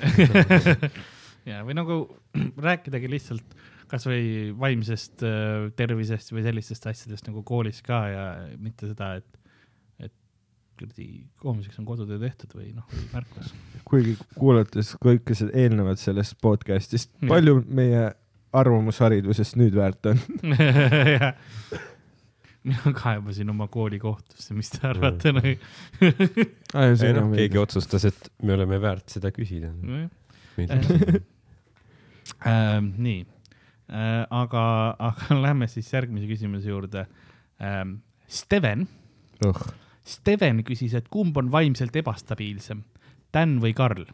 [1.48, 2.00] ja, või nagu
[2.68, 3.58] rääkidagi lihtsalt
[3.90, 8.24] kasvõi vaimsest äh, tervisest või sellistest asjadest nagu koolis ka ja
[8.60, 9.26] mitte seda, et,
[10.06, 10.14] et
[10.78, 11.08] kuradi
[11.44, 13.52] homseks on kodutöö tehtud või noh, või märkus.
[13.88, 18.10] kuigi kuulates kõike seda eelnevat sellest podcast'ist, palju meie
[18.56, 20.22] arvamusharidusest nüüd väärt on?
[22.64, 25.52] mina kaebasin oma kooli kohtusse, mis te arvate nagu?
[26.76, 29.72] ei noh, keegi otsustas, et me oleme väärt seda küsida.
[32.46, 32.92] ähm,.
[32.98, 33.20] nii
[33.90, 34.64] äh,, aga,
[34.98, 37.06] aga lähme siis järgmise küsimuse juurde
[37.60, 38.00] ähm,.
[38.30, 38.86] Steven,
[40.06, 42.84] Steven küsis, et kumb on vaimselt ebastabiilsem,
[43.34, 44.04] Dan või Karl?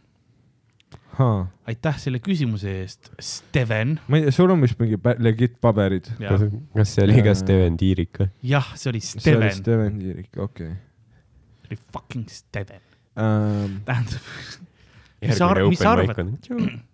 [1.67, 3.97] aitäh selle küsimuse eest, Steven.
[4.09, 6.11] ma ei tea, sul on vist mingi legit paberid?
[6.21, 6.43] jah,
[6.77, 8.29] kas see oli ka Steven Tiirik või?
[8.51, 12.83] jah, see oli see oli Steven, Steven Tiirik, okei see oli fucking Steven.
[13.17, 13.79] okay..
[13.89, 14.29] tähendab,
[15.23, 16.17] Mis sa ar- järgmine mis sa arvad?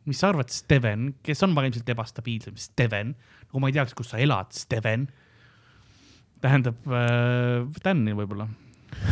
[0.06, 3.14] mis sa arvad, Steven, kes on vaimselt ebastabiilsem, Steven,
[3.48, 5.08] nagu ma ei teaks, kus sa elad, Steven.
[6.42, 8.46] tähendab äh, Dan'i võib-olla.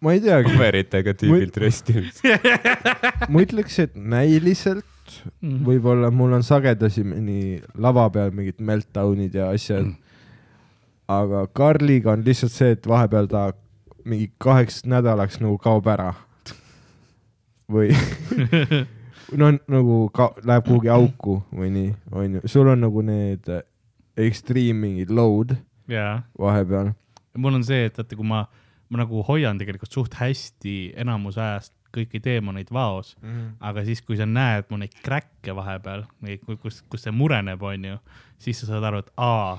[0.00, 2.20] ma ei teagi, paberitega tüübilt röstinud.
[3.32, 4.84] ma ütleks, et näiliselt
[5.38, 5.60] Mhm.
[5.62, 9.92] võib-olla mul on sagedasi nii lava peal mingid meltdown'id ja asjad.
[11.06, 13.44] aga Karliga on lihtsalt see, et vahepeal ta
[14.06, 16.12] mingi kaheks nädalaks nagu kaob ära.
[17.72, 17.90] või
[19.40, 22.44] no nagu ka, läheb kuhugi auku või nii, onju.
[22.46, 23.50] sul on nagu need
[24.16, 25.56] extreme mingid load
[25.90, 26.92] jaa, vahepeal.
[27.36, 28.44] mul on see, et vaata, kui ma,
[28.88, 33.14] ma nagu hoian tegelikult suht hästi enamus ajast kõiki teemoneid vaos,
[33.64, 36.04] aga siis, kui sa näed mu neid kräkke vahepeal,
[36.60, 37.96] kus, kus see mureneb, onju,
[38.42, 39.56] siis sa saad aru, et aa,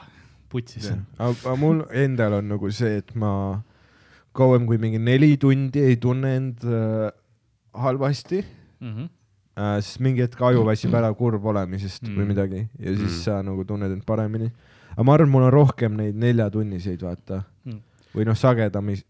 [0.51, 0.91] putsis.
[1.17, 3.31] aga mul endal on nagu see, et ma,
[4.38, 7.11] kauem kui mingi neli tundi ei tunne end äh,
[7.73, 8.41] halvasti
[8.80, 8.93] mm.
[8.95, 9.09] -hmm.
[9.57, 12.09] äh,, siis mingi hetk aju väsib ära kurb olemisest mm.
[12.14, 12.18] Mm.
[12.22, 13.05] või midagi ja siis Mm.
[13.18, 13.22] mm.
[13.23, 14.51] sa nagu tunned end paremini.
[14.97, 17.81] aga ma arvan, mul on rohkem neid neljatunniseid, vaata Mm.
[18.15, 19.03] või noh, sagedamini.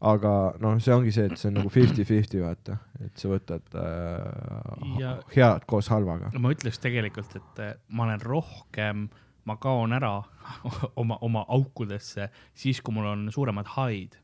[0.00, 0.30] aga
[0.60, 5.18] noh, see ongi see, et see on nagu fifty-fifty, vaata, et sa võtad äh, Ja-
[5.36, 6.30] head koos halvaga.
[6.38, 9.08] ma ütleks tegelikult, et eh, ma olen rohkem,
[9.44, 10.22] ma kaon ära
[11.00, 14.16] oma, oma aukudesse siis, kui mul on suuremad haid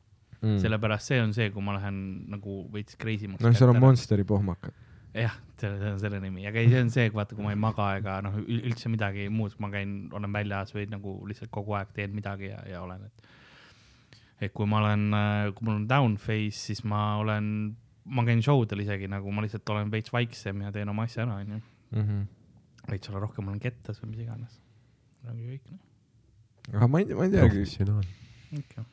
[0.42, 1.98] mm., sellepärast see on see, kui ma lähen
[2.32, 3.44] nagu veits crazy maks.
[3.44, 4.74] noh, seal on Monsteri pohmakad.
[5.16, 5.34] jah,
[5.68, 8.38] on selle nimi, aga ei, see on see, vaata, kui ma ei maga ega noh,
[8.42, 12.62] üldse midagi muud, ma käin, olen väljas või nagu lihtsalt kogu aeg teen midagi ja,
[12.70, 13.28] ja olen, et.
[14.46, 15.06] et kui ma olen,
[15.56, 17.52] kui mul on down phase, siis ma olen,
[18.08, 21.26] ma käin show del isegi nagu ma lihtsalt olen veits vaiksem ja teen oma asja
[21.26, 21.60] ära, onju.
[21.92, 22.24] Mhm.
[22.88, 24.58] veits olla rohkem olen kettas või mis iganes.
[25.28, 25.84] ongi kõik, noh.
[26.72, 28.10] aga ma ei, ma ei teagi, professionaal.
[28.58, 28.88] ikka.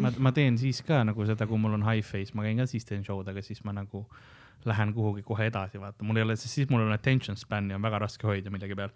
[0.00, 2.66] ma, ma teen siis ka nagu seda, kui mul on high face, ma käin ka
[2.68, 4.04] siis teen show'd, aga siis ma nagu
[4.68, 8.02] lähen kuhugi kohe edasi, vaata, mul ei ole, siis mul on attention span'i on väga
[8.04, 8.92] raske hoida millegi peal.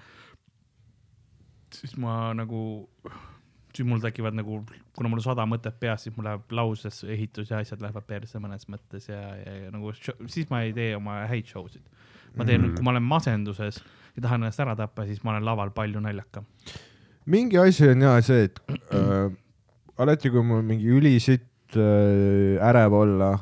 [1.75, 2.61] siis ma nagu,
[3.75, 4.61] siis mul tekivad nagu,
[4.97, 8.41] kuna mul on sada mõtet peas, siis mul läheb lauses ehitus ja asjad lähevad perse
[8.43, 11.83] mõnes mõttes ja, ja, ja nagu siis ma ei tee oma häid show sid.
[12.37, 12.77] ma teen mm, -hmm.
[12.77, 13.83] kui ma olen masenduses
[14.17, 16.45] ja tahan ennast ära tappa, siis ma olen laval palju naljakam.
[17.27, 19.33] mingi asi on ja see, et äh,
[20.03, 23.33] alati, kui mul mingi ülisütt äh, ärev olla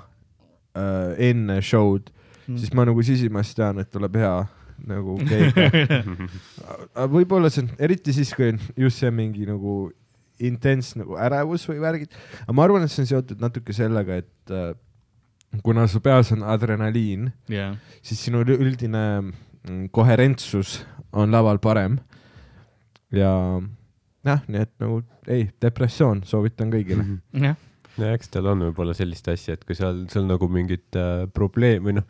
[0.74, 2.10] äh, enne show'd
[2.46, 4.36] mm., siis ma nagu sisimas tean, et tuleb hea
[4.84, 5.16] nagu
[6.94, 9.92] aga võib-olla see on, eriti siis, kui on just see mingi nagu
[10.42, 14.54] intens nagu ärevus või värgid, aga ma arvan, et see on seotud natuke sellega, et
[14.54, 14.72] äh,
[15.64, 20.80] kuna su peas on adrenaliin, jah, siis sinu üldine mm, koherentsus
[21.14, 22.00] on laval parem.
[23.14, 23.30] ja
[24.24, 27.06] jah, nii et nagu ei, depressioon soovitan kõigile.
[27.46, 27.58] jah,
[28.00, 31.84] no eks tal on võib-olla sellist asja, et kui seal, seal nagu mingit äh, probleem
[31.88, 32.08] või noh,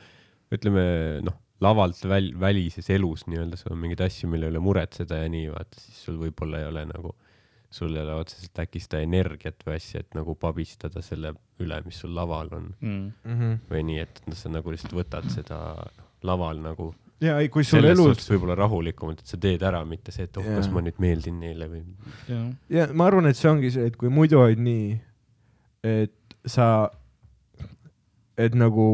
[0.55, 0.85] ütleme
[1.27, 5.53] noh, lavalt väl, välises elus nii-öelda sul on mingeid asju, mille üle muretseda ja nii
[5.53, 7.15] vaata, siis sul võib-olla ei ole nagu,
[7.74, 12.01] sul ei ole otseselt äkki seda energiat või asja, et nagu pabistada selle üle, mis
[12.03, 13.07] sul laval on mm.
[13.24, 13.55] Mhm.
[13.70, 15.59] või nii, et noh, sa nagu lihtsalt võtad seda
[16.24, 16.93] laval nagu
[17.24, 20.28] ja ei, kui sul selles elus suhtes võib-olla rahulikumalt, et sa teed ära, mitte see,
[20.28, 21.82] et oh, kas ma nüüd meeldin neile või
[22.72, 24.94] ja ma arvan, et see ongi see, et kui muidu on nii,
[25.88, 26.88] et sa,
[28.40, 28.86] et nagu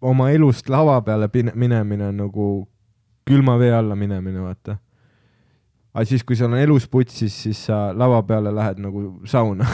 [0.00, 2.48] oma elust lava peale minemine on nagu
[3.28, 4.78] külma vee alla minemine, vaata.
[5.92, 9.66] aga siis, kui sul on elus putsis, siis sa lava peale lähed nagu sauna.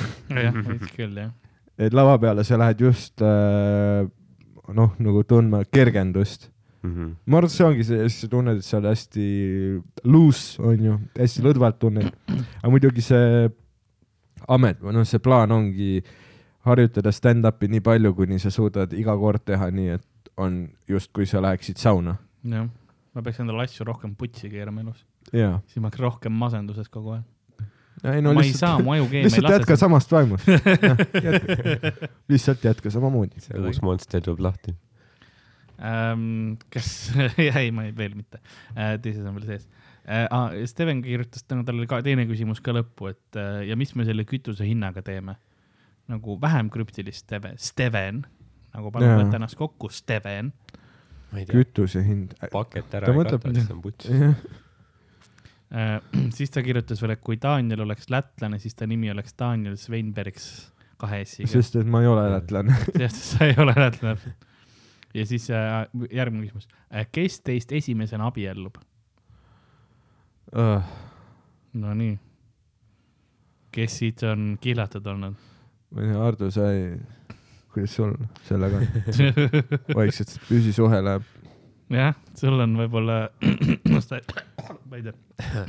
[0.47, 0.61] jah,
[0.97, 1.31] küll jah.
[1.78, 4.09] et lava peale sa lähed just äh,
[4.73, 6.51] noh, nagu tundma kergendust.
[6.85, 6.93] mm?
[6.93, 7.11] -hmm.
[7.27, 9.27] ma arvan, et see ongi see, siis sa tunned, et sa oled hästi
[10.05, 12.11] loose, onju, hästi lõdvalt tunned.
[12.61, 13.48] aga muidugi see
[14.48, 16.05] amet või noh, see plaan ongi
[16.69, 21.43] harjutada stand-up'i nii palju, kuni sa suudad iga kord teha nii, et on justkui sa
[21.44, 22.16] läheksid sauna.
[22.44, 22.69] jah,
[23.15, 27.24] ma peaks endale asju rohkem putsi keerama elus, siis ma oleks rohkem masenduses kogu aeg
[28.05, 28.35] ei no,.
[28.35, 29.77] ma ei saa, mu ajukeemia ei lihtsalt lase jätka.
[29.81, 30.48] samast vaimust.
[32.32, 33.40] lihtsalt jätka samamoodi.
[33.62, 34.74] uus monster tuleb lahti.
[35.81, 36.55] ähm,.
[36.73, 36.91] kas,
[37.39, 38.41] ei, ma ei, veel mitte
[38.77, 39.67] äh,, teises on veel sees
[40.05, 40.27] äh,.
[40.31, 44.07] Ah, Steven kirjutas, tal oli ka teine küsimus ka lõppu, et äh, ja mis me
[44.09, 45.39] selle kütuse hinnaga teeme?
[46.11, 48.19] nagu vähem krüptilist Steven, Steven,
[48.75, 49.15] nagu Jaa.
[49.23, 50.53] võtta ennast kokku, Steven.
[51.49, 52.35] kütuse hind.
[52.53, 54.11] paket Ta ära ei mõtleb- kata, siis on puts.
[55.73, 55.97] Äh,
[56.37, 60.51] siis ta kirjutas veel, et kui Daniel oleks lätlane, siis ta nimi oleks Daniel Sveinbergs
[61.01, 61.49] kahe S-iga.
[61.51, 62.77] sest et ma ei ole lätlane.
[63.01, 64.35] jah, sa ei ole lätlane.
[65.15, 66.69] Ja siis äh, järgmine küsimus.
[67.12, 68.78] kes teist esimesena abiellub?
[71.74, 72.19] Nonii.
[73.74, 75.35] kes siit on kihlatud olnud?
[75.91, 76.99] ma ei tea, Hardo, sa ei,
[77.74, 78.15] kuidas sul
[78.49, 78.86] sellega on?
[79.99, 81.27] vaikselt püsisuhe läheb.
[81.95, 83.19] jah, sul on võib-olla,
[83.91, 85.16] ma ei tea,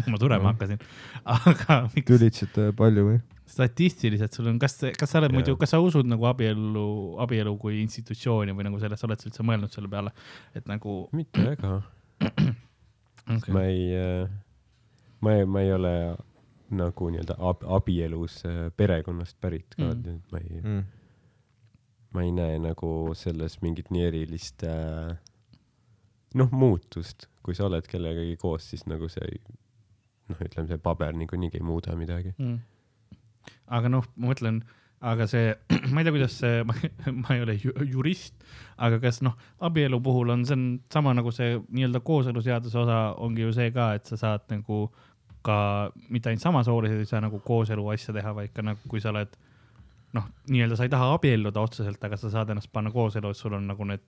[0.10, 0.82] ma surema hakkasin,
[1.38, 3.24] aga miks tülitsete palju või?
[3.56, 5.38] Statistiliselt sul on, kas, kas sa oled Jaa.
[5.40, 6.86] muidu, kas sa usud nagu abiellu,
[7.24, 10.12] abielu kui institutsiooni või nagu selles, oled sa üldse mõelnud selle peale,
[10.56, 11.78] et nagu mitte väga,
[12.26, 13.54] okay.
[13.56, 13.86] ma ei,
[15.24, 15.94] ma ei, ma ei ole
[16.76, 20.16] nagu nii-öelda ab, abielus äh, perekonnast pärit ka Mm.
[20.18, 20.84] et ma ei mm.,
[22.16, 25.14] ma ei näe nagu selles mingit nii erilist äh,
[26.36, 29.42] noh, muutust, kui sa oled kellegagi koos, siis nagu see ei-
[30.32, 32.34] noh, ütleme see paber niikuinii ei muuda midagi.
[32.38, 32.58] mm..
[33.68, 34.62] Aga noh, ma mõtlen,
[35.06, 35.54] aga see,
[35.94, 36.64] ma ei tea, kuidas see,
[37.14, 38.34] ma ei ole ju, jurist,
[38.78, 43.46] aga kas noh, abielu puhul on, see on sama nagu see nii-öelda kooseluseaduse osa ongi
[43.46, 44.88] ju see ka, et sa saad nagu
[45.46, 49.12] ka mitte ainult samasoolised ei saa nagu kooselu asja teha, vaid ka nagu, kui sa
[49.14, 49.36] oled
[50.16, 53.54] noh, nii-öelda sa ei taha abielluda otseselt, aga sa saad ennast panna kooselu, et sul
[53.54, 54.02] on nagu need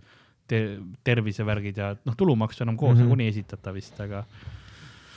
[0.47, 0.61] te
[1.03, 3.03] tervisevärgid ja noh, tulumaksu enam koos Mhm.
[3.05, 4.21] nagunii ei esitata vist, aga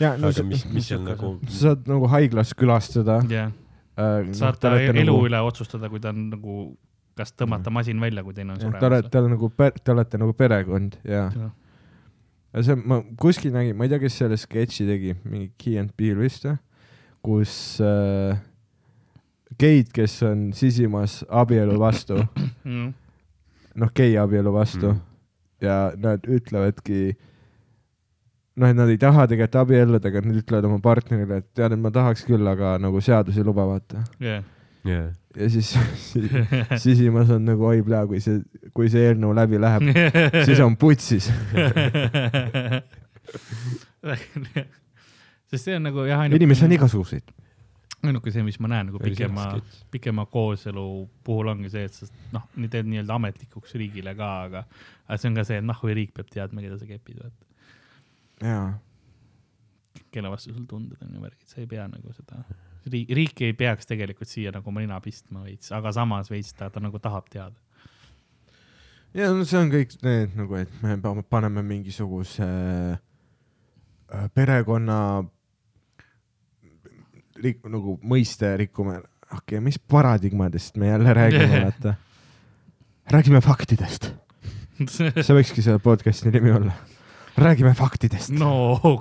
[0.00, 3.52] ja no aga sa, mis, mis sihuke nagu, sa saad nagu haiglas külastada jah,
[4.00, 4.32] äh,.
[4.36, 5.26] saad ta elu nagu...
[5.28, 6.56] üle otsustada, kui ta on nagu,
[7.20, 9.10] kas tõmmata masin välja, kui teine on te olete, suremas.
[9.10, 9.50] te olete nagu,
[9.84, 11.26] te olete nagu perekond ja.
[11.36, 11.50] Jah.
[12.54, 15.92] ja see, ma kuskil nägin, ma ei tea, kes selle sketši tegi, mingi Key and
[15.98, 16.56] Peele vist või,
[17.26, 17.52] kus
[17.84, 18.38] äh,
[19.60, 22.22] geid, kes on sisimas abielu vastu,
[22.64, 22.92] Mm.
[23.80, 24.96] noh, gei abielu vastu Mm.
[24.96, 25.66] mm.
[25.66, 27.16] ja nad ütlevadki,
[28.58, 31.82] noh, et nad ei taha tegelikult abielluda, aga nad ütlevad oma partnerile, et tead, et
[31.82, 34.04] ma tahaks küll, aga nagu seadus ei luba, vaata.
[34.22, 34.42] jah,
[34.88, 35.78] jah, ja siis
[36.84, 38.40] sisimas on nagu oi plea, kui see,
[38.74, 39.82] kui see eelnõu läbi läheb,
[40.48, 41.30] siis on putsis.
[45.50, 47.26] sest see on nagu jah, inimesi on igasuguseid.
[48.00, 49.44] ainuke see, mis ma näen nagu pikema
[49.92, 50.86] pikema kooselu
[51.24, 54.64] puhul ongi see, et sa noh, nii teed nii-öelda ametlikuks riigile ka, aga,
[55.06, 57.49] aga see on ka see, et noh, või riik peab teadma, keda sa kepid, vaata.
[60.10, 62.42] Kelle vastu sul tunded on ja värgid, sa ei pea nagu seda,
[62.90, 66.82] riik, riik ei peaks tegelikult siia nagu nina pistma veits, aga samas veits ta, ta
[66.82, 67.56] nagu tahab teada.
[69.14, 72.48] ja no see on kõik need nagu, et me pa- paneme mingisuguse
[72.96, 75.00] äh, perekonna
[77.42, 79.00] rik-, nagu mõiste rikkume.
[79.30, 81.94] okei okay,, mis paradigmadest me jälle räägime, vaata.
[83.10, 84.12] räägime faktidest.
[84.88, 86.72] see võikski selle podcast'i nimi olla.
[87.44, 88.30] Räägime faktidest.
[88.36, 88.50] no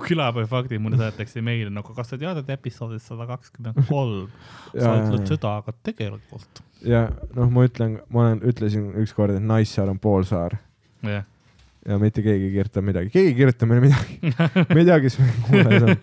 [0.06, 4.28] külapäeva faktid mulle saadetakse meile nagu, kas sa tead, et episoodis sada kakskümmend kolm
[4.74, 6.62] sa ütled seda, aga tegelikult.
[6.86, 7.06] ja
[7.36, 10.56] noh, ma ütlen, ma olen, ütlesin ükskord, et Naissaar on poolsaar.
[11.04, 11.24] Jah,
[11.88, 14.34] ja mitte keegi ei kirjuta midagi, keegi ei kirjuta meile midagi,
[14.84, 15.96] tea, kes meil kuulajas on.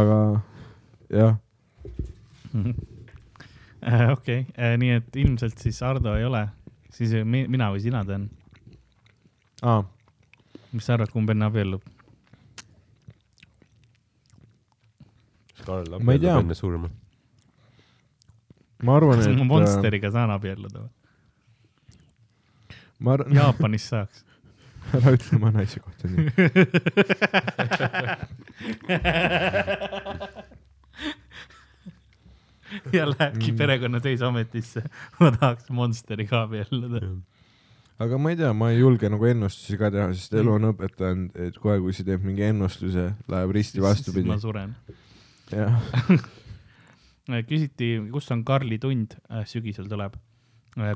[0.00, 0.18] aga
[1.10, 1.36] jah,
[3.84, 4.46] Äh, okei,
[4.80, 6.44] nii et ilmselt siis Ardo ei ole,
[6.94, 8.28] siis mi- mina või sina teen.
[9.62, 9.82] aa,
[10.74, 11.82] mis sa arvad, kumb enne abiellub?
[15.64, 16.34] Karl Ma ei tea.
[16.34, 16.88] abiellub enne surma.
[18.84, 19.44] ma arvan, kas et ma.
[19.54, 20.92] Monsteriga saan abielluda või?
[23.00, 24.18] ma arvan, Jaapanis saaks.
[24.98, 26.28] ära ütle oma naise kohta nii.
[32.92, 33.56] ja lähebki Mm.
[33.58, 34.82] perekonnaseisuametisse.
[35.20, 37.00] ma tahaks Monsteriga abielluda.
[38.02, 41.36] Aga ma ei tea, ma ei julge nagu ennustusi ka teha, sest elu on õpetanud,
[41.46, 44.38] et kohe, kui sa teed mingi ennustuse, läheb risti vastupidi ma.
[44.42, 44.74] suren.
[45.52, 45.74] jah,
[47.50, 49.08] küsiti, kus on Karli tund,
[49.50, 50.12] sügisel tuleb.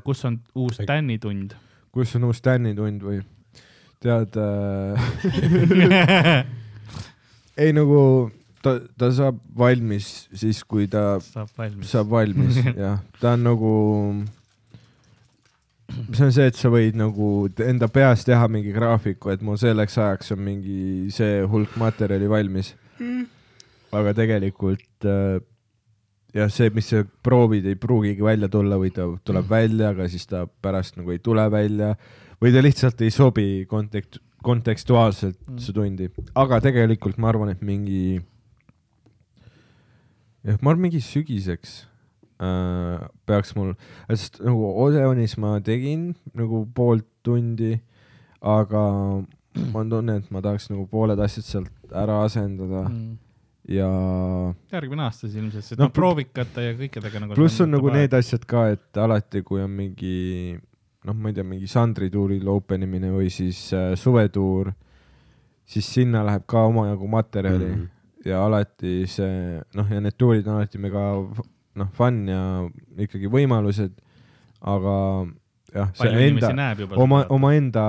[0.03, 1.55] kus on uus Tänni tund?
[1.95, 3.19] kus on uus Tänni tund või?
[3.99, 4.95] tead äh,
[7.59, 8.31] ei nagu
[8.63, 11.89] ta, ta saab valmis siis, kui ta saab valmis.
[11.91, 13.73] saab valmis, jah, ta on nagu,
[16.13, 19.97] see on see, et sa võid nagu enda peas teha mingi graafiku, et mul selleks
[19.97, 22.73] ajaks on mingi see hulk materjali valmis.
[23.91, 25.39] aga tegelikult äh,
[26.35, 30.27] jah, see, mis sa proovid, ei pruugigi välja tulla või ta tuleb välja, aga siis
[30.29, 31.95] ta pärast nagu ei tule välja
[32.41, 35.57] või ta lihtsalt ei sobi kontekst, kontekstuaalselt Mm.
[35.59, 38.21] su tundi, aga tegelikult ma arvan, et mingi
[40.45, 41.88] jah, ma arvan, mingi sügiseks
[42.41, 43.73] äh, peaks mul,
[44.09, 47.75] sest nagu Odeonis ma tegin nagu pool tundi,
[48.41, 48.83] aga
[49.73, 53.17] ma tunnen, et ma tahaks nagu pooled asjad sealt ära asendada Mm.
[53.69, 53.89] ja
[54.71, 57.35] järgmine aasta siis ilmselt, sest No noh, proovikate ja kõikidega nagu.
[57.37, 60.57] pluss on nagu need asjad ka, et alati, kui on mingi
[61.05, 64.71] noh, ma ei tea, mingi Sandri tuuril open imine või siis äh, suvetuur,
[65.69, 67.85] siis sinna läheb ka omajagu materjali mm.
[68.29, 71.05] ja alati see noh, ja need tuurid on alati mega
[71.79, 72.43] noh, fun ja
[73.05, 73.95] ikkagi võimalused,
[74.69, 74.95] aga
[75.73, 76.53] jah, see enda,
[76.99, 77.83] oma, omaenda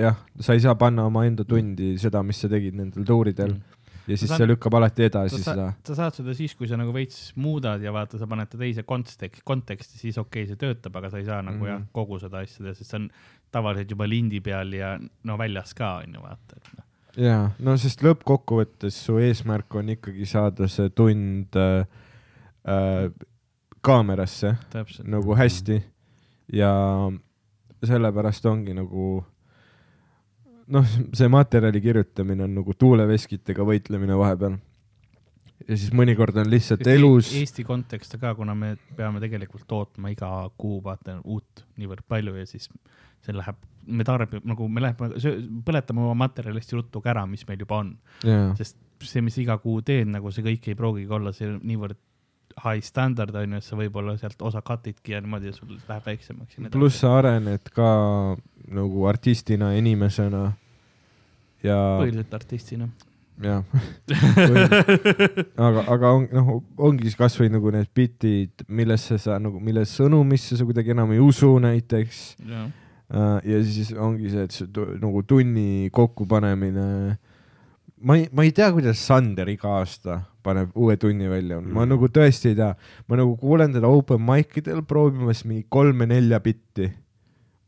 [0.00, 3.54] jah, sa ei saa panna omaenda tundi seda, mis sa tegid nendel tuuridel
[4.00, 4.14] Mm.
[4.14, 5.66] ja siis Ma see saan- lükkab alati edasi sa, seda.
[5.86, 8.82] sa saad seda siis, kui sa nagu veits muudad ja vaata, sa paned ta teise
[8.82, 12.18] konteksti, konteksti, siis okei okay,, see töötab, aga sa ei saa nagu mm jah, kogu
[12.18, 13.10] seda asja teha, sest see on
[13.54, 16.84] tavaliselt juba lindi peal ja no väljas ka on ju vaata, et noh.
[17.28, 21.84] jaa, no sest lõppkokkuvõttes su eesmärk on ikkagi saada see tund äh,
[22.66, 23.10] äh,
[23.80, 25.08] kaamerasse täpselt.
[25.08, 25.80] nagu hästi
[26.52, 26.72] ja
[27.86, 29.20] sellepärast ongi nagu
[30.70, 34.58] noh, see materjali kirjutamine on nagu tuuleveskitega võitlemine vahepeal.
[35.68, 40.30] ja siis mõnikord on lihtsalt elus, Eesti kontekste ka, kuna me peame tegelikult tootma iga
[40.60, 42.68] kuu vaata uut niivõrd palju ja siis
[43.20, 45.10] see läheb, me tarbime nagu me läheme,
[45.66, 49.36] põletame oma materjali hästi ruttu ka ära, mis meil juba on, jaa, sest see, mis
[49.40, 52.00] iga kuu teen, nagu see kõik ei pruugigi olla see niivõrd
[52.58, 56.06] high standard on ju, et sa võib-olla sealt osa cut'idki ja niimoodi ja sul läheb
[56.06, 57.90] väiksemaks pluss sa arened ka
[58.70, 60.50] nagu artistina inimesena
[61.64, 62.88] ja, põhiliselt artistina.
[63.40, 63.64] jah.
[65.66, 70.58] aga, aga on, noh, ongi siis kasvõi nagu need bitid, millesse sa nagu, mille sõnumisse
[70.58, 72.22] sa kuidagi enam ei usu näiteks.
[73.10, 77.16] ja siis ongi see, et see nagu tunni kokkupanemine.
[78.00, 81.88] ma ei, ma ei tea, kuidas Sander iga aasta paneb uue tunni välja, ma Mm.
[81.94, 82.74] nagu tõesti ei tea,
[83.08, 86.90] ma nagu kuulen teda open mic idel proovimas mingi kolme-nelja bitti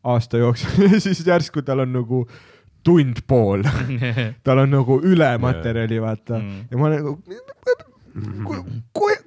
[0.05, 2.24] aasta jooksul ja siis järsku tal on nagu
[2.82, 3.62] tund pool,
[4.44, 6.65] tal on nagu ülematerjali, vaata Mm.
[6.70, 7.19] ja ma nagu,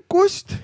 [0.07, 0.55] kust?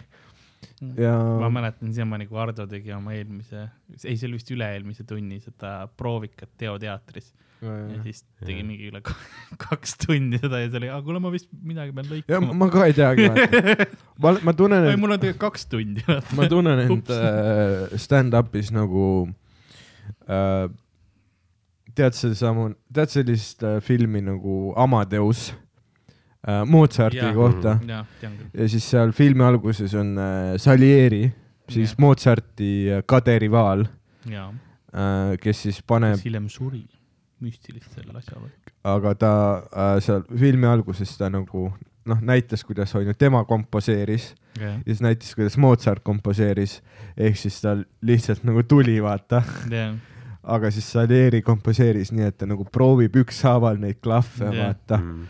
[0.98, 3.68] Ja ma mäletan siiamaani, kui Ardo tegi oma eelmise,
[4.04, 7.32] ei see oli vist üle-eelmise tunni seda proovikat Teo teatris
[7.62, 8.68] ja siis tegi Jah.
[8.68, 9.02] mingi üle
[9.66, 12.56] kaks tundi seda ja siis oli, aga kuule, ma vist midagi pean ja lõikama.
[12.58, 13.28] ma ka ei teagi,
[14.24, 16.06] ma, ma tunnen, ei, et mul on tegelikult kaks tundi.
[16.38, 19.06] ma tunnen end äh, stand-up'is nagu
[20.26, 20.66] äh,,
[21.98, 25.52] tead sedasamu, tead sellist äh, filmi nagu Amadeus
[26.48, 27.34] äh, Mozarti Jaa.
[27.34, 28.08] kohta tean
[28.38, 28.50] küll.
[28.54, 31.32] ja siis seal filmi alguses on äh, Salieri,
[31.70, 32.00] siis Jah.
[32.00, 33.86] Mozarti äh, kaderivaal
[34.30, 36.84] äh,, kes siis paneb kes hiljem suri
[37.42, 38.58] müstilistel asjaoludel.
[38.84, 39.32] aga ta
[39.72, 41.72] äh, seal filmi alguses ta nagu
[42.06, 46.80] noh, näitas, kuidas on ju tema komposeeris jah, ja siis näitas, kuidas Mozart komposeeris,
[47.18, 49.94] ehk siis tal lihtsalt nagu tuli, vaata, jah,
[50.44, 55.28] aga siis Salieri komposeeris nii, et ta nagu proovib ükshaaval neid klahve yeah., vaata Mm.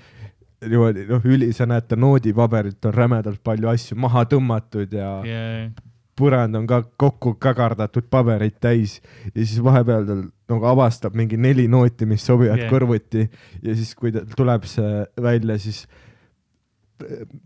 [0.68, 5.72] Niimoodi noh, üli, sa näed ta noodipaberilt on rämedalt palju asju maha tõmmatud ja yeah.
[6.18, 9.00] põrand on ka kokku kagardatud pabereid täis
[9.32, 12.72] ja siis vahepeal tal nagu avastab mingi neli nooti, mis sobivad yeah.
[12.72, 13.26] kõrvuti
[13.64, 15.86] ja siis, kui ta tuleb see välja, siis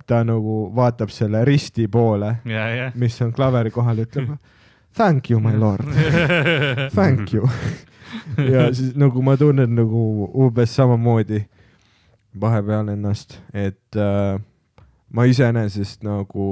[0.07, 2.91] ta nagu vaatab selle risti poole, ja, ja.
[2.99, 4.35] mis on klaveri kohal, ütleb
[4.97, 5.87] thank you, my lord,
[6.97, 7.47] thank you.
[8.53, 11.45] ja siis nagu ma tunnen nagu umbes samamoodi
[12.41, 14.37] vahepeal ennast, et äh,
[15.13, 16.45] ma iseenesest nagu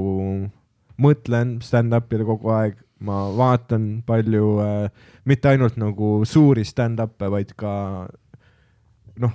[1.02, 4.90] mõtlen stand-up'ile kogu aeg, ma vaatan palju äh,,
[5.26, 7.74] mitte ainult nagu suuri stand-up'e, vaid ka
[9.20, 9.34] noh,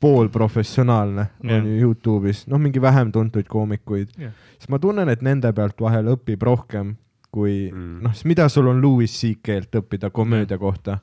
[0.00, 1.58] poolprofessionaalne Jah.
[1.60, 4.32] on ju Youtube'is, noh, mingi vähem tuntud koomikuid Jah.
[4.58, 6.94] siis ma tunnen, et nende pealt vahel õpib rohkem
[7.36, 7.98] kui Mm.
[8.02, 10.98] noh, siis mida sul on Louis CK-lt õppida komöödia kohta.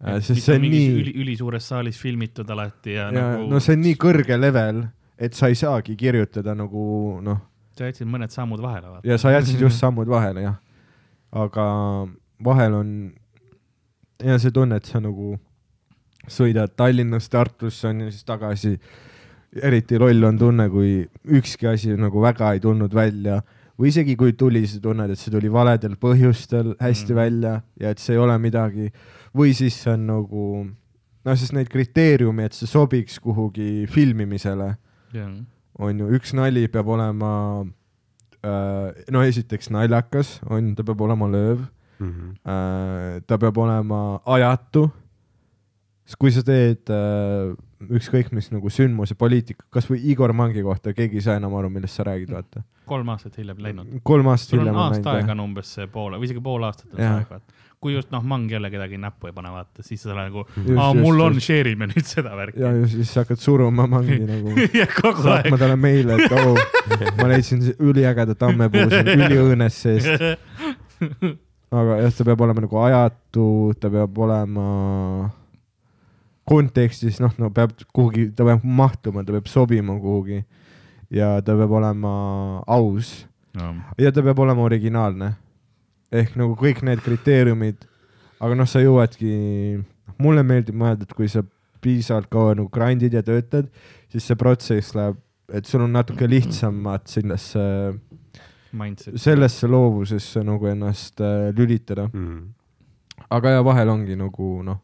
[0.00, 3.84] Sest see on nii üli, ülisuures saalis filmitud alati ja, ja nagu no see on
[3.84, 4.84] nii kõrge level,
[5.20, 6.84] et sa ei saagi kirjutada nagu
[7.24, 7.42] noh,
[7.76, 10.58] sa jätsid mõned sammud vahele, ja sa jätsid just sammud vahele, jah.
[11.36, 11.66] aga
[12.44, 12.90] vahel on
[14.24, 15.36] ja see tunne, et sa nagu
[16.30, 18.74] sõidad Tallinnast Tartusse on ju siis tagasi.
[19.50, 23.40] eriti loll on tunne, kui ükski asi nagu väga ei tulnud välja
[23.80, 27.16] või isegi kui tuli, sa tunned, et see tuli valedel põhjustel hästi mm.
[27.16, 28.90] välja ja et see ei ole midagi
[29.36, 30.44] või siis see on nagu
[31.24, 34.76] noh, sest neid kriteeriume, et see sobiks kuhugi filmimisele
[35.78, 37.32] on ju, üks nali peab olema
[38.44, 41.66] äh, no esiteks naljakas, on ta peab olema lööv
[42.00, 42.30] Mhm.
[42.48, 44.90] äh,, ta peab olema ajatu.
[46.18, 47.52] kui sa teed äh,
[47.86, 51.94] ükskõik mis nagu sündmuse, poliitika, kasvõi Igor Mangi kohta, keegi ei saa enam aru, millest
[51.94, 52.64] sa räägid, vaata.
[52.90, 54.00] kolm aastat hiljem läinud.
[54.02, 56.88] kolm aastat sul on hiljem aasta aega on umbes see poole või isegi pool aastat
[56.90, 57.54] on see aeg, vaata.
[57.80, 60.42] Kui just noh, mang jälle kedagi näppu ei pane, vaata, siis sa nagu,
[60.76, 62.60] aa, mul on, share ime nüüd seda värki.
[62.60, 66.52] ja just, siis sa hakkad suruma Mangi nagu, ja saatma talle meile, et oo,
[67.16, 70.26] ma leidsin si- üliägeda tammepuu, see on üliõõnes seest.
[71.80, 73.46] aga jah, ta peab olema nagu ajatu,
[73.80, 74.68] ta peab olema
[76.50, 80.42] kontekstis, noh, no peab kuhugi, ta peab mahtuma, ta peab sobima kuhugi
[81.14, 82.12] ja ta peab olema
[82.68, 83.14] aus
[83.98, 85.32] ja ta peab olema originaalne.
[86.10, 87.86] Ehk nagu kõik need kriteeriumid,
[88.42, 89.30] aga noh, sa jõuadki,
[90.20, 91.44] mulle meeldib mõelda, et kui sa
[91.80, 93.70] piisavalt kaua nagu grind'id ja töötad,
[94.12, 95.18] siis see protsess läheb,
[95.54, 97.62] et sul on natuke lihtsamad sellesse,
[98.76, 99.16] Mindset.
[99.18, 102.08] sellesse loovusesse nagu ennast äh, lülitada.
[102.12, 102.48] Mhm.
[103.30, 104.78] aga ja vahel ongi nagu noh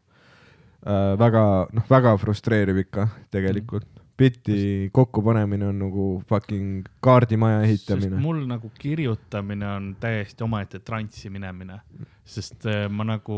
[0.85, 3.87] äh,, väga noh, väga frustreeriv ikka tegelikult.
[4.17, 8.17] Bitti kokkupanemine on nagu fucking kaardimaja ehitamine.
[8.21, 11.79] mul nagu kirjutamine on täiesti omaette transsi minemine,
[12.25, 13.37] sest äh, ma nagu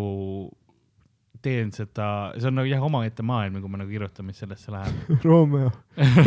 [1.42, 5.10] teen seda, see on nagu jah, omaette maailm, kui ma nagu kirjutan, mis sellesse läheb.
[5.26, 5.72] Romeo,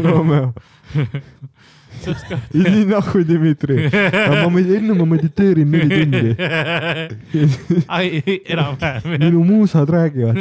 [0.01, 0.52] Romeo,
[2.52, 3.76] nii nahku, Dmitri.
[3.93, 6.32] ma, enne ma mediteerin neli tundi.
[7.97, 9.18] ai, enam-vähem.
[9.18, 10.36] minu muusad räägivad.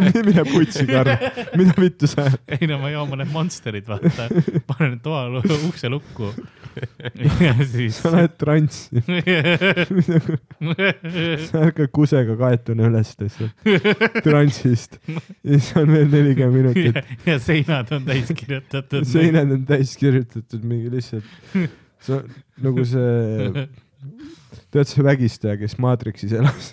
[0.26, 1.16] mine putsi, Karl,
[1.56, 2.40] mida vittu sa ajad?
[2.58, 4.28] ei no ma joon mõned Monsterid, vaata,
[4.68, 5.26] panen toa
[5.68, 6.34] ukse lukku.
[7.72, 7.98] siis.
[7.98, 9.00] sa lähed transsi,
[11.48, 13.52] sa ärkad kusega kaetuna üles lihtsalt
[14.26, 15.16] transist ja
[15.56, 16.94] siis on veel nelikümmend minutit.
[17.26, 19.02] ja seinad on täis kirjutatud.
[19.08, 21.28] seinad on täis kirjutatud mingi lihtsalt,
[22.08, 22.22] on
[22.64, 23.66] nagu see,
[24.70, 26.64] tead see vägistaja, kes Maatriksis elas,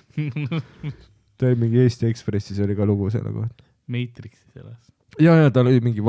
[1.38, 3.61] ta oli mingi Eesti Ekspressis oli ka lugu selle kohta.
[3.88, 4.80] Matrixis elas.
[5.19, 6.02] ja, ja tal oli mingi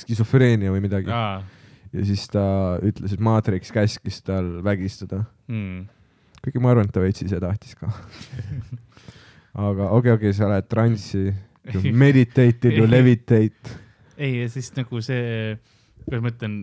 [0.00, 1.42] skisofreenia või midagi aa,
[1.92, 2.44] ja siis ta
[2.82, 5.24] ütles, et Maatriks käskis tal vägistada.
[5.48, 5.86] mm.
[6.42, 7.90] kuigi ma arvan, et ta veits ise tahtis ka.
[9.54, 11.26] aga okei okay,, okei okay,, sa lähed transsi,
[12.04, 13.76] meditate'id või levitate.
[14.16, 15.58] ei, ja siis nagu see,
[16.06, 16.56] kuidas ma ütlen,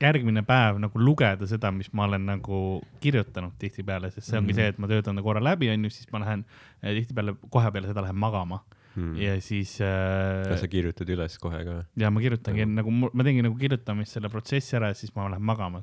[0.00, 2.62] järgmine päev nagu lugeda seda, mis ma olen nagu
[3.00, 4.58] kirjutanud tihtipeale, sest see ongi Mhm.
[4.60, 6.44] see, et ma töötan ta korra läbi, onju, siis ma lähen
[6.82, 8.60] eh, tihtipeale kohe peale seda lähen magama
[8.96, 9.16] Hmm.
[9.20, 11.78] ja siis kas sa äh, kirjutad üles kohe ka?
[12.00, 15.44] ja ma kirjutangi nagu, ma tegingi nagu kirjutamist selle protsessi ära ja siis ma lähen
[15.44, 15.82] magama.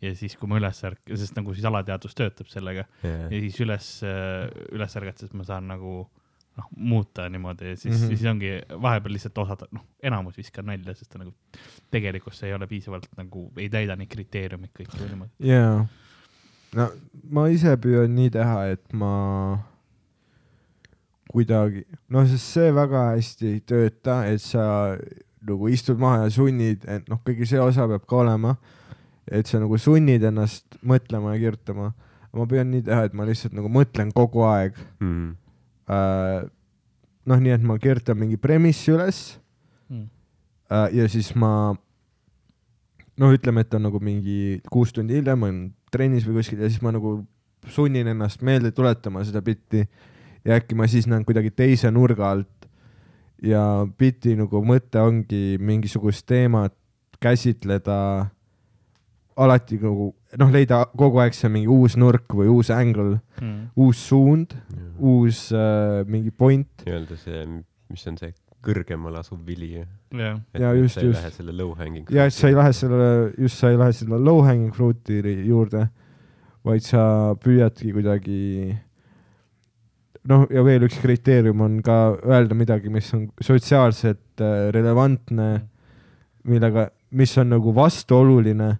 [0.00, 3.90] ja siis, kui ma üles ärkan, sest nagu siis alateadvus töötab sellega ja siis üles,
[4.72, 6.06] üles ärgates ma saan nagu
[6.56, 8.02] noh, muuta niimoodi ja siis mm.
[8.02, 8.08] -hmm.
[8.08, 8.50] siis ongi
[8.82, 11.34] vahepeal lihtsalt osad, noh, enamus viskan nalja, sest ta nagu
[11.90, 15.32] tegelikult see ei ole piisavalt nagu ei täida neid kriteeriumid kõik või niimoodi.
[15.52, 15.86] jaa.
[16.76, 16.90] no
[17.30, 19.12] ma ise püüan nii teha, et ma
[21.36, 24.96] kuidagi, no sest see väga hästi ei tööta, et sa
[25.46, 28.56] nagu istud maha ja sunnid, et noh, kuigi see osa peab ka olema,
[29.30, 31.92] et sa nagu sunnid ennast mõtlema ja kirjutama.
[32.36, 35.36] ma püüan nii teha, et ma lihtsalt nagu mõtlen kogu aeg Hmm.
[35.88, 36.44] äh,.
[37.26, 39.38] noh, nii et ma kirjutan mingi premissi üles
[39.88, 40.08] Mm.
[40.70, 41.76] äh, ja siis ma
[43.16, 45.60] noh, ütleme, et on nagu mingi kuus tundi hiljem on
[45.94, 47.20] trennis või kuskil ja siis ma nagu
[47.72, 49.84] sunnin ennast meelde tuletama seda bitti
[50.46, 52.68] ja äkki ma siis näen kuidagi teise nurga alt
[53.42, 53.62] ja
[53.98, 56.72] biti nagu mõte ongi mingisugust teemat
[57.20, 57.96] käsitleda
[59.36, 60.06] alati nagu
[60.40, 63.66] noh, leida kogu aeg see mingi uus nurk või uus angle, Mm.
[63.76, 64.54] uus suund,
[64.98, 67.42] uus äh, mingi point nii-öelda see,
[67.92, 68.30] mis on see
[68.64, 69.74] kõrgemal asuv vili.
[69.76, 71.20] jah, Ja just, sa ei just.
[71.20, 72.06] lähe selle low hanging.
[72.10, 75.88] ja et sa ei lähe selle, just sa ei lähe selle low hanging fruit'i juurde,
[76.64, 78.40] vaid sa püüadki kuidagi
[80.30, 85.50] noh, ja veel üks kriteerium on ka öelda midagi, mis on sotsiaalselt äh, relevantne,
[86.46, 88.72] millega, mis on nagu vastuoluline,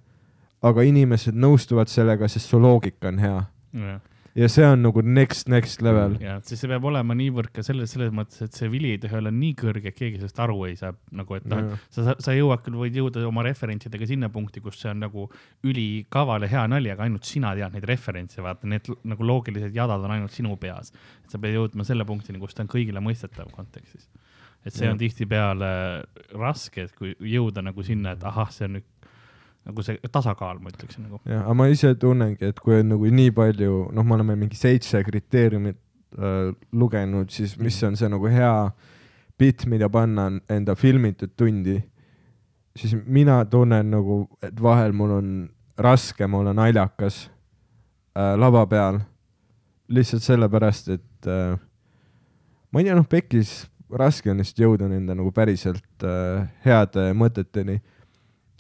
[0.66, 3.40] aga inimesed nõustuvad sellega, sest su loogika on hea.
[3.86, 4.05] jah.
[4.37, 6.17] Ja see on nagu next, next level.
[6.21, 9.17] ja siis see peab olema niivõrd ka selles, selles mõttes, et see vili ei tohi
[9.19, 12.63] olla nii kõrge, et keegi sellest aru ei saa, nagu et noh, sa, sa jõuad
[12.67, 15.29] küll, võid jõuda oma referentsidega sinna punkti, kus see on nagu
[15.67, 20.05] ülikaval ja hea nali, aga ainult sina tead neid referentse, vaata need nagu loogilised jadad
[20.05, 20.93] on ainult sinu peas.
[21.25, 24.11] et sa pead jõudma selle punktini, kus ta on kõigile mõistetav kontekstis.
[24.67, 25.01] et see on Jah.
[25.07, 25.71] tihtipeale
[26.35, 28.93] raske, et kui jõuda nagu sinna, et ahah, see on nüüd
[29.67, 31.21] nagu see tasakaal, ma ütleksin nagu.
[31.27, 34.59] jah, aga ma ise tunnengi, et kui on nagu nii palju, noh, me oleme mingi
[34.59, 35.79] seitse kriteeriumit
[36.19, 38.53] äh, lugenud, siis mis on see nagu hea
[39.39, 41.77] bitt, mida panna enda filmitud tundi,
[42.79, 45.35] siis mina tunnen nagu, et vahel mul on
[45.77, 47.27] raskem olla naljakas
[48.17, 49.03] äh, lava peal.
[49.89, 51.59] lihtsalt sellepärast, et äh,
[52.73, 57.79] ma ei tea, noh, pekis raske on lihtsalt jõuda nende nagu päriselt äh, heade mõteteni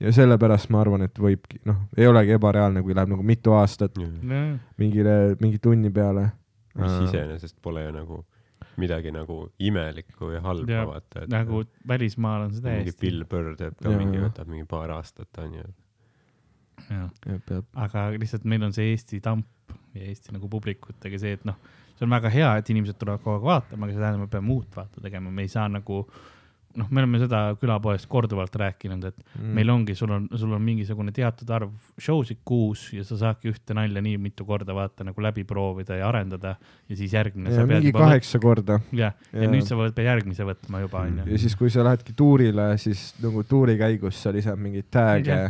[0.00, 3.96] ja sellepärast ma arvan, et võibki, noh, ei olegi ebareaalne, kui läheb nagu mitu aastat
[3.96, 6.30] mingile, mingi tunni peale.
[6.76, 8.24] mis iseenesest pole ju nagu
[8.76, 13.00] midagi nagu imelikku ja halba, Ja vaata, nagu välismaal on see mingi täiesti.
[13.00, 15.64] Bill Burr teeb ka Jaa, mingi, võtab mingi paar aastat, onju.
[17.86, 21.56] aga lihtsalt meil on see Eesti tamp ja Eesti nagu publikutega see, et noh,
[21.96, 24.52] see on väga hea, et inimesed tulevad kogu aeg vaatama, aga see tähendab, me peame
[24.58, 26.02] uut vaata tegema, me ei saa nagu
[26.76, 29.52] noh, me oleme seda külapoest korduvalt rääkinud, et mm.
[29.58, 33.50] meil ongi, sul on, sul on mingisugune teatud arv show sid kuus ja sa saadki
[33.52, 36.56] ühte nalja nii mitu korda vaata nagu läbi proovida ja arendada
[36.88, 37.54] ja siis järgmine.
[37.54, 41.28] ja mingi kaheksa korda jah, ja ja- nüüd sa pead järgmise võtma juba onju.
[41.32, 45.40] ja siis, kui sa lähedki tuurile, siis nagu tuuri käigus sa lisad mingeid tag'e.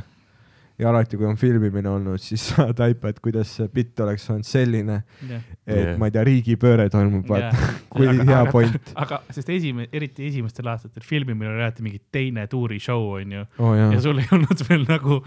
[0.79, 4.99] Ja alati, kui on filmimine olnud, siis sa taipad, kuidas see bitt oleks olnud selline,
[5.25, 5.95] et Jah.
[6.01, 8.93] ma ei tea, riigipööre toimub, vaata, kui hea point.
[8.99, 14.01] aga sest esimene, eriti esimestel aastatel filmimine oli alati mingi teine tuurishow onju oh, ja
[14.05, 15.21] sul ei olnud veel nagu,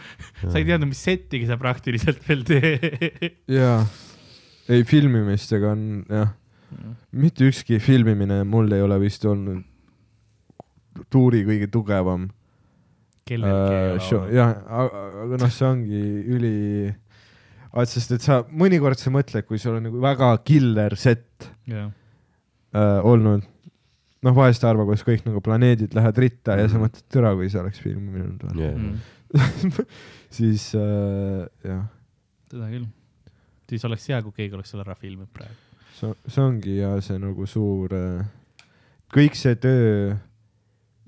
[0.46, 2.90] sa ei teadnud, mis settiga sa praktiliselt veel teed.
[3.60, 3.82] jaa.
[4.70, 6.36] ei, filmimistega on jah,
[7.18, 9.66] mitte ükski filmimine mul ei ole vist olnud
[11.10, 12.28] tuuri kõige tugevam
[13.30, 14.34] kellelgi äh, olnud.
[14.36, 16.02] jah, aga noh, see ongi
[16.36, 16.56] üli,
[17.90, 21.92] sest et sa mõnikord sa mõtled, kui sul on nagu väga killer set jah,
[22.74, 23.46] äh, olnud,
[24.26, 26.84] noh, vahest harva, kus kõik nagu planeedid lähevad ritta ja sa Mhm.
[26.88, 28.76] mõtled, türa, kui see oleks filmimine olnud või yeah..
[28.76, 29.86] Mm.
[30.34, 31.84] siis äh, jah,
[32.50, 32.88] seda küll.
[33.70, 35.54] siis oleks hea, kui keegi oleks selle ära filminud praegu.
[36.00, 38.26] see, see ongi ja see nagu suur äh,,
[39.14, 40.16] kõik see töö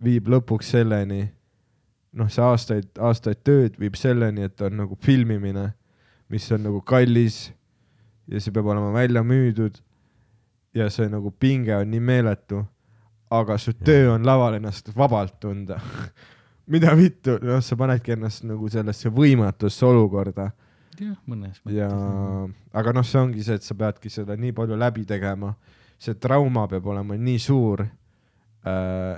[0.02, 1.24] viib lõpuks selleni,
[2.18, 5.72] noh, see aastaid, aastaid tööd viib selleni, et on nagu filmimine,
[6.32, 7.50] mis on nagu kallis
[8.32, 9.80] ja see peab olema välja müüdud
[10.76, 12.62] ja see nagu pinge on nii meeletu,
[13.32, 15.80] aga su töö on laval ennast vabalt tunda.
[16.72, 20.52] mida vittu, noh, sa panedki ennast nagu sellesse võimatusse olukorda.
[21.02, 21.88] Jah, mõnes ja,
[22.78, 25.54] aga noh, see ongi see, et sa peadki seda nii palju läbi tegema,
[26.02, 27.84] see trauma peab olema nii suur,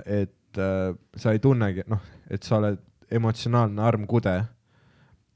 [0.06, 2.80] et äh, sa ei tunnegi, noh, et sa oled
[3.14, 4.38] emotsionaalne armkude,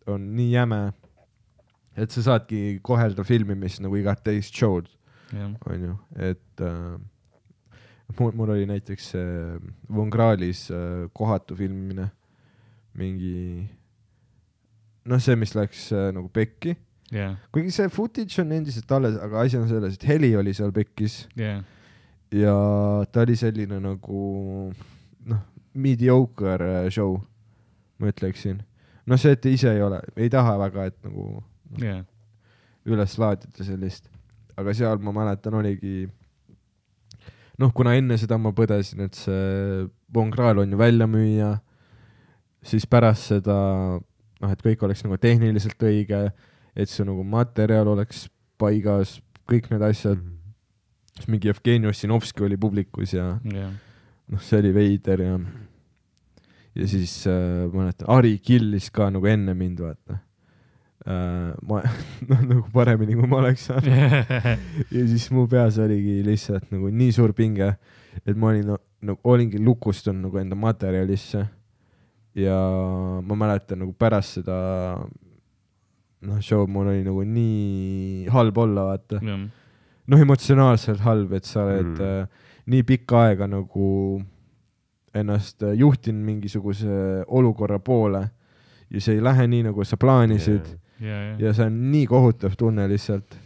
[0.09, 0.81] on nii jäme,
[1.99, 4.89] et sa saadki kohelda filmimist nagu igat teist show'd,
[5.69, 6.97] onju, et äh,
[8.19, 9.59] mul, mul oli näiteks äh,
[9.95, 12.11] Von Krahlis äh, kohatu filmimine,
[12.99, 13.69] mingi
[15.09, 16.77] noh, see, mis läks äh, nagu pekki.
[17.13, 20.73] Jah, kuigi see footage on endiselt alles, aga asi on selles, et heli oli seal
[20.77, 21.23] pekkis.
[21.39, 21.63] Jah,
[22.35, 22.55] ja
[23.13, 24.23] ta oli selline nagu
[25.29, 25.43] noh,
[25.79, 27.19] mediocre äh, show,
[27.99, 28.63] ma ütleksin.
[29.09, 31.43] noh, see, et ise ei ole, ei taha väga, et nagu
[31.81, 32.03] jah,
[32.89, 34.09] üles laadida sellist,
[34.59, 36.09] aga seal ma mäletan, oligi
[37.59, 41.53] noh, kuna enne seda ma põdesin, et see Von Krahl on ju välja müüa,
[42.65, 43.59] siis pärast seda
[43.99, 46.29] noh, et kõik oleks nagu tehniliselt õige,
[46.79, 48.27] et see nagu materjal oleks
[48.61, 49.19] paigas,
[49.51, 50.23] kõik need asjad,
[51.19, 53.73] siis mingi Jevgeni Ossinovski oli publikus ja jah,
[54.29, 55.35] noh, see oli veider ja
[56.79, 60.19] ja siis äh, ma mäletan, Ari killis ka nagu enne mind, vaata
[61.09, 61.55] äh,.
[61.69, 61.83] ma,
[62.31, 63.89] noh, nagu paremini, kui ma oleks saanud.
[64.97, 67.73] ja siis mu peas oligi lihtsalt nagu nii suur pinge,
[68.25, 71.47] et ma olin no, nagu olingi lukustunud nagu enda materjalisse.
[72.39, 72.59] ja
[73.27, 74.57] ma mäletan nagu pärast seda
[76.23, 79.23] noh, show'd mul oli nagu nii halb olla, vaata.
[79.23, 81.99] noh, emotsionaalselt halb, et sa oled Mm.
[81.99, 82.23] mm.
[82.23, 83.89] äh, nii pikka aega nagu
[85.17, 88.29] ennast juhtinud mingisuguse olukorra poole
[88.91, 90.79] ja see ei lähe nii, nagu sa plaanisid yeah.
[91.01, 93.37] ja, ja, ja see on nii kohutav tunne lihtsalt,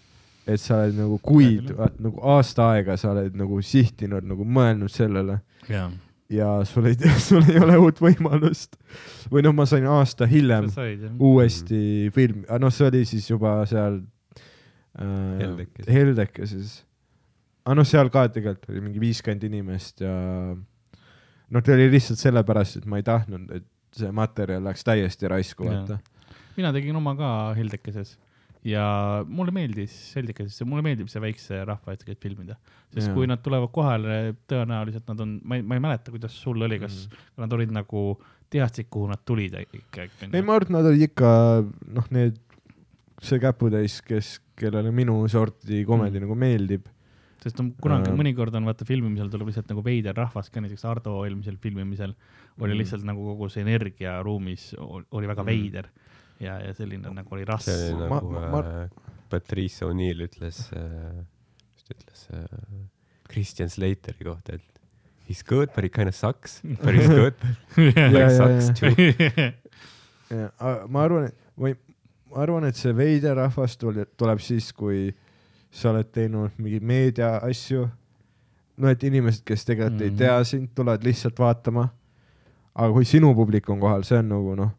[0.47, 5.41] et sa oled nagu kuid nagu aasta aega sa oled nagu sihtinud, nagu mõelnud sellele
[5.71, 5.89] ja.
[6.31, 8.79] ja sul ei, sul ei ole uut võimalust.
[9.31, 13.31] või noh, ma sain aasta hiljem sa said jah, uuesti filmi, noh, see oli siis
[13.31, 14.01] juba seal
[14.99, 15.93] äh, Heldekeses.
[15.95, 16.81] Heldekeses.
[17.63, 20.15] Aga noh, seal ka tegelikult oli mingi viiskümmend inimest ja
[20.53, 25.69] noh, ta oli lihtsalt sellepärast, et ma ei tahtnud, et see materjal läks täiesti raisku,
[25.69, 25.99] vaata.
[26.57, 28.17] mina tegin oma ka Heldekeses
[28.67, 28.85] ja
[29.27, 32.57] mulle meeldis Heldekeses, mulle meeldib see väikse rahva ette käib filmida,
[32.93, 33.17] sest Jaa.
[33.17, 34.21] kui nad tulevad kohale,
[34.51, 37.27] tõenäoliselt nad on, ma ei, ma ei mäleta, kuidas sul oli, kas mm.
[37.43, 38.05] nad olid nagu
[38.53, 41.31] teadsid, kuhu nad tulid ikka, ei, ma arvan, et nad olid ikka
[41.99, 42.39] noh, need,
[43.23, 46.27] see käputäis, kes, kellele minu sorti komedi Mm.
[46.27, 46.87] nagu meeldib.
[47.43, 48.17] Sest on kunagi Äh.
[48.17, 52.15] mõnikord on vaata filmimisel tuleb lihtsalt nagu veider rahvas ka, näiteks Ardo eelmisel filmimisel
[52.61, 52.79] oli Mhm.
[52.83, 55.47] lihtsalt nagu kogu see energia ruumis ol- oli väga Mhm.
[55.51, 55.89] veider
[56.41, 58.89] ja, ja selline nagu oli raske see oli Ma- nagu ma- ma- äh,
[59.31, 61.25] Patrice O'Neill ütles äh,,
[61.75, 62.89] mis ta ütles äh,
[63.29, 64.63] Christian Slateri kohta, et
[65.29, 68.75] he's good but he kind of sucks, but he's good but Ja, like sucks ja.
[68.75, 69.53] too.
[70.89, 71.75] ma arvan, et või
[72.31, 75.11] ma arvan, et see veider rahvas tule- tuleb siis, kui
[75.73, 77.87] sa oled teinud mingeid meedia asju.
[78.77, 80.13] no et inimesed, kes tegelikult mm -hmm.
[80.13, 80.23] Mhm.
[80.23, 81.89] ei tea sind, tulevad lihtsalt vaatama.
[82.75, 84.71] aga kui sinu publik on kohal, see on nagu noh,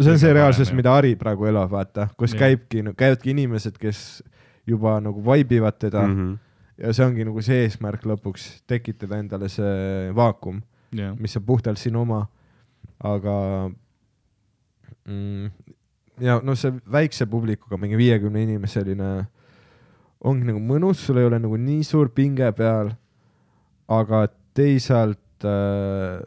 [0.00, 2.38] see on see reaalsus, mida Ari praegu elab, vaata, kus Jah.
[2.40, 4.22] käibki, käivadki inimesed, kes
[4.66, 6.32] juba nagu vaibivad teda mm Mhm.
[6.32, 6.38] -hmm.
[6.86, 10.62] ja see ongi nagu see eesmärk lõpuks, tekitada endale see vaakum
[10.92, 12.26] jah, mis on puhtalt sinu oma,
[13.00, 13.70] aga
[15.06, 15.50] mm,
[16.20, 19.26] ja no see väikse publikuga, mingi viiekümne inimeseline
[20.24, 22.90] ongi nagu mõnus, sul ei ole nagu nii suur pinge peal,
[23.88, 24.24] aga
[24.58, 26.18] teisalt uh,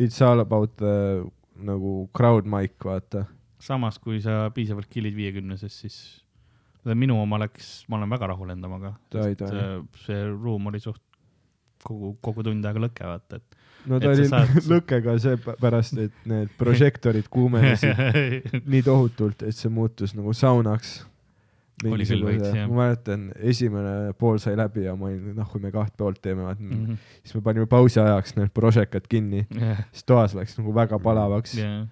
[0.00, 1.24] it's all about the,
[1.60, 3.26] nagu crowd mic, vaata.
[3.64, 5.98] samas kui sa piisavalt killid viiekümneses, siis
[6.84, 9.56] minu oma läks, ma olen väga rahul enda omaga, Tai, sest tai.
[9.56, 11.00] äh, see ruum oli suht
[11.84, 13.56] kogu, kogu tund aega lõke, vaata, et
[13.88, 19.56] no ta Et oli sa saad- lõkkega seepärast, et need prožektorid kuumenesid nii tohutult, et
[19.56, 21.02] see muutus nagu saunaks.
[21.82, 22.68] Oli küll veits, jah.
[22.70, 26.46] ma mäletan, esimene pool sai läbi ja ma olin, noh, kui me kaht poolt teeme,
[26.46, 26.70] mm.
[26.70, 27.00] Mhm.
[27.24, 31.56] siis me panime pausi ajaks need prožekad kinni, jah, siis toas läks nagu väga palavaks
[31.58, 31.82] jah,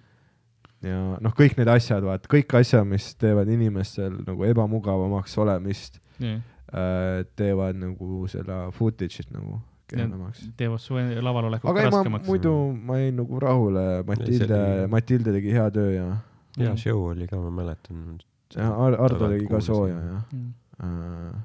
[0.87, 6.39] ja noh, kõik need asjad, vaat kõik asjad, mis teevad inimestel nagu ebamugavamaks olemist jah.
[6.71, 9.59] äh,, teevad nagu seda footage'it nagu
[9.91, 10.47] kehvemaks.
[10.57, 12.27] teevad su laval olekut aga ei, ma raskemaks.
[12.27, 14.61] muidu, ma jäin nagu rahule, Matilde
[14.91, 16.11] Matilde tegi hea töö ja,
[16.57, 18.21] hea show oli ka, ma mäletan.
[18.57, 20.53] Ja Ar- Ardo tegi ka sooja ja Mm.
[20.83, 21.41] äh,.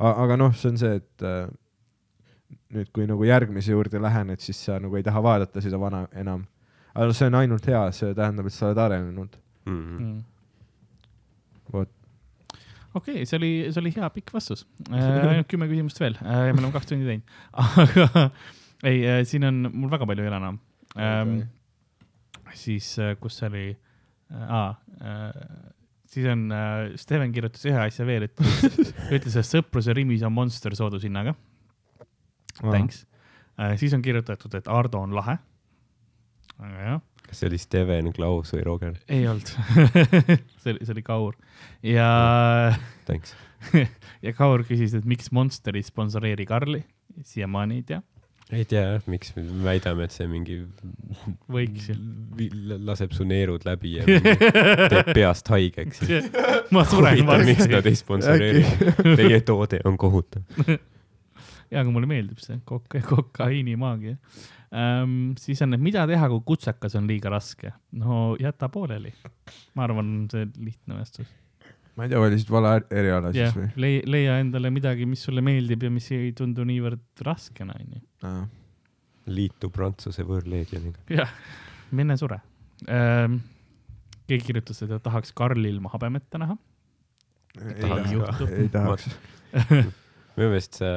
[0.00, 1.50] aga noh, see on see, et äh,
[2.74, 6.06] nüüd, kui nagu järgmise juurde lähen, et siis sa nagu ei taha vaadata seda vana
[6.16, 6.46] enam.
[6.94, 9.36] aga no see on ainult hea, see tähendab, et sa oled arenenud.
[9.66, 9.98] Mm.
[10.00, 10.22] Mm.
[11.72, 11.90] vot,
[12.94, 15.28] okei okay,, see oli, see oli hea pikk vastus äh,.
[15.28, 17.36] ainult kümme küsimust veel äh,, me oleme kaks tundi teinud,
[17.84, 18.24] aga
[18.88, 20.58] ei äh,, siin on mul väga palju ei ole enam
[20.96, 21.36] ähm,.
[22.56, 23.66] siis äh,, kus see oli
[24.32, 24.74] äh,?
[25.00, 25.30] Äh,
[26.10, 30.74] siis on äh,, Steven kirjutas ühe asja veel, ütles, ütles, et Sõpruse Rimis on Monster
[30.78, 31.36] soodushinnaga,
[32.62, 33.04] thanks
[33.56, 33.76] äh,.
[33.80, 35.38] siis on kirjutatud, et Ardo on lahe.
[36.58, 36.98] väga hea
[37.30, 38.96] kas see oli Steven, Klaus või Roger?
[39.08, 39.50] ei olnud
[40.62, 41.36] see oli, see oli Kaur
[41.86, 42.08] ja,
[43.06, 43.36] Thanks.
[44.24, 46.82] ja Kaur küsis, et miks Monster ei sponsoreeri Karli,
[47.26, 48.00] siiamaani ei tea,
[48.50, 50.58] ei tea jah, miks me väidame, et see mingi
[51.50, 51.96] võiks ju.
[52.86, 56.02] laseb su neerud läbi ja teeb peast haigeks.
[56.74, 57.92] ma suren huvitav, miks nad varsti.
[57.92, 58.64] ei sponsoreeri.
[59.20, 60.42] Teie toode on kohutav.
[60.66, 64.16] ja, aga mulle meeldib see kok-, kokaiinimaagia
[64.74, 65.36] ähm,.
[65.38, 67.74] siis on, et mida teha, kui kutsekas on liiga raske?
[68.02, 69.14] no jäta pooleli.
[69.78, 71.30] ma arvan, see lihtne vastus.
[71.96, 72.72] Ma ei tea, valisid vale
[73.02, 77.24] eriala siis või?, leia, leia endale midagi, mis sulle meeldib ja mis ei tundu niivõrd
[77.26, 78.02] raskena, onju.
[79.30, 81.02] liitu Prantsuse võõrleegioniga.
[81.20, 81.32] jah,
[81.96, 82.40] mine sure
[82.88, 83.40] ähm,.
[84.30, 86.58] keegi kirjutas, et ta tahaks Karli ilma habemeta näha.
[87.74, 89.10] ei tahaks
[90.40, 90.90] minu meelest see,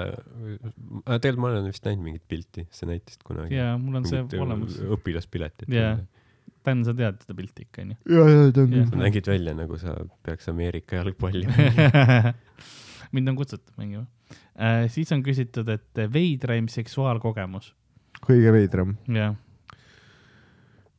[1.20, 3.58] tegelikult ma olen vist näinud mingit pilti, sa näitasid kunagi.
[3.58, 4.78] ja mul on see olemas.
[4.98, 5.72] õpilaspiletit.
[5.74, 5.98] Jaa.
[6.64, 7.98] Dan, sa tead seda pilti ikka, onju?
[8.08, 8.54] ja, ja Jah.
[8.56, 9.00] küll.
[9.00, 12.34] nägid välja nagu sa peaks Ameerika jalgpalli mängima.
[13.14, 14.06] mind on kutsutud mängima
[14.56, 14.88] äh,.
[14.92, 17.74] siis on küsitud, et veidraim seksuaalkogemus.
[18.24, 19.36] kõige veidram jah,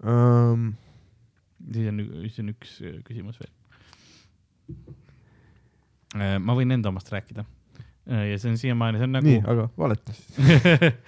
[0.05, 0.75] um,.
[1.73, 3.53] siis on, siis on üks äh, küsimus veel
[6.21, 6.39] äh,.
[6.41, 7.47] ma võin enda omast rääkida
[8.07, 10.27] ja see on siiamaani, see on nagu nii, aga valeta siis.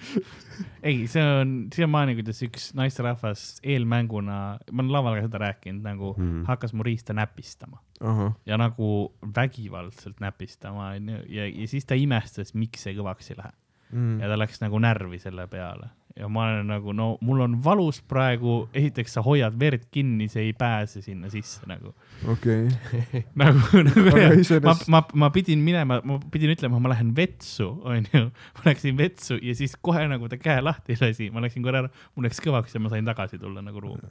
[0.89, 4.39] ei, see on siiamaani, kuidas üks naisterahvas eelmänguna,
[4.71, 6.41] ma olen laval ka seda rääkinud, nagu mm.
[6.49, 8.89] Hakkas mu riista näpistama ahah, ja nagu
[9.35, 13.55] vägivaldselt näpistama onju ja, ja siis ta imestas, miks see kõvaks ei lähe
[13.87, 14.19] Mm.
[14.19, 15.87] ja ta läks nagu närvi selle peale
[16.17, 20.47] ja ma olen nagu no mul on valus praegu, esiteks sa hoiad verd kinni, see
[20.47, 21.93] ei pääse sinna sisse nagu,
[22.33, 22.67] okei.
[23.41, 28.23] nagu, nagu Aga ma ma, ma pidin minema, ma pidin ütlema, ma lähen vetsu, onju.
[28.57, 31.91] ma läksin vetsu ja siis kohe nagu ta käe lahti lasi, ma läksin korra ära,
[32.15, 34.09] mul läks kõvaks ja ma sain tagasi tulla nagu ruumi.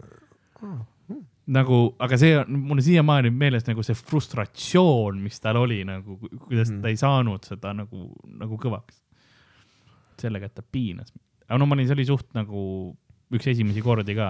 [1.47, 6.17] nagu, aga see on mul siiamaani meeles nagu see frustratsioon, mis tal oli nagu,
[6.47, 6.81] kuidas Mhm.
[6.83, 9.03] ta ei saanud seda nagu, nagu kõvaks.
[10.19, 11.11] sellega, et ta piinas.
[11.49, 12.61] Aga no ma olin, see oli suht nagu
[13.35, 14.29] üks esimesi kordi ka.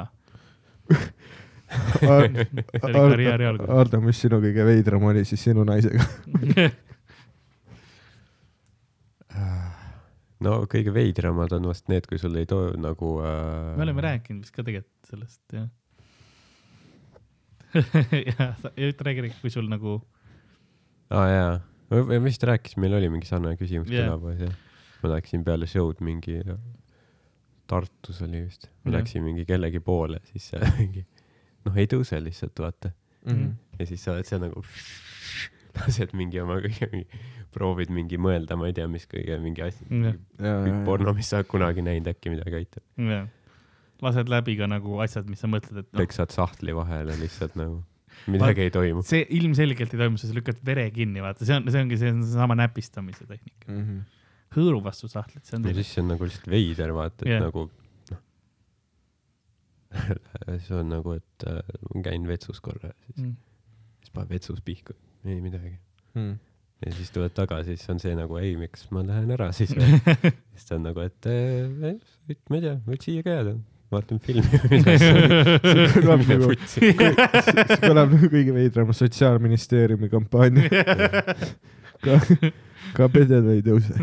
[3.50, 3.70] algus.
[3.80, 6.04] Ardo, mis sinu kõige veidram oli siis sinu naisega?
[10.44, 13.74] no kõige veidramad on vast need, kui sul ei too nagu äh,.
[13.78, 15.68] me oleme rääkinud vist ka tegelikult sellest, jah.
[17.76, 19.98] ja, ja ütle räägi, kui sul nagu,
[21.10, 21.52] aa ah, jaa,
[22.12, 24.06] me vist rääkisime, meil oli mingi sarnane küsimus yeah.
[24.06, 24.56] külapoes jah.
[25.02, 26.40] ma läksin peale show'd mingi,
[27.66, 29.00] Tartus oli vist, ma Jah.
[29.00, 31.02] läksin mingi kellegi poole, siis see mingi
[31.66, 32.92] noh, ei tõuse lihtsalt vaata
[33.26, 33.46] Mhm.
[33.80, 34.60] ja siis sa oled seal nagu
[35.76, 37.02] lased mingi oma kõige,
[37.56, 41.48] proovid mingi mõelda, ma ei tea, mis kõige mingi asi, kõik porno, mis sa oled
[41.50, 42.84] kunagi näinud, äkki midagi aitab.
[43.02, 43.26] jah,
[44.06, 47.82] lased läbi ka nagu asjad, mis sa mõtled, et noh, peksad sahtli vahele lihtsalt nagu,
[48.30, 49.02] midagi ei toimu.
[49.04, 52.22] see ilmselgelt ei toimu, sa lükkad vere kinni, vaata, see on, see ongi see on
[52.22, 53.66] seesama näpistamise tehnika.
[53.72, 53.98] Mhm.
[54.58, 57.44] Hõõru vastu sahtlit, see on ja siis see on nagu lihtsalt veider, vaata, et yeah.
[57.46, 57.66] nagu
[58.12, 58.22] noh,
[60.66, 61.60] see on nagu, et äh,
[61.94, 63.36] ma käin vetsus korra ja siis, Mm.
[64.02, 64.96] siis paned vetsus pihku,
[65.26, 65.76] ei midagi.
[66.16, 66.34] Mhm.
[66.86, 69.96] ja siis tuled tagasi, siis on see nagu ei, miks ma lähen ära siis või?
[70.56, 71.96] siis ta on nagu, et äh,
[72.50, 73.54] ma ei tea, võiks siia ka jääda,
[73.92, 75.10] vaatan filmi või midagi.
[76.26, 76.92] nagu, see
[77.86, 80.68] kõlab nagu kõige veidram sotsiaalministeeriumi kampaania.
[82.94, 83.96] ka, pedel ei tõuse,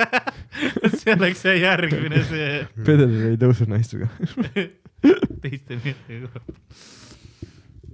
[1.00, 2.48] see oleks see järgmine, see
[2.86, 4.08] pedel ei tõuse naistega.
[5.44, 6.28] teiste meestega.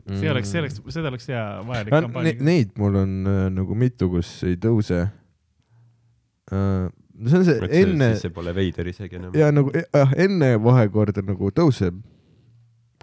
[0.06, 2.36] see oleks, see oleks, seda oleks hea vajalik Ne, kampaania.
[2.50, 5.00] neid mul on äh, nagu mitu, kus ei tõuse
[6.52, 6.86] äh,.
[7.26, 9.34] see on see enne siis see pole veider isegi enam.
[9.38, 11.98] ja nagu äh, enne vahekorda nagu tõuseb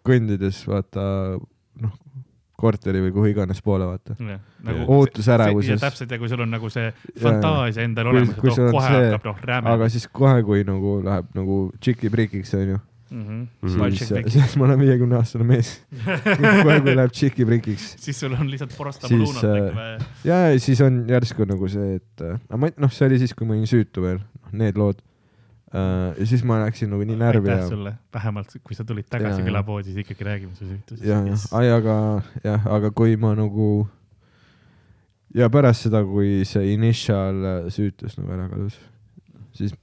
[0.04, 1.04] kõndides vaata
[1.84, 1.94] noh,
[2.64, 4.16] korteri või kuhu iganes poole vaata.
[4.64, 5.70] nagu ootusärevuses.
[5.76, 8.88] ja täpselt ja kui sul on nagu see fantaasia endal olemas, et oh, on kohe
[8.88, 9.70] see- hakkab noh räme.
[9.76, 12.80] aga siis kohe, kui nagu läheb nagu tšiki-prikiks onju,
[13.14, 13.42] Mhm.
[13.94, 15.68] siis, siis ma olen viiekümne aastane mees.
[16.64, 19.98] kohe, kui läheb tšiki-prikiks siis sul on lihtsalt Siis, porostamoluunat äh, vaja.
[20.26, 22.40] ja, ja siis on järsku nagu see, et äh,
[22.78, 24.18] noh, see oli siis, kui ma olin süütu veel,
[24.48, 25.04] noh need lood.
[25.74, 29.40] Ja siis ma läksin nagu nii närvi aitäh ja, sulle, vähemalt kui sa tulid tagasi
[29.42, 31.06] Jaa, külapoodi, siis ikkagi räägime su süütusest.
[31.08, 31.96] ja, ja, ai, aga
[32.46, 33.88] jah, aga kui ma nagu
[35.34, 38.78] ja pärast seda, kui see initial äh, süütus nagu ära kadus,
[39.58, 39.74] siis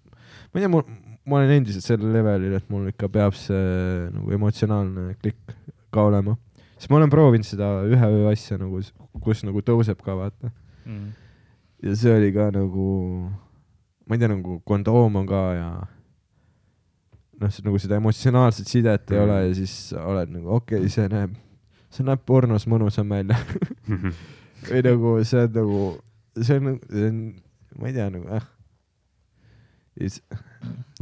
[0.53, 0.85] ma ei tea, mul,
[1.27, 5.57] ma olen endiselt sellel levelil, et mul ikka peab see nagu emotsionaalne klikk
[5.91, 6.37] ka olema.
[6.79, 8.79] sest ma olen proovinud seda ühe öö asja nagu,
[9.21, 10.55] kus nagu tõuseb ka vaata
[10.87, 11.11] Mm.
[11.85, 12.85] ja see oli ka nagu,
[14.11, 15.69] ma ei tea, nagu kondoom on ka ja
[17.41, 19.23] noh, nagu seda emotsionaalset sidet ei Mm.
[19.25, 21.37] ole ja siis oled nagu okei okay,, see näeb,
[21.95, 23.39] see näeb pornos mõnusam välja
[24.69, 25.79] või nagu see on nagu,
[26.43, 27.21] see on, see on,
[27.79, 28.49] ma ei tea nagu äh.
[30.01, 30.11] see,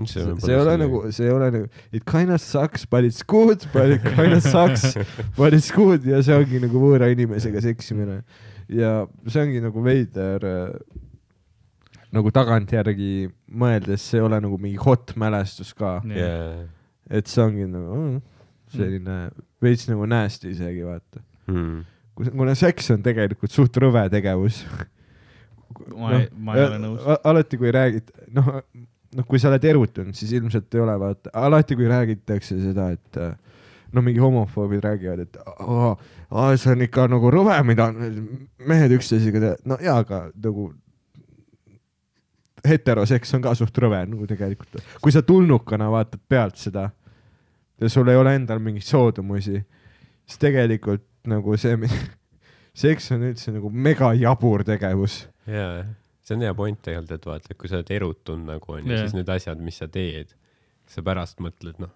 [0.06, 3.90] see ei ole nagu, see ei ole nagu it kinda sucks but it's good but
[3.96, 4.94] it kinda sucks
[5.38, 8.20] but it's good ja see ongi nagu võõra inimesega seksimine
[8.70, 8.92] ja
[9.26, 11.04] see ongi nagu veider äh,
[12.14, 13.28] nagu tagantjärgi
[13.60, 16.66] mõeldes, see ei ole nagu mingi hot mälestus ka, jaa.
[17.10, 18.20] et see ongi nagu mm,
[18.74, 19.16] selline
[19.64, 21.24] veits nagu nasty isegi vaata.
[21.48, 21.82] Hmm.
[22.18, 24.62] kuna seks on tegelikult suht rõve tegevus.
[25.94, 27.10] ma ei, ma ei ole nõus.
[27.28, 28.54] alati, kui räägid, noh,
[29.16, 33.20] noh, kui sa oled erutunud, siis ilmselt ei ole vaata, alati kui räägitakse seda, et
[33.20, 33.36] äh,
[33.92, 35.94] no mingi homofoobid räägivad, et aa,
[36.56, 40.70] see on ikka nagu rõve, mida mehed üksteisega teevad, no jaa, aga nagu
[42.68, 44.80] heteroseks on ka suht rõve nagu tegelikult.
[45.02, 46.88] kui sa tulnukana vaatad pealt seda
[47.80, 49.62] ja sul ei ole endal mingeid soodumusi,
[50.26, 51.76] siis tegelikult nagu see,
[52.84, 55.84] seks on üldse nagu mega jabur tegevus jaa,
[56.24, 59.04] see on hea point tegelikult, et vaata, et kui sa oled erutunud nagu onju yeah.,
[59.04, 60.34] siis need asjad, mis sa teed,
[60.88, 61.92] sa pärast mõtled, noh,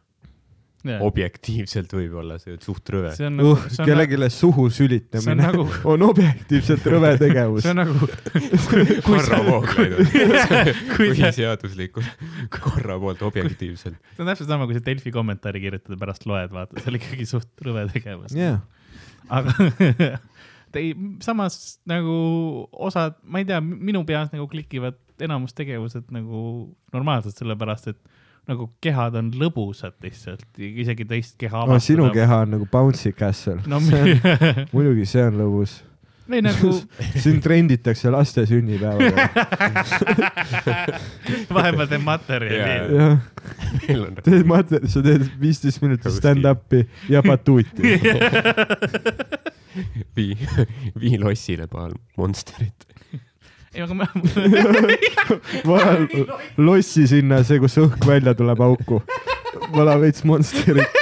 [0.82, 3.12] see objektiivselt võib-olla see on suht rõve.
[3.30, 7.66] nagu uh,, see on nagu, kellelegi suhu see on sülitamine nagu, on objektiivselt rõve tegevus
[7.66, 7.74] see.
[7.74, 8.08] on nagu,
[8.68, 12.26] kui Varro Vooglaid on põhiseaduslikult
[12.58, 13.98] korra poolt objektiivselt.
[14.14, 17.28] see on täpselt sama, kui sa Delfi kommentaari kirjutada, pärast loed, vaata, see oli ikkagi
[17.30, 18.34] suht rõve tegevus.
[18.36, 18.62] jah,
[19.30, 19.54] aga
[20.80, 22.16] ei, samas nagu
[22.72, 26.42] osad, ma ei tea, minu peas nagu klikivad enamus tegevused nagu
[26.94, 28.00] normaalselt, sellepärast et
[28.50, 32.08] nagu kehad on lõbusad lihtsalt, isegi teist keha no sinu.
[32.14, 35.76] keha on nagu bouncy castle no see on, mi- muidugi see on lõbus.
[36.32, 36.72] või nagu
[37.22, 39.14] siin trenditakse laste sünnipäevadel.
[41.54, 42.58] vahepeal teen materjali
[42.96, 43.08] Jaa.
[43.86, 46.82] jah, teed materjali, sa teed viisteist minutit stand-up'i
[47.12, 47.82] ja batuuti.
[50.16, 50.34] vii,
[51.00, 52.86] vii lossile paar Monsterit.
[53.72, 54.06] ei, aga ma,
[55.68, 55.92] vala
[56.60, 59.00] lossi sinna, see, kus õhk välja tuleb auku.
[59.72, 61.00] vala veits Monsterit.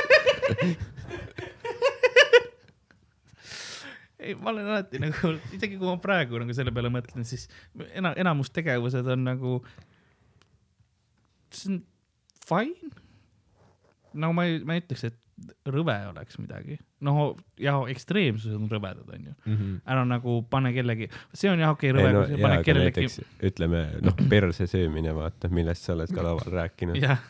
[4.21, 7.49] ei, ma olen alati nagu, isegi kui ma praegu nagu selle peale mõtlen, siis
[7.91, 9.57] ena-, enamus tegevused on nagu,
[11.55, 11.83] see on
[12.47, 12.93] fine.
[14.15, 15.19] no ma ei, ma ei ütleks, et
[15.71, 16.79] rõve oleks midagi.
[17.07, 17.21] noh,
[17.61, 19.35] jah, ekstreemsused on rõvedad, onju.
[19.89, 23.07] ära nagu pane kellegi, see on jah okei okay, rõve, no kui sa paned kellelegi,
[23.51, 27.01] ütleme, noh, perse söömine, vaata, millest sa oled ka laval rääkinud.
[27.01, 27.23] jah,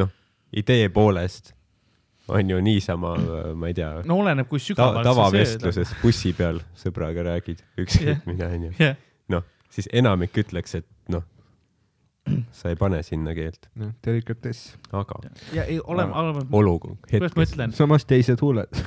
[0.00, 0.12] noh,
[0.56, 1.52] idee poolest
[2.28, 3.14] on ju niisama,
[3.54, 5.10] ma ei tea no oleneb, kui ta,, sügavalt sööd.
[5.10, 8.24] tavavestluses bussi peal sõbraga räägid, ükskõik Jah.
[8.26, 8.72] mida onju.
[9.34, 11.24] noh, siis enamik ütleks, et noh,
[12.58, 14.74] sa ei pane sinna keelt, noh, delikatess.
[14.96, 15.18] aga
[15.54, 18.80] ja ei ole, oleme, olukord, hetkes, samas teised huuled.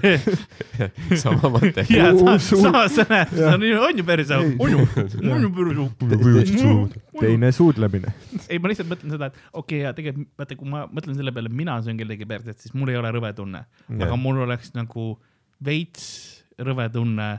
[1.22, 1.84] sama mõte.
[1.86, 4.86] sama sõna, see on ju, on ju päris au, on ju,
[5.30, 6.78] on ju päris au.
[7.20, 8.14] teine suudlemine.
[8.48, 11.34] ei, ma lihtsalt mõtlen seda, et okei okay,, ja tegelikult vaata, kui ma mõtlen selle
[11.36, 13.64] peale, mina söön kellegi perset, siis mul ei ole rõve tunne,
[14.00, 15.12] aga mul oleks nagu
[15.64, 16.10] veits
[16.60, 17.30] rõve tunne,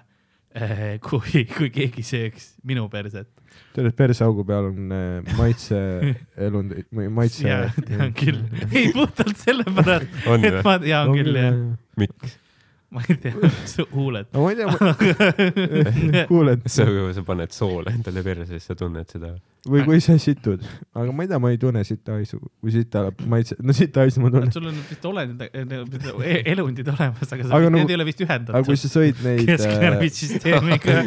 [1.08, 3.30] kui, kui keegi sööks minu perset.
[3.76, 7.48] tead, et perseaugu peal on äh, maitseelundid või maitse.
[7.48, 8.42] jaa, tean küll.
[8.70, 11.60] ei, puhtalt sellepärast, et ma tean küll, jah.
[12.00, 12.41] miks?
[12.96, 13.32] ma ei tea,
[13.94, 14.28] huuled.
[14.36, 16.84] no ma ei tea, kuuled sa,
[17.16, 19.30] sa paned soole endale perse, siis sa tunned seda.
[19.72, 20.66] või kui sa situd,
[20.98, 24.24] aga ma ei tea, ma ei tunne sita haisu, kui sita maitse, no sita haisu
[24.24, 24.52] ma tunnen.
[24.52, 25.56] sul on vist olendid,
[26.52, 29.48] elundid olemas, aga, Aga nagu- need ei ole vist aga kui ühendatud sa sõid neid,
[30.84, 30.98] kui,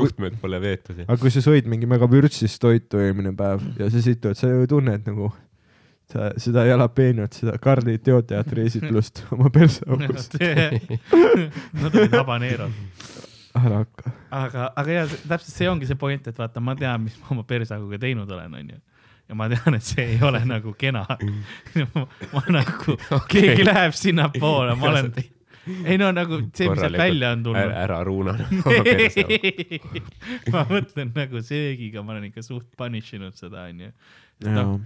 [0.00, 1.04] juhtmed pole veetud.
[1.06, 4.66] aga kui sa sõid mingi väga vürtsist toitu eelmine päev ja sa situd, sa ju
[4.74, 5.30] tunned nagu
[6.12, 10.30] sa, seda jalapeeniot, seda Karli teoteatri esitlust oma persaugus.
[11.82, 12.78] Nad olid habaneerod.
[13.58, 14.12] ära hakka.
[14.30, 17.42] aga, aga ja täpselt see ongi see point, et vaata, ma tean, mis ma oma
[17.46, 18.78] persauguga teinud olen, onju.
[19.30, 21.02] ja ma tean, et see ei ole nagu kena.
[21.94, 25.10] ma, ma nagu okay., keegi läheb sinnapoole, ma olen,
[25.84, 27.74] ei no nagu see, mis sealt välja on tulnud.
[27.82, 27.98] ära
[28.70, 29.26] perse.
[30.54, 33.90] ma mõtlen nagu söögiga, ma olen ikka suht punish inud seda, onju.
[34.46, 34.78] noh,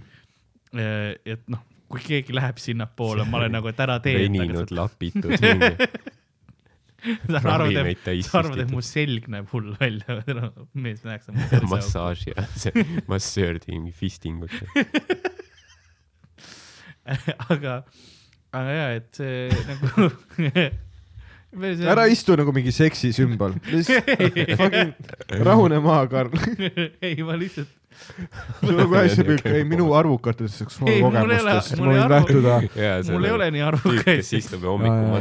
[0.73, 1.61] et noh,
[1.91, 4.17] kui keegi läheb sinnapoole, ma olen nagu, et ära tee.
[4.25, 5.89] veninud, lapitud mingi
[7.29, 10.19] sa arvad, et, sa arvad, et mu selg näeb hull välja,
[10.85, 11.29] mees näeks
[11.69, 14.55] massaaži ja see massöör tegi mingi fistingut.
[17.51, 17.83] aga,
[18.55, 20.09] aga ja, et see nagu
[21.85, 23.53] ära istu nagu mingi seksisümbol.
[25.45, 26.33] rahune maha, Karl.
[27.05, 27.71] ei, ma lihtsalt,
[28.61, 32.13] sul on kohe see pilt, ei minu arvukatest Ei, mul ei ole- seksuaalkogemustest, ma võin
[32.15, 32.59] lähtuda.
[33.13, 34.31] mul ei ole nii tüüp, kes arvukaid.
[34.39, 35.11] istub ja hommikul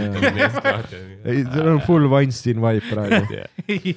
[0.68, 1.02] lahti.
[1.24, 3.42] ei, seal on full Weinstein vibe praegu.
[3.74, 3.96] ei,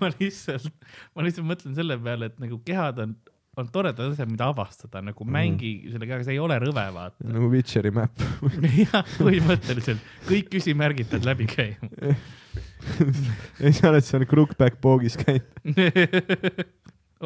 [0.00, 0.70] ma lihtsalt,
[1.16, 3.16] ma lihtsalt mõtlen selle peale, et nagu kehad on,
[3.58, 7.26] on toredad asjad, mida avastada, nagu mängi selle kehaga, see ei ole rõve, vaata.
[7.30, 8.24] nagu Witcheri map.
[8.84, 12.14] jah, põhimõtteliselt kõik küsimärgid pead läbi käima.
[13.64, 15.46] ei, sa oled seal Crookback poogis käinud,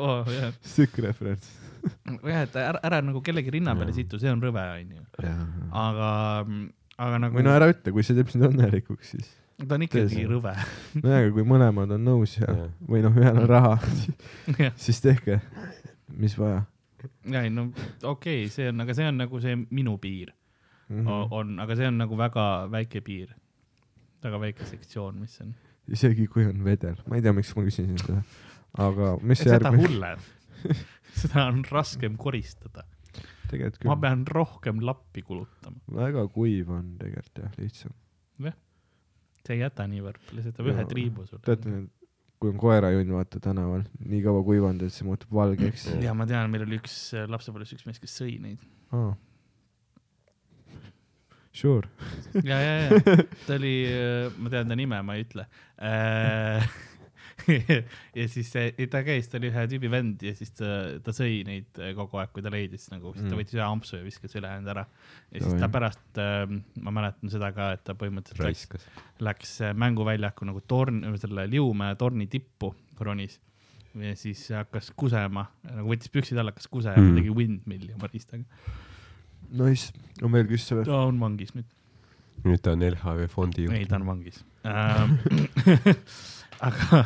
[0.02, 1.50] oh, jah, sihuke referents.
[2.22, 5.04] jah, et ära, ära nagu kellegi rinna peale situ, see on rõve, onju.
[5.84, 6.14] aga,
[6.98, 9.28] aga nagu või no ära ütle, kui see teeb sind õnnelikuks, siis.
[9.60, 10.56] ta on ikkagi rõve.
[11.02, 13.76] nojah, aga kui mõlemad on nõus ja Jah., või noh, ühel on raha,
[14.80, 15.40] siis tehke,
[16.16, 16.64] mis vaja
[17.24, 17.68] ei no
[18.02, 20.32] okei okay,, see on, aga see on nagu see minu piir
[20.88, 21.06] mm.
[21.06, 21.28] -hmm.
[21.30, 23.34] on, aga see on nagu väga väike piir.
[24.22, 25.54] väga väike sektsioon, mis on.
[25.88, 28.22] isegi kui on vedel, ma ei tea, miks ma küsisin seda,
[28.78, 30.24] aga mis see seda järgmine, hullem.
[31.22, 32.86] seda on raskem koristada.
[33.88, 35.80] ma pean rohkem lappi kulutama.
[36.00, 37.94] väga kuiv on tegelikult jah, lihtsam.
[39.46, 41.42] see ei jäta niivõrd, lihtsalt ühe triibu sulle.
[41.46, 41.78] teate,
[42.38, 46.52] kui on koerajunn vaata tänaval, nii kaua kuivanud, et see muutub valgeks ja ma tean,
[46.52, 48.68] meil oli üks äh, lapsepõlves üks mees, kes sõi neid.
[48.92, 49.16] oh..
[51.58, 51.88] Sure.
[52.44, 53.16] ja, ja, ja
[53.48, 53.72] ta oli,
[54.38, 55.48] ma tean ta nime, ma ei ütle.
[58.18, 60.68] ja siis see- ta käis, ta oli ühe tüübi vend ja siis ta,
[61.04, 63.40] ta sõi neid äh, kogu aeg, kui ta leidis nagu, siis ta Mm.
[63.42, 64.86] võttis ühe ampsu ja viskas ülejäänud ära.
[65.32, 66.20] ja siis ta pärast,
[66.82, 68.88] ma mäletan seda ka, et ta põhimõtteliselt läks, raiskas.
[69.20, 73.38] läks äh, mänguväljaku nagu torn, selle Liumäe torni tippu ronis
[73.98, 77.16] ja siis hakkas kusema, nagu võttis püksid alla, hakkas kusema Mm.
[77.16, 78.44] tegi windmill'i oma riistaga.
[79.50, 79.92] Nice,
[80.22, 80.84] on veel küsida või?
[80.84, 81.64] ta on vangis nüüd.
[82.44, 83.96] nüüd ta on LHV fondi ei, juht ta.
[83.96, 85.16] on vangis ähm.
[86.64, 87.02] aga,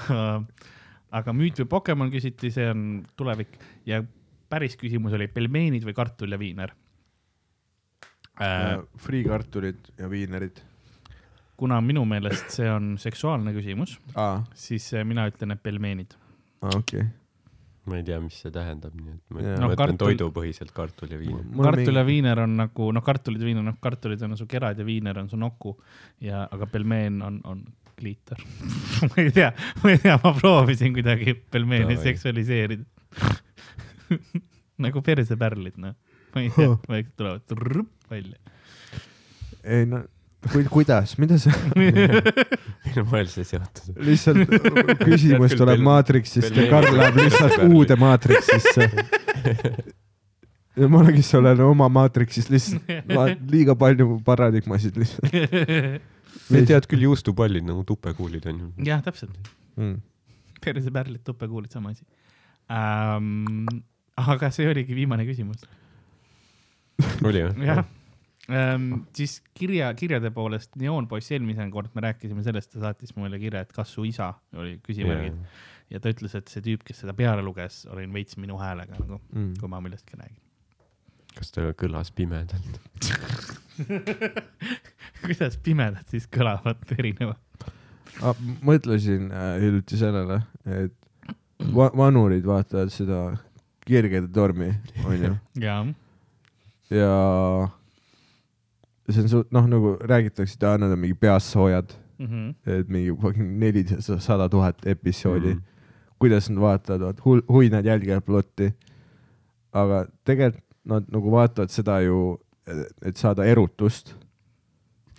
[1.18, 2.84] aga müüt või Pokemon küsiti, see on
[3.18, 3.56] tulevik
[3.88, 4.02] ja
[4.52, 6.74] päris küsimus oli pelmeenid või kartul ja viiner
[8.40, 8.76] äh,.
[9.00, 10.60] friikartulid ja viinerid.
[11.56, 13.98] kuna minu meelest see on seksuaalne küsimus,
[14.54, 16.16] siis äh, mina ütlen, et pelmeenid.
[16.74, 17.04] okei.
[17.86, 19.60] ma ei tea, mis see tähendab, nii et ma Jaa.
[19.60, 21.44] No mõtlen kartul- toidupõhiselt kartul ja viin.
[21.58, 24.86] kartul ja viiner on nagu, noh, kartulid ja viiner, noh, kartulid on su kerad ja
[24.86, 25.76] viiner on su noku
[26.20, 27.64] ja, aga pelmeen on, on
[27.98, 28.40] kliitor
[29.08, 29.50] ma ei tea,
[29.82, 32.02] ma ei tea, ma proovisin kuidagi pelmeeni Davai.
[32.10, 32.84] seksualiseerida
[34.86, 35.94] nagu persepärlid, noh.
[36.34, 38.38] ma ei tea, vaikselt tulevad trrrp välja.
[39.62, 40.02] ei no,
[40.70, 43.94] kuidas, mida sa, minu moel see seotud.
[44.02, 44.42] lihtsalt
[45.04, 48.88] küsimus Tead küll, tuleb maatriksist ja Karl läheb lihtsalt uude maatriksisse.
[50.80, 52.90] ja ma olen, kes olen oma maatriksis lihtsalt,
[53.52, 56.10] liiga palju paradigmasid lihtsalt
[56.48, 58.68] sa tead küll juustupallid nagu tupekuulid on ju.
[58.88, 59.34] jah, täpselt,
[59.76, 59.96] mm..
[60.64, 62.06] persepärlid, tupekuulid, sama asi
[62.72, 63.66] ähm,.
[64.16, 65.64] aga see oligi viimane küsimus.
[67.24, 67.66] oli või?
[67.66, 67.82] jah
[68.50, 73.64] ähm,, siis kirja, kirjade poolest Neoonpoiss eelmine kord me rääkisime sellest, ta saatis mulle kirja,
[73.66, 75.38] et kas su isa oli küsimärgid
[75.92, 79.20] ja ta ütles, et see tüüp, kes seda peale luges, olin veits minu häälega nagu,
[79.32, 79.52] Mm.
[79.60, 80.38] kui ma millestki räägin.
[81.36, 82.80] kas ta kõlas pimedalt?
[85.24, 87.38] kuidas pimedad siis kõlavad erinevalt?
[88.22, 88.36] Ah,
[88.66, 90.92] mõtlesin äh, hiljuti sellele, et
[91.74, 93.22] va vanurid vaatavad seda
[93.82, 94.68] Kirgede tormi,
[95.08, 95.32] onju,
[95.64, 95.80] jaa,
[96.92, 97.08] ja
[99.10, 102.50] see on suht-, noh, nagu räägitakse, et nad on mingi peas soojad, Mhm.
[102.70, 103.10] et mingi
[103.42, 105.62] nelisada tuhat episoodi mm., Mhm.
[106.22, 108.68] kuidas nad vaatavad, vaat hu-, hui nad jälgivad plotti.
[109.72, 114.14] aga tegelikult nad nagu vaatavad seda ju, et saada erutust.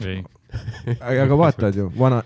[0.05, 0.23] ei,
[1.01, 2.21] aga vaatavad ju, vana,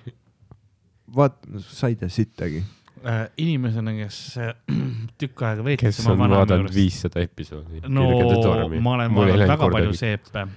[1.16, 2.64] vaat-, sa ei tea sittagi.
[3.08, 4.54] Äh, inimesena, kes äh,
[5.22, 8.08] tükk aega kes veetis oma on vaadanud viissada episoodi no
[8.82, 10.00] ma olen vaadanud väga palju kordagi.
[10.00, 10.48] seepe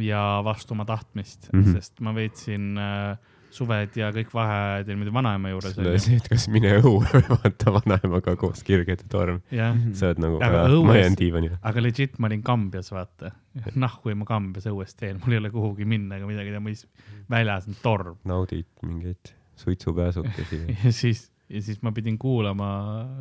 [0.00, 1.60] ja vastu oma tahtmist mm.
[1.60, 1.76] -hmm.
[1.76, 3.18] sest ma veetsin äh,
[3.54, 7.22] suved ja kõik vaheajad ja niimoodi vanaema juures sulle see, et kas mine õue või
[7.34, 9.40] vaata vanaemaga koos Kirgede torm.
[9.50, 11.58] jah, sa oled nagu, Aga ma jään diivanile.
[11.62, 13.32] aga legit ma olin Kambjas, vaata.
[13.74, 16.86] nahku ma Kambjas õues teen, mul ei ole kuhugi minna ega midagi teha, ma siis
[17.30, 20.60] väljas on torm naudid mingeid suitsupääsukesi.
[20.84, 22.70] ja siis, ja siis ma pidin kuulama,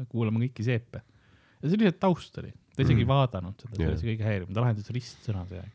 [0.09, 1.01] kuulama kõiki seepe.
[1.61, 3.11] ja see lihtsalt taust oli, ta isegi ei Mhm.
[3.11, 5.71] vaadanud seda, see oli see kõige häirivam, ta lahendas ristsõna see aeg.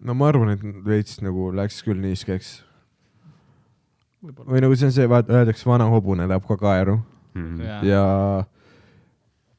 [0.00, 2.60] no ma arvan, et veits nagu läks küll niiskeks.
[4.22, 6.98] Või nagu see on see, vaata, öeldakse, vana hobune läheb ka kaeru
[7.34, 7.60] Mhm.
[7.62, 7.84] Jaa.
[7.84, 8.44] ja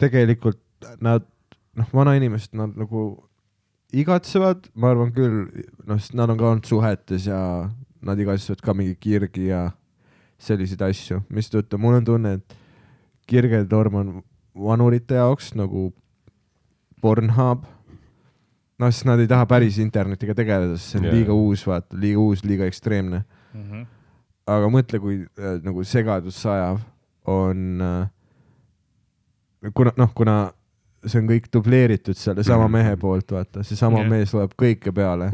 [0.02, 0.60] tegelikult
[1.02, 1.24] nad,
[1.78, 3.04] noh, vanainimesed, nad nagu
[3.96, 5.46] igatsevad, ma arvan küll,
[5.88, 7.70] noh, sest nad on ka olnud suhetes ja
[8.02, 9.72] nad igatsevad ka mingi kirgi ja
[10.42, 12.56] selliseid asju, mistõttu mul on tunne, et
[13.30, 14.14] kirgetorm on
[14.58, 15.92] vanurite jaoks nagu
[17.02, 17.64] Pornhub.
[18.82, 21.14] noh, sest nad ei taha päris internetiga tegeleda, sest see on Jaa.
[21.14, 23.24] liiga uus, vaata, liiga uus, liiga ekstreemne
[23.54, 23.84] Mhm.
[24.58, 26.80] Aga mõtle, kui äh, nagu segadus sajav
[27.30, 28.10] on äh,,
[29.74, 30.36] kuna noh, kuna
[31.06, 32.72] see on kõik dubleeritud sellesama Mhm.
[32.72, 34.10] mehe poolt, vaata, seesama yeah.
[34.10, 35.32] mees loeb kõike peale.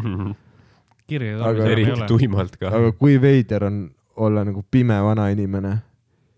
[1.08, 2.68] kirja Aga tormis enam ei eriti tuimalt ka.
[2.68, 5.78] aga kui veider on olla nagu pime vanainimene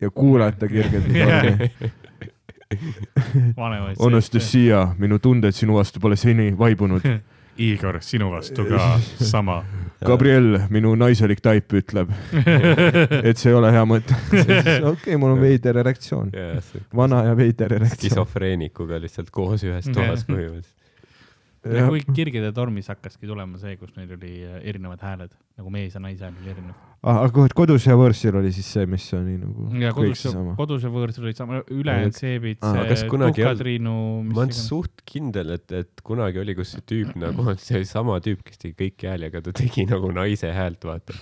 [0.01, 0.67] ja kuulata
[3.57, 3.97] vanemaid.
[4.05, 7.01] Anastasia, minu tunded sinu vastu pole seni vaibunud.
[7.69, 9.63] Igor, sinu vastu ka sama.
[10.05, 14.15] Gabriel, minu naiselik taip ütleb, et see ei ole hea mõte.
[14.31, 16.31] okei okay,, mul on veider erektsioon,
[16.95, 18.05] vana ja veider erektsioon.
[18.05, 20.78] skisofreenikuga lihtsalt koos ühes toas põhimõtteliselt.
[21.67, 25.95] Ja kui kirgide tormis hakkaski tulema see, kus neil oli äh, erinevad hääled, nagu mees
[25.97, 26.77] ja naise hääl oli erinev.
[26.99, 30.55] Ah, aga kodus ja võõrsil oli siis see, mis oli nagu ja kõik kodus, seesama.
[30.59, 33.95] kodus ja võõrsil olid sama, ülejäänud seebid, see Tuka-Triinu,
[34.27, 38.43] ma olen suht kindel, et, et kunagi oli, kus see tüüp nagu, see sama tüüp,
[38.47, 41.15] kes tegi kõiki hääli, aga ta tegi nagu naise häält, vaata.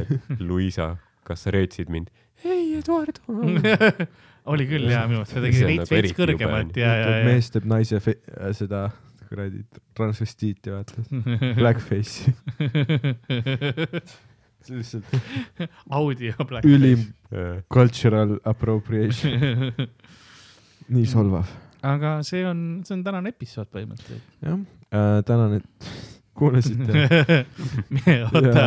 [0.00, 0.94] et Luisa,
[1.28, 2.12] kas sa reetsid mind?
[2.44, 3.20] ei, Eduard.
[4.52, 6.70] oli küll jaa, minu arust ta tegi on veits nagu, on.
[6.78, 7.24] ja, ja, ja.
[7.26, 8.16] mees teeb naise äh,
[8.56, 8.88] seda
[9.28, 9.64] kuradi
[9.96, 11.04] transvestiiti, vaata,
[11.58, 12.34] blackface'i.
[14.66, 15.04] see on lihtsalt
[15.90, 16.64] Audi ja Black.
[16.64, 17.06] ülim
[17.72, 19.40] cultural appropriation,
[20.94, 21.46] nii solvav.
[21.82, 24.36] aga see on, see on tänane episood põhimõtteliselt.
[24.42, 24.58] jah
[24.90, 25.90] äh,, tänan, et
[26.36, 27.06] kuulasite.
[28.32, 28.66] oota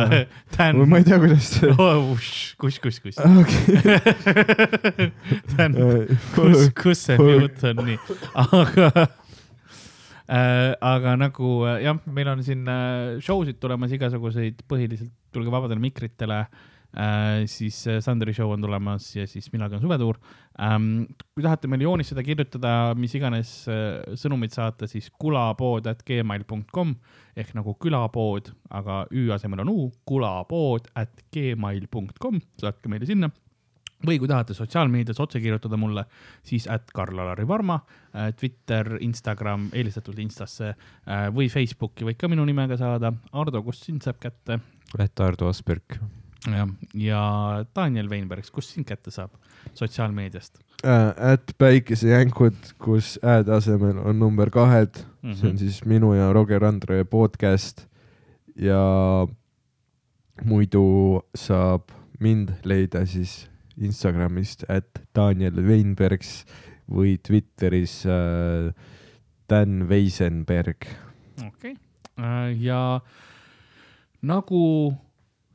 [0.56, 0.80] Dan.
[0.88, 2.16] ma ei tea, kuidas see oh,.
[2.58, 3.20] kus, kus, kus?
[3.20, 5.10] okei.
[5.56, 5.76] Dan,
[6.34, 7.98] kus, kus see mute on nii,
[8.34, 9.19] aga äh,,
[10.30, 15.82] aga nagu äh, jah, meil on siin äh, show sid tulemas igasuguseid, põhiliselt tulge vabadele
[15.82, 16.44] mikritele.
[16.90, 20.18] Äh,, siis äh, Sandri show on tulemas ja siis millalgi on suvetuur.
[20.58, 21.04] Ähm,.
[21.34, 26.96] kui tahate meile joonistada, kirjutada, mis iganes äh, sõnumeid saata, siis kulapood at gmail.com
[27.38, 33.30] ehk nagu külapood, aga ü asemel on u, kulapood at gmail.com, saatke meile sinna
[34.06, 36.04] või kui tahate sotsiaalmeedias otse kirjutada mulle,
[36.46, 37.80] siis at Karl-Alari Varma,
[38.38, 43.12] Twitter, Instagram, eelistatult Instasse äh, või Facebooki võid ka minu nimega saada.
[43.32, 44.60] Ardo, kust sind saab kätte?
[44.98, 46.00] et Ardo Asperg.
[46.48, 47.20] jah, ja
[47.76, 49.36] Daniel Veinbergs, kust sind kätte saab
[49.76, 50.62] sotsiaalmeediast
[51.16, 55.32] at päikesejänkud, kus ä-de asemel on number kahed mm, mm?
[55.32, 55.36] -hmm.
[55.36, 57.86] see on siis minu ja Roger Andre podcast
[58.56, 59.28] ja
[60.44, 61.82] muidu saab
[62.20, 63.49] mind leida siis
[63.80, 66.44] Instagramist, et Daniel Weinbergs
[66.90, 68.70] või Twitteris äh,
[69.50, 70.88] Dan Weisenberg.
[71.40, 71.76] okei okay.,
[72.60, 73.00] ja
[74.28, 74.60] nagu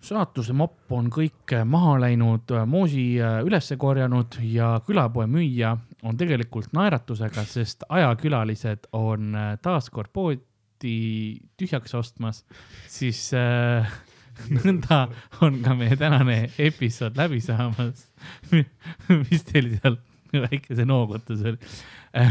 [0.06, 5.76] saatuse mopp on kõik maha läinud, moosi äh, üles korjanud ja külapoe müüja
[6.06, 10.97] on tegelikult naeratusega, sest ajakülalised on äh, taas kord poodi
[11.57, 12.43] tühjaks ostmas,
[12.91, 13.89] siis äh,
[14.57, 15.06] nõnda
[15.45, 18.07] on ka meie tänane episood läbi saamas.
[18.52, 19.98] mis teil seal
[20.36, 21.57] väikese noogutusel.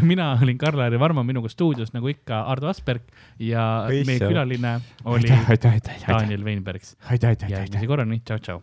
[0.02, 3.02] mina olin Karl-Lari Varma, minuga stuudios nagu ikka Ardo Asperg
[3.38, 5.28] ja meie külaline oli
[6.08, 6.44] Daniel
[7.08, 8.62] aitäh, aitäh, järgmise korrani, tšau,